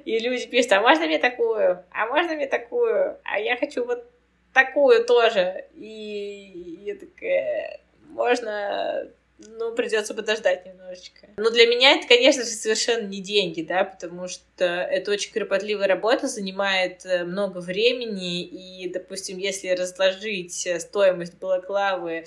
И 0.06 0.20
люди 0.20 0.48
пишут, 0.48 0.74
а 0.74 0.82
можно 0.82 1.06
мне 1.06 1.20
такую? 1.20 1.84
А 1.92 2.06
можно 2.08 2.36
мне 2.36 2.48
такую? 2.48 3.18
А 3.24 3.40
я 3.40 3.58
хочу 3.58 3.86
вот 3.86 4.06
такую 4.54 5.06
тоже. 5.06 5.66
И 5.74 6.82
я 6.84 6.96
такая, 6.96 7.80
можно 8.10 9.08
ну, 9.40 9.74
придется 9.76 10.14
подождать 10.14 10.66
немножечко. 10.66 11.28
Но 11.38 11.50
для 11.50 11.68
меня 11.68 11.94
это, 11.94 12.08
конечно 12.08 12.44
же, 12.44 12.50
совершенно 12.50 13.06
не 13.06 13.22
деньги, 13.22 13.62
да, 13.62 13.84
потому 13.84 14.28
что 14.28 14.66
это 14.66 15.12
очень 15.12 15.32
кропотливая 15.32 15.88
работа, 15.88 16.28
занимает 16.28 17.06
э, 17.06 17.24
много 17.24 17.60
времени, 17.60 18.44
и, 18.44 18.90
допустим, 18.90 19.38
если 19.38 19.70
разложить 19.70 20.66
э, 20.66 20.80
стоимость 20.80 21.36
балаклавы 21.36 22.26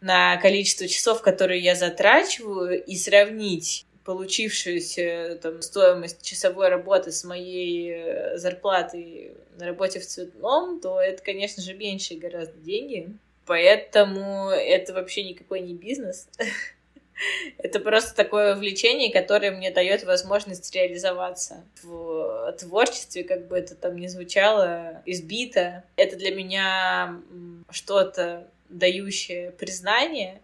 на 0.00 0.36
количество 0.38 0.86
часов, 0.88 1.22
которые 1.22 1.60
я 1.60 1.74
затрачиваю, 1.74 2.82
и 2.82 2.96
сравнить 2.96 3.84
получившуюся 4.04 5.38
там, 5.42 5.60
стоимость 5.60 6.22
часовой 6.22 6.68
работы 6.68 7.12
с 7.12 7.24
моей 7.24 7.92
э, 7.92 8.38
зарплатой 8.38 9.32
на 9.58 9.66
работе 9.66 10.00
в 10.00 10.06
цветном, 10.06 10.80
то 10.80 10.98
это, 10.98 11.22
конечно 11.22 11.62
же, 11.62 11.74
меньшие 11.74 12.18
гораздо 12.18 12.58
деньги. 12.58 13.12
Поэтому 13.48 14.50
это 14.50 14.92
вообще 14.92 15.24
никакой 15.24 15.60
не 15.60 15.72
бизнес. 15.72 16.28
Это 17.56 17.80
просто 17.80 18.14
такое 18.14 18.54
увлечение, 18.54 19.10
которое 19.10 19.50
мне 19.50 19.72
дает 19.72 20.04
возможность 20.04 20.72
реализоваться 20.72 21.64
в 21.82 22.54
творчестве, 22.60 23.24
как 23.24 23.48
бы 23.48 23.58
это 23.58 23.74
там 23.74 23.96
ни 23.96 24.06
звучало, 24.06 25.02
избито. 25.04 25.82
Это 25.96 26.14
для 26.14 26.32
меня 26.32 27.20
что-то 27.70 28.46
дающее 28.68 29.50
признание. 29.50 30.40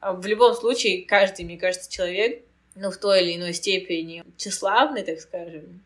А 0.00 0.14
в 0.14 0.26
любом 0.26 0.56
случае, 0.56 1.04
каждый, 1.04 1.44
мне 1.44 1.58
кажется, 1.58 1.92
человек, 1.92 2.42
ну, 2.74 2.90
в 2.90 2.96
той 2.96 3.22
или 3.22 3.36
иной 3.36 3.52
степени 3.52 4.24
тщеславный, 4.36 5.04
так 5.04 5.20
скажем, 5.20 5.80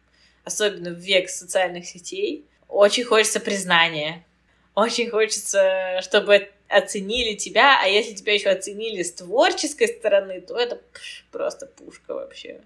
особенно 0.45 0.91
в 0.91 0.99
век 0.99 1.29
социальных 1.29 1.85
сетей, 1.85 2.47
очень 2.67 3.05
хочется 3.05 3.41
признания. 3.41 4.25
Очень 4.75 5.11
хочется, 5.11 6.01
чтобы 6.01 6.49
оценили 6.71 7.35
тебя, 7.35 7.81
а 7.83 7.87
если 7.87 8.15
тебя 8.15 8.33
еще 8.33 8.49
оценили 8.49 9.03
с 9.03 9.13
творческой 9.13 9.89
стороны, 9.89 10.41
то 10.41 10.57
это 10.57 10.81
просто 11.33 11.67
пушка 11.67 12.15
вообще. 12.15 12.61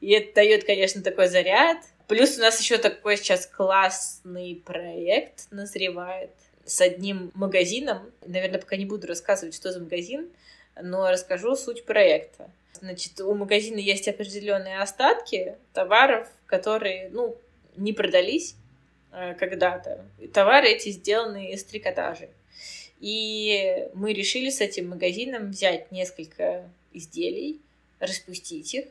И 0.00 0.10
это 0.12 0.34
дает, 0.34 0.64
конечно, 0.64 1.02
такой 1.02 1.28
заряд. 1.28 1.78
Плюс 2.08 2.36
у 2.36 2.40
нас 2.40 2.60
еще 2.60 2.76
такой 2.76 3.16
сейчас 3.16 3.46
классный 3.46 4.62
проект 4.64 5.46
назревает 5.50 6.30
с 6.64 6.80
одним 6.80 7.30
магазином. 7.34 8.10
Наверное, 8.26 8.60
пока 8.60 8.76
не 8.76 8.84
буду 8.84 9.06
рассказывать, 9.06 9.54
что 9.54 9.72
за 9.72 9.80
магазин, 9.80 10.28
но 10.80 11.10
расскажу 11.10 11.56
суть 11.56 11.84
проекта. 11.84 12.50
Значит, 12.80 13.20
у 13.20 13.32
магазина 13.34 13.78
есть 13.78 14.08
определенные 14.08 14.80
остатки 14.80 15.56
товаров, 15.72 16.28
которые, 16.46 17.08
ну, 17.10 17.36
не 17.76 17.92
продались 17.92 18.56
э, 19.12 19.34
когда-то. 19.34 20.04
Товары 20.34 20.68
эти 20.68 20.90
сделаны 20.90 21.52
из 21.52 21.64
трикотажа. 21.64 22.28
И 23.02 23.88
мы 23.94 24.12
решили 24.12 24.48
с 24.48 24.60
этим 24.60 24.90
магазином 24.90 25.50
взять 25.50 25.90
несколько 25.90 26.70
изделий, 26.92 27.60
распустить 27.98 28.72
их, 28.74 28.84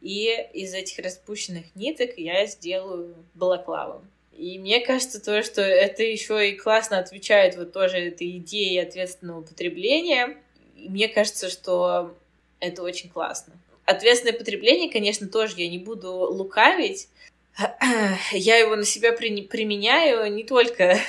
и 0.00 0.28
из 0.52 0.72
этих 0.72 1.04
распущенных 1.04 1.64
ниток 1.74 2.16
я 2.16 2.46
сделаю 2.46 3.16
балаклаву. 3.34 4.04
И 4.38 4.60
мне 4.60 4.80
кажется 4.80 5.20
то, 5.20 5.42
что 5.42 5.62
это 5.62 6.04
еще 6.04 6.48
и 6.48 6.54
классно 6.54 7.00
отвечает 7.00 7.56
вот 7.56 7.72
тоже 7.72 7.96
этой 7.98 8.36
идее 8.36 8.82
ответственного 8.82 9.42
потребления. 9.42 10.36
И 10.76 10.88
мне 10.88 11.08
кажется, 11.08 11.48
что 11.48 12.14
это 12.60 12.84
очень 12.84 13.10
классно. 13.10 13.54
Ответственное 13.84 14.38
потребление, 14.38 14.92
конечно, 14.92 15.26
тоже 15.26 15.54
я 15.56 15.68
не 15.68 15.78
буду 15.78 16.12
лукавить. 16.12 17.08
Я 18.32 18.58
его 18.58 18.76
на 18.76 18.84
себя 18.84 19.12
при... 19.12 19.42
применяю 19.42 20.32
не 20.32 20.44
только 20.44 21.00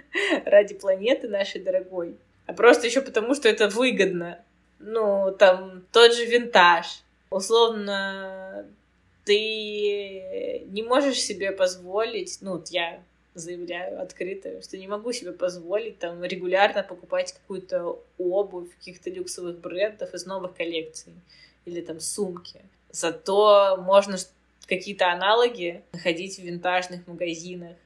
ради 0.44 0.74
планеты 0.74 1.28
нашей 1.28 1.60
дорогой, 1.60 2.16
а 2.46 2.52
просто 2.52 2.86
еще 2.86 3.00
потому, 3.00 3.34
что 3.34 3.48
это 3.48 3.68
выгодно. 3.68 4.42
Ну, 4.78 5.34
там, 5.38 5.84
тот 5.92 6.14
же 6.14 6.26
винтаж. 6.26 7.02
Условно, 7.30 8.66
ты 9.24 10.64
не 10.66 10.82
можешь 10.82 11.20
себе 11.20 11.52
позволить, 11.52 12.38
ну, 12.40 12.52
вот 12.52 12.68
я 12.68 13.00
заявляю 13.34 14.02
открыто, 14.02 14.60
что 14.60 14.76
не 14.76 14.88
могу 14.88 15.12
себе 15.12 15.32
позволить 15.32 15.98
там 15.98 16.22
регулярно 16.22 16.82
покупать 16.82 17.32
какую-то 17.32 18.02
обувь 18.18 18.70
каких-то 18.76 19.10
люксовых 19.10 19.58
брендов 19.58 20.12
из 20.12 20.26
новых 20.26 20.54
коллекций 20.54 21.14
или 21.64 21.80
там 21.80 22.00
сумки. 22.00 22.60
Зато 22.90 23.78
можно 23.80 24.18
какие-то 24.66 25.10
аналоги 25.10 25.82
находить 25.92 26.38
в 26.38 26.42
винтажных 26.42 27.06
магазинах 27.06 27.76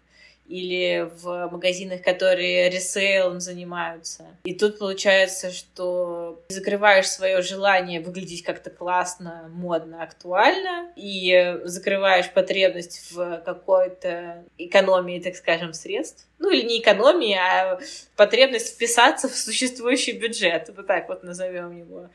или 0.49 1.11
в 1.21 1.49
магазинах, 1.51 2.03
которые 2.03 2.71
ресейлом 2.71 3.41
занимаются. 3.41 4.27
И 4.45 4.55
тут 4.55 4.79
получается, 4.79 5.53
что 5.53 6.43
закрываешь 6.49 7.09
свое 7.09 7.43
желание 7.43 8.01
выглядеть 8.01 8.43
как-то 8.43 8.71
классно, 8.71 9.51
модно, 9.53 10.03
актуально, 10.03 10.93
и 10.97 11.59
закрываешь 11.65 12.31
потребность 12.31 13.11
в 13.13 13.43
какой-то 13.45 14.45
экономии, 14.59 15.21
так 15.21 15.37
скажем, 15.37 15.73
средств. 15.73 16.27
Ну 16.39 16.51
или 16.51 16.63
не 16.63 16.81
экономии, 16.81 17.35
а 17.35 17.81
потребность 18.17 18.75
вписаться 18.75 19.29
в 19.29 19.37
существующий 19.37 20.13
бюджет, 20.13 20.71
вот 20.77 20.87
так 20.87 21.09
вот 21.09 21.23
назовем 21.23 21.77
его. 21.77 22.09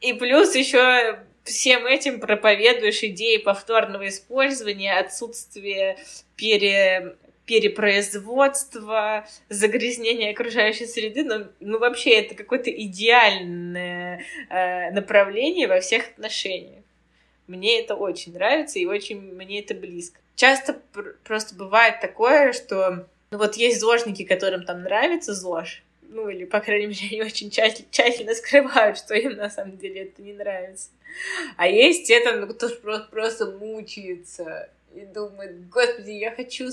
И 0.00 0.12
плюс 0.14 0.54
еще 0.54 1.20
всем 1.44 1.86
этим 1.86 2.20
проповедуешь 2.20 3.02
идеи 3.02 3.36
повторного 3.38 4.08
использования, 4.08 4.98
отсутствие 4.98 5.96
пере 6.36 7.16
перепроизводство, 7.46 9.26
загрязнение 9.48 10.30
окружающей 10.30 10.86
среды, 10.86 11.24
но 11.24 11.46
ну, 11.60 11.78
вообще 11.78 12.10
это 12.20 12.34
какое-то 12.34 12.70
идеальное 12.70 14.22
э, 14.48 14.90
направление 14.92 15.66
во 15.66 15.80
всех 15.80 16.10
отношениях. 16.10 16.84
Мне 17.46 17.80
это 17.80 17.96
очень 17.96 18.32
нравится 18.32 18.78
и 18.78 18.86
очень 18.86 19.20
мне 19.20 19.60
это 19.60 19.74
близко. 19.74 20.20
Часто 20.36 20.80
пр- 20.92 21.16
просто 21.24 21.54
бывает 21.54 22.00
такое, 22.00 22.52
что 22.52 23.08
ну, 23.30 23.38
вот 23.38 23.56
есть 23.56 23.80
зожники, 23.80 24.24
которым 24.24 24.64
там 24.64 24.82
нравится 24.82 25.34
ЗОЖ, 25.34 25.82
ну 26.12 26.28
или, 26.28 26.44
по 26.44 26.60
крайней 26.60 26.86
мере, 26.86 27.00
они 27.10 27.22
очень 27.22 27.50
тщательно, 27.50 27.88
тщательно 27.90 28.34
скрывают, 28.34 28.98
что 28.98 29.14
им 29.14 29.36
на 29.36 29.50
самом 29.50 29.78
деле 29.78 30.02
это 30.02 30.22
не 30.22 30.32
нравится. 30.32 30.90
А 31.56 31.66
есть 31.66 32.10
это, 32.10 32.36
ну, 32.36 32.46
кто 32.46 32.68
просто, 32.68 33.08
просто 33.10 33.46
мучается 33.46 34.70
и 34.94 35.00
думает, 35.00 35.68
господи, 35.68 36.10
я 36.10 36.30
хочу 36.30 36.70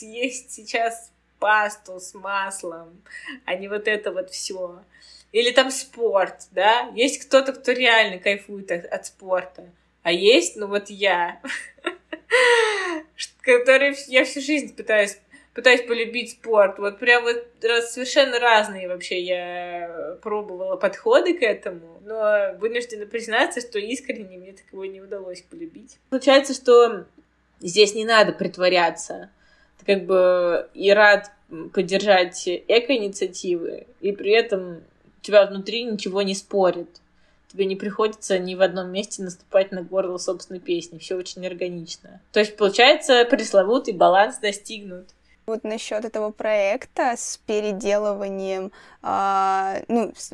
съесть 0.00 0.50
сейчас 0.50 1.12
пасту 1.38 2.00
с 2.00 2.14
маслом, 2.14 3.02
а 3.44 3.54
не 3.54 3.68
вот 3.68 3.86
это 3.86 4.12
вот 4.12 4.30
все. 4.30 4.82
Или 5.32 5.52
там 5.52 5.70
спорт, 5.70 6.48
да? 6.50 6.90
Есть 6.94 7.26
кто-то, 7.26 7.52
кто 7.52 7.72
реально 7.72 8.18
кайфует 8.18 8.70
от, 8.70 9.06
спорта. 9.06 9.70
А 10.02 10.12
есть, 10.12 10.56
ну 10.56 10.66
вот 10.66 10.90
я, 10.90 11.40
который 13.42 13.94
я 14.08 14.24
всю 14.24 14.40
жизнь 14.40 14.74
пытаюсь 14.74 15.18
пытаюсь 15.52 15.82
полюбить 15.82 16.30
спорт. 16.30 16.78
Вот 16.78 16.98
прям 16.98 17.24
вот 17.24 17.44
совершенно 17.88 18.38
разные 18.38 18.88
вообще 18.88 19.20
я 19.20 20.16
пробовала 20.22 20.76
подходы 20.76 21.34
к 21.34 21.42
этому, 21.42 22.00
но 22.04 22.54
вынуждена 22.58 23.04
признаться, 23.04 23.60
что 23.60 23.78
искренне 23.78 24.38
мне 24.38 24.52
такого 24.52 24.84
не 24.84 25.00
удалось 25.00 25.42
полюбить. 25.42 25.98
Получается, 26.08 26.54
что 26.54 27.04
здесь 27.60 27.94
не 27.94 28.04
надо 28.04 28.32
притворяться 28.32 29.30
как 29.84 30.06
бы 30.06 30.68
и 30.74 30.92
рад 30.92 31.30
поддержать 31.72 32.46
эко-инициативы, 32.46 33.86
и 34.00 34.12
при 34.12 34.32
этом 34.32 34.76
у 34.76 35.22
тебя 35.22 35.46
внутри 35.46 35.84
ничего 35.84 36.22
не 36.22 36.34
спорит. 36.34 36.88
тебе 37.48 37.66
не 37.66 37.74
приходится 37.74 38.38
ни 38.38 38.54
в 38.54 38.62
одном 38.62 38.90
месте 38.92 39.22
наступать 39.22 39.72
на 39.72 39.82
горло 39.82 40.18
собственной 40.18 40.60
песни. 40.60 40.98
Все 40.98 41.16
очень 41.16 41.44
органично. 41.44 42.20
То 42.32 42.38
есть, 42.40 42.56
получается, 42.56 43.24
пресловутый 43.24 43.92
баланс 43.92 44.38
достигнут. 44.38 45.08
Вот 45.46 45.64
насчет 45.64 46.04
этого 46.04 46.30
проекта 46.30 47.14
с 47.16 47.40
переделыванием, 47.44 48.70
а, 49.02 49.78
ну, 49.88 50.12
с, 50.16 50.32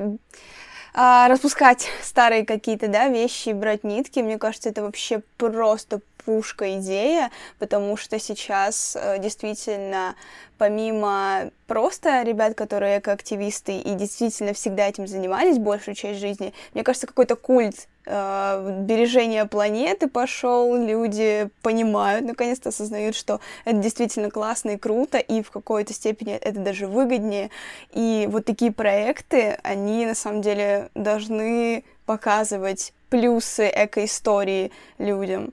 а, 0.93 1.29
распускать 1.29 1.89
старые 2.03 2.45
какие-то, 2.45 2.89
да, 2.89 3.09
вещи, 3.09 3.51
брать 3.51 3.83
нитки, 3.83 4.19
мне 4.21 4.39
кажется, 4.39 4.69
это 4.69 4.83
вообще 4.83 5.23
просто 5.39 6.01
пушка 6.27 6.79
идея, 6.79 7.31
потому 7.59 7.97
что 7.97 8.19
сейчас 8.19 8.97
э, 9.01 9.19
действительно 9.21 10.17
помимо 10.59 11.51
просто 11.67 12.23
ребят, 12.23 12.55
которые 12.55 12.99
экоактивисты 12.99 13.79
и 13.79 13.95
действительно 13.95 14.53
всегда 14.53 14.89
этим 14.89 15.07
занимались 15.07 15.59
большую 15.59 15.95
часть 15.95 16.19
жизни, 16.19 16.53
мне 16.75 16.83
кажется, 16.83 17.07
какой-то 17.07 17.37
культ 17.37 17.87
э, 18.07 18.81
бережения 18.81 19.45
планеты 19.45 20.09
пошел, 20.09 20.75
люди 20.75 21.49
понимают, 21.63 22.27
наконец-то 22.27 22.71
осознают, 22.71 23.15
что 23.15 23.41
это 23.65 23.77
действительно 23.77 24.31
классно 24.31 24.71
и 24.71 24.77
круто, 24.77 25.19
и 25.19 25.43
в 25.43 25.51
какой-то 25.53 25.93
степени 25.93 26.35
это 26.35 26.59
даже 26.59 26.89
выгоднее. 26.89 27.51
И 27.93 28.27
вот 28.29 28.45
такие 28.45 28.73
проекты, 28.73 29.59
они 29.63 30.07
на 30.07 30.15
самом 30.15 30.43
деле 30.43 30.91
должны 30.95 31.85
показывать 32.05 32.93
плюсы 33.11 33.71
экоистории 33.73 34.73
людям. 34.99 35.53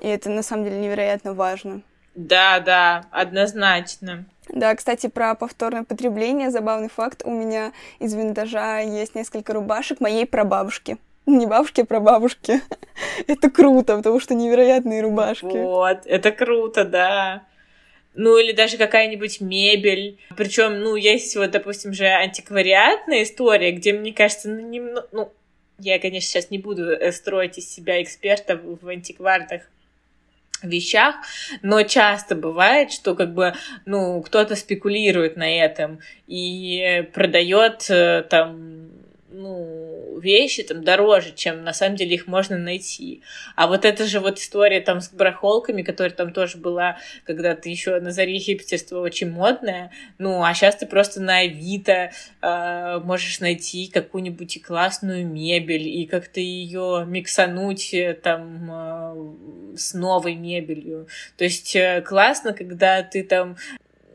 И 0.00 0.08
это 0.08 0.30
на 0.30 0.42
самом 0.42 0.64
деле 0.64 0.78
невероятно 0.78 1.34
важно. 1.34 1.82
Да, 2.14 2.60
да, 2.60 3.06
однозначно. 3.10 4.24
Да, 4.48 4.74
кстати, 4.74 5.06
про 5.06 5.34
повторное 5.34 5.84
потребление, 5.84 6.50
забавный 6.50 6.88
факт, 6.88 7.22
у 7.24 7.30
меня 7.30 7.72
из 8.00 8.14
винтажа 8.14 8.80
есть 8.80 9.14
несколько 9.14 9.52
рубашек 9.52 10.00
моей 10.00 10.26
прабабушки. 10.26 10.98
Не 11.26 11.46
бабушки, 11.46 11.82
а 11.82 11.84
прабабушки. 11.84 12.60
это 13.26 13.50
круто, 13.50 13.96
потому 13.96 14.18
что 14.18 14.34
невероятные 14.34 15.02
рубашки. 15.02 15.44
Вот, 15.46 16.00
это 16.04 16.32
круто, 16.32 16.84
да. 16.84 17.44
Ну, 18.14 18.38
или 18.38 18.52
даже 18.52 18.76
какая-нибудь 18.76 19.40
мебель. 19.40 20.18
Причем, 20.36 20.80
ну, 20.80 20.96
есть 20.96 21.36
вот, 21.36 21.52
допустим, 21.52 21.92
же 21.92 22.06
антиквариатная 22.06 23.22
история, 23.22 23.70
где, 23.70 23.92
мне 23.92 24.12
кажется, 24.12 24.48
ну, 24.48 24.60
немного... 24.60 25.06
Ну, 25.12 25.32
я, 25.78 26.00
конечно, 26.00 26.28
сейчас 26.28 26.50
не 26.50 26.58
буду 26.58 26.90
э, 26.90 27.12
строить 27.12 27.56
из 27.58 27.72
себя 27.72 28.02
эксперта 28.02 28.56
в 28.56 28.86
антикварных 28.88 29.70
вещах, 30.62 31.16
но 31.62 31.82
часто 31.82 32.34
бывает, 32.34 32.92
что 32.92 33.14
как 33.14 33.34
бы, 33.34 33.54
ну, 33.86 34.20
кто-то 34.22 34.56
спекулирует 34.56 35.36
на 35.36 35.48
этом 35.50 36.00
и 36.26 37.08
продает 37.12 37.86
э, 37.90 38.24
там 38.28 38.90
ну, 39.32 39.89
вещи 40.20 40.62
там 40.62 40.84
дороже, 40.84 41.32
чем 41.34 41.64
на 41.64 41.72
самом 41.72 41.96
деле 41.96 42.14
их 42.14 42.26
можно 42.26 42.56
найти. 42.58 43.22
А 43.56 43.66
вот 43.66 43.84
это 43.84 44.06
же 44.06 44.20
вот 44.20 44.38
история 44.38 44.80
там 44.80 45.00
с 45.00 45.10
барахолками, 45.10 45.82
которая 45.82 46.12
там 46.12 46.32
тоже 46.32 46.58
была 46.58 46.98
когда-то 47.24 47.68
еще 47.68 47.98
на 48.00 48.12
заре 48.12 48.38
хипстерства 48.38 49.00
очень 49.00 49.30
модная. 49.30 49.90
Ну, 50.18 50.42
а 50.42 50.54
сейчас 50.54 50.76
ты 50.76 50.86
просто 50.86 51.20
на 51.20 51.38
Авито 51.38 52.12
э, 52.42 53.00
можешь 53.04 53.40
найти 53.40 53.88
какую-нибудь 53.88 54.56
и 54.56 54.60
классную 54.60 55.26
мебель 55.26 55.88
и 55.88 56.06
как-то 56.06 56.40
ее 56.40 57.04
миксануть 57.06 57.92
э, 57.94 58.14
там 58.14 58.70
э, 58.70 59.76
с 59.76 59.94
новой 59.94 60.34
мебелью. 60.34 61.08
То 61.36 61.44
есть 61.44 61.74
э, 61.74 62.02
классно, 62.02 62.52
когда 62.52 63.02
ты 63.02 63.22
там 63.22 63.56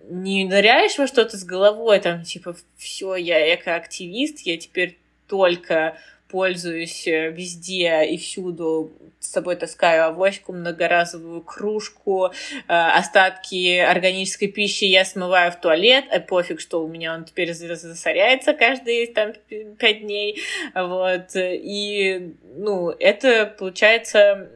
не 0.09 0.45
ныряешь 0.45 0.97
во 0.97 1.07
что-то 1.07 1.37
с 1.37 1.43
головой, 1.43 1.99
там, 1.99 2.23
типа, 2.23 2.55
все, 2.77 3.15
я 3.15 3.55
экоактивист, 3.55 4.39
я 4.41 4.57
теперь 4.57 4.97
только 5.27 5.97
пользуюсь 6.27 7.07
э, 7.07 7.29
везде 7.29 8.03
и 8.05 8.17
всюду, 8.17 8.91
с 9.19 9.31
собой 9.31 9.55
таскаю 9.55 10.07
авоську, 10.07 10.53
многоразовую 10.53 11.41
кружку, 11.41 12.27
э, 12.27 12.31
остатки 12.67 13.77
органической 13.77 14.47
пищи 14.47 14.85
я 14.85 15.05
смываю 15.05 15.51
в 15.51 15.61
туалет, 15.61 16.05
а 16.11 16.19
пофиг, 16.19 16.59
что 16.59 16.83
у 16.83 16.87
меня 16.87 17.13
он 17.13 17.25
теперь 17.25 17.53
засоряется 17.53 18.53
каждые 18.53 19.07
там 19.07 19.33
пять 19.77 20.01
дней, 20.01 20.41
вот, 20.73 21.35
и, 21.35 22.33
ну, 22.55 22.89
это 22.89 23.45
получается... 23.57 24.49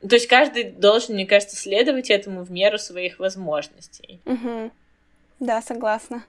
То 0.00 0.16
есть 0.16 0.26
каждый 0.26 0.64
должен, 0.64 1.14
мне 1.14 1.26
кажется, 1.26 1.56
следовать 1.56 2.10
этому 2.10 2.42
в 2.42 2.50
меру 2.50 2.76
своих 2.76 3.20
возможностей. 3.20 4.20
Угу. 4.26 4.72
Да, 5.38 5.62
согласна. 5.62 6.24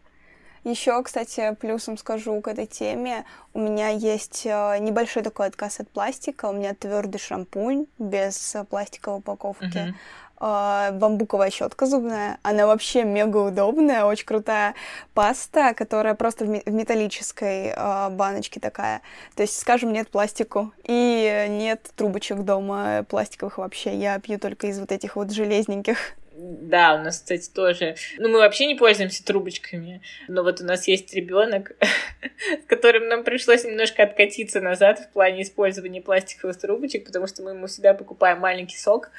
Еще, 0.63 1.01
кстати, 1.03 1.55
плюсом 1.59 1.97
скажу 1.97 2.39
к 2.39 2.47
этой 2.47 2.67
теме, 2.67 3.25
у 3.53 3.59
меня 3.59 3.89
есть 3.89 4.45
э, 4.45 4.77
небольшой 4.79 5.21
такой 5.21 5.47
отказ 5.47 5.81
от 5.81 5.89
пластика, 5.89 6.45
у 6.45 6.53
меня 6.53 6.73
твердый 6.73 7.19
шампунь 7.19 7.87
без 7.99 8.55
пластиковой 8.69 9.19
упаковки. 9.19 9.93
Uh-huh. 10.39 10.91
бамбуковая 10.93 11.49
щетка 11.51 11.85
зубная. 11.85 12.37
Она 12.43 12.65
вообще 12.65 13.03
мега 13.03 13.37
удобная, 13.37 14.05
очень 14.05 14.25
крутая 14.25 14.73
паста, 15.13 15.73
которая 15.73 16.15
просто 16.15 16.45
в 16.45 16.49
металлической 16.69 17.73
э, 17.75 18.09
баночке 18.11 18.61
такая. 18.61 19.01
То 19.35 19.43
есть, 19.43 19.59
скажем, 19.59 19.91
нет 19.91 20.09
пластику 20.09 20.71
и 20.85 21.45
нет 21.49 21.91
трубочек 21.97 22.39
дома 22.39 23.05
пластиковых 23.09 23.57
вообще. 23.57 23.97
Я 23.97 24.17
пью 24.19 24.39
только 24.39 24.67
из 24.67 24.79
вот 24.79 24.93
этих 24.93 25.17
вот 25.17 25.29
железненьких. 25.31 26.15
Да, 26.35 26.95
у 26.95 27.03
нас, 27.03 27.19
кстати, 27.19 27.47
тоже. 27.49 27.95
Ну, 28.17 28.27
мы 28.27 28.39
вообще 28.39 28.65
не 28.65 28.73
пользуемся 28.73 29.23
трубочками. 29.23 30.01
Но 30.27 30.43
вот 30.43 30.61
у 30.61 30.65
нас 30.65 30.87
есть 30.87 31.13
ребенок, 31.13 31.73
с 32.63 32.65
которым 32.65 33.07
нам 33.07 33.23
пришлось 33.23 33.63
немножко 33.63 34.01
откатиться 34.01 34.59
назад 34.59 34.99
в 34.99 35.09
плане 35.11 35.43
использования 35.43 36.01
пластиковых 36.01 36.59
трубочек, 36.59 37.05
потому 37.05 37.27
что 37.27 37.43
мы 37.43 37.51
ему 37.51 37.67
всегда 37.67 37.93
покупаем 37.93 38.39
маленький 38.39 38.77
сок, 38.77 39.11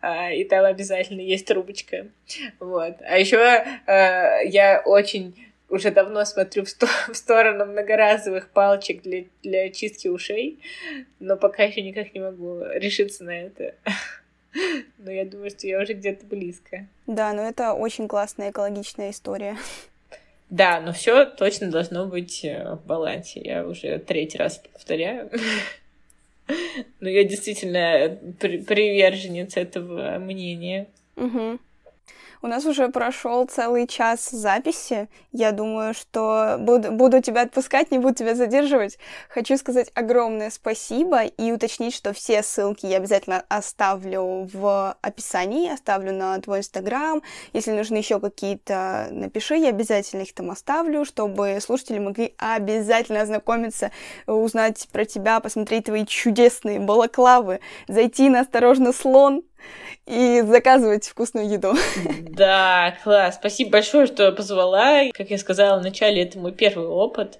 а, 0.00 0.30
и 0.30 0.44
там 0.44 0.64
обязательно 0.64 1.20
есть 1.20 1.46
трубочка. 1.46 2.06
Вот. 2.60 2.94
А 3.00 3.18
еще 3.18 3.38
а, 3.38 4.40
я 4.42 4.80
очень 4.84 5.34
уже 5.68 5.90
давно 5.90 6.24
смотрю 6.24 6.64
в, 6.64 6.68
сто 6.68 6.86
в 7.12 7.16
сторону 7.16 7.66
многоразовых 7.66 8.50
палочек 8.50 9.02
для, 9.02 9.24
для 9.42 9.70
чистки 9.70 10.06
ушей, 10.06 10.60
но 11.18 11.36
пока 11.36 11.64
еще 11.64 11.82
никак 11.82 12.14
не 12.14 12.20
могу 12.20 12.62
решиться 12.74 13.24
на 13.24 13.40
это. 13.46 13.74
Но 14.98 15.10
я 15.10 15.24
думаю, 15.24 15.50
что 15.50 15.66
я 15.66 15.80
уже 15.80 15.94
где-то 15.94 16.26
близко. 16.26 16.86
Да, 17.06 17.32
но 17.32 17.42
это 17.42 17.74
очень 17.74 18.08
классная 18.08 18.50
экологичная 18.50 19.10
история. 19.10 19.56
Да, 20.50 20.80
но 20.80 20.92
все 20.92 21.26
точно 21.26 21.70
должно 21.70 22.06
быть 22.06 22.44
э, 22.44 22.74
в 22.74 22.84
балансе. 22.84 23.40
Я 23.40 23.64
уже 23.64 24.00
третий 24.00 24.36
раз 24.36 24.60
повторяю. 24.72 25.30
Но 26.98 27.08
я 27.08 27.22
действительно 27.22 28.18
приверженец 28.40 29.56
этого 29.56 30.18
мнения. 30.18 30.88
Угу. 31.14 31.60
У 32.42 32.46
нас 32.46 32.64
уже 32.64 32.88
прошел 32.88 33.44
целый 33.44 33.86
час 33.86 34.30
записи. 34.30 35.10
Я 35.30 35.52
думаю, 35.52 35.92
что 35.92 36.56
буду, 36.58 36.90
буду 36.90 37.20
тебя 37.20 37.42
отпускать, 37.42 37.90
не 37.90 37.98
буду 37.98 38.14
тебя 38.14 38.34
задерживать. 38.34 38.98
Хочу 39.28 39.58
сказать 39.58 39.90
огромное 39.94 40.48
спасибо 40.48 41.24
и 41.24 41.52
уточнить, 41.52 41.94
что 41.94 42.14
все 42.14 42.42
ссылки 42.42 42.86
я 42.86 42.96
обязательно 42.96 43.44
оставлю 43.48 44.48
в 44.50 44.96
описании, 45.02 45.70
оставлю 45.70 46.14
на 46.14 46.40
твой 46.40 46.60
инстаграм. 46.60 47.22
Если 47.52 47.72
нужны 47.72 47.96
еще 47.96 48.18
какие-то, 48.20 49.08
напиши, 49.10 49.56
я 49.56 49.68
обязательно 49.68 50.22
их 50.22 50.32
там 50.32 50.50
оставлю, 50.50 51.04
чтобы 51.04 51.58
слушатели 51.60 51.98
могли 51.98 52.34
обязательно 52.38 53.20
ознакомиться, 53.20 53.90
узнать 54.26 54.88
про 54.90 55.04
тебя, 55.04 55.40
посмотреть 55.40 55.84
твои 55.84 56.06
чудесные 56.06 56.80
балаклавы, 56.80 57.60
зайти 57.86 58.30
на 58.30 58.40
«Осторожно, 58.40 58.94
слон», 58.94 59.42
и 60.06 60.42
заказывать 60.42 61.06
вкусную 61.06 61.48
еду. 61.48 61.74
Да, 62.20 62.96
класс. 63.02 63.36
Спасибо 63.36 63.70
большое, 63.70 64.06
что 64.06 64.32
позвала. 64.32 65.10
Как 65.12 65.30
я 65.30 65.38
сказала 65.38 65.78
вначале, 65.78 66.22
это 66.22 66.38
мой 66.38 66.52
первый 66.52 66.86
опыт. 66.86 67.38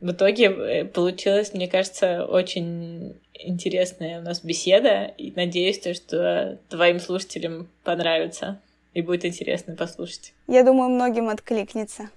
В 0.00 0.12
итоге 0.12 0.44
э, 0.46 0.84
получилась, 0.84 1.52
мне 1.52 1.68
кажется, 1.68 2.24
очень 2.24 3.18
интересная 3.34 4.20
у 4.20 4.22
нас 4.22 4.40
беседа. 4.42 5.12
И 5.18 5.32
надеюсь, 5.34 5.78
то, 5.78 5.94
что 5.94 6.58
твоим 6.68 7.00
слушателям 7.00 7.68
понравится 7.84 8.60
и 8.94 9.02
будет 9.02 9.24
интересно 9.24 9.74
послушать. 9.76 10.32
Я 10.46 10.62
думаю, 10.62 10.90
многим 10.90 11.28
откликнется. 11.28 12.10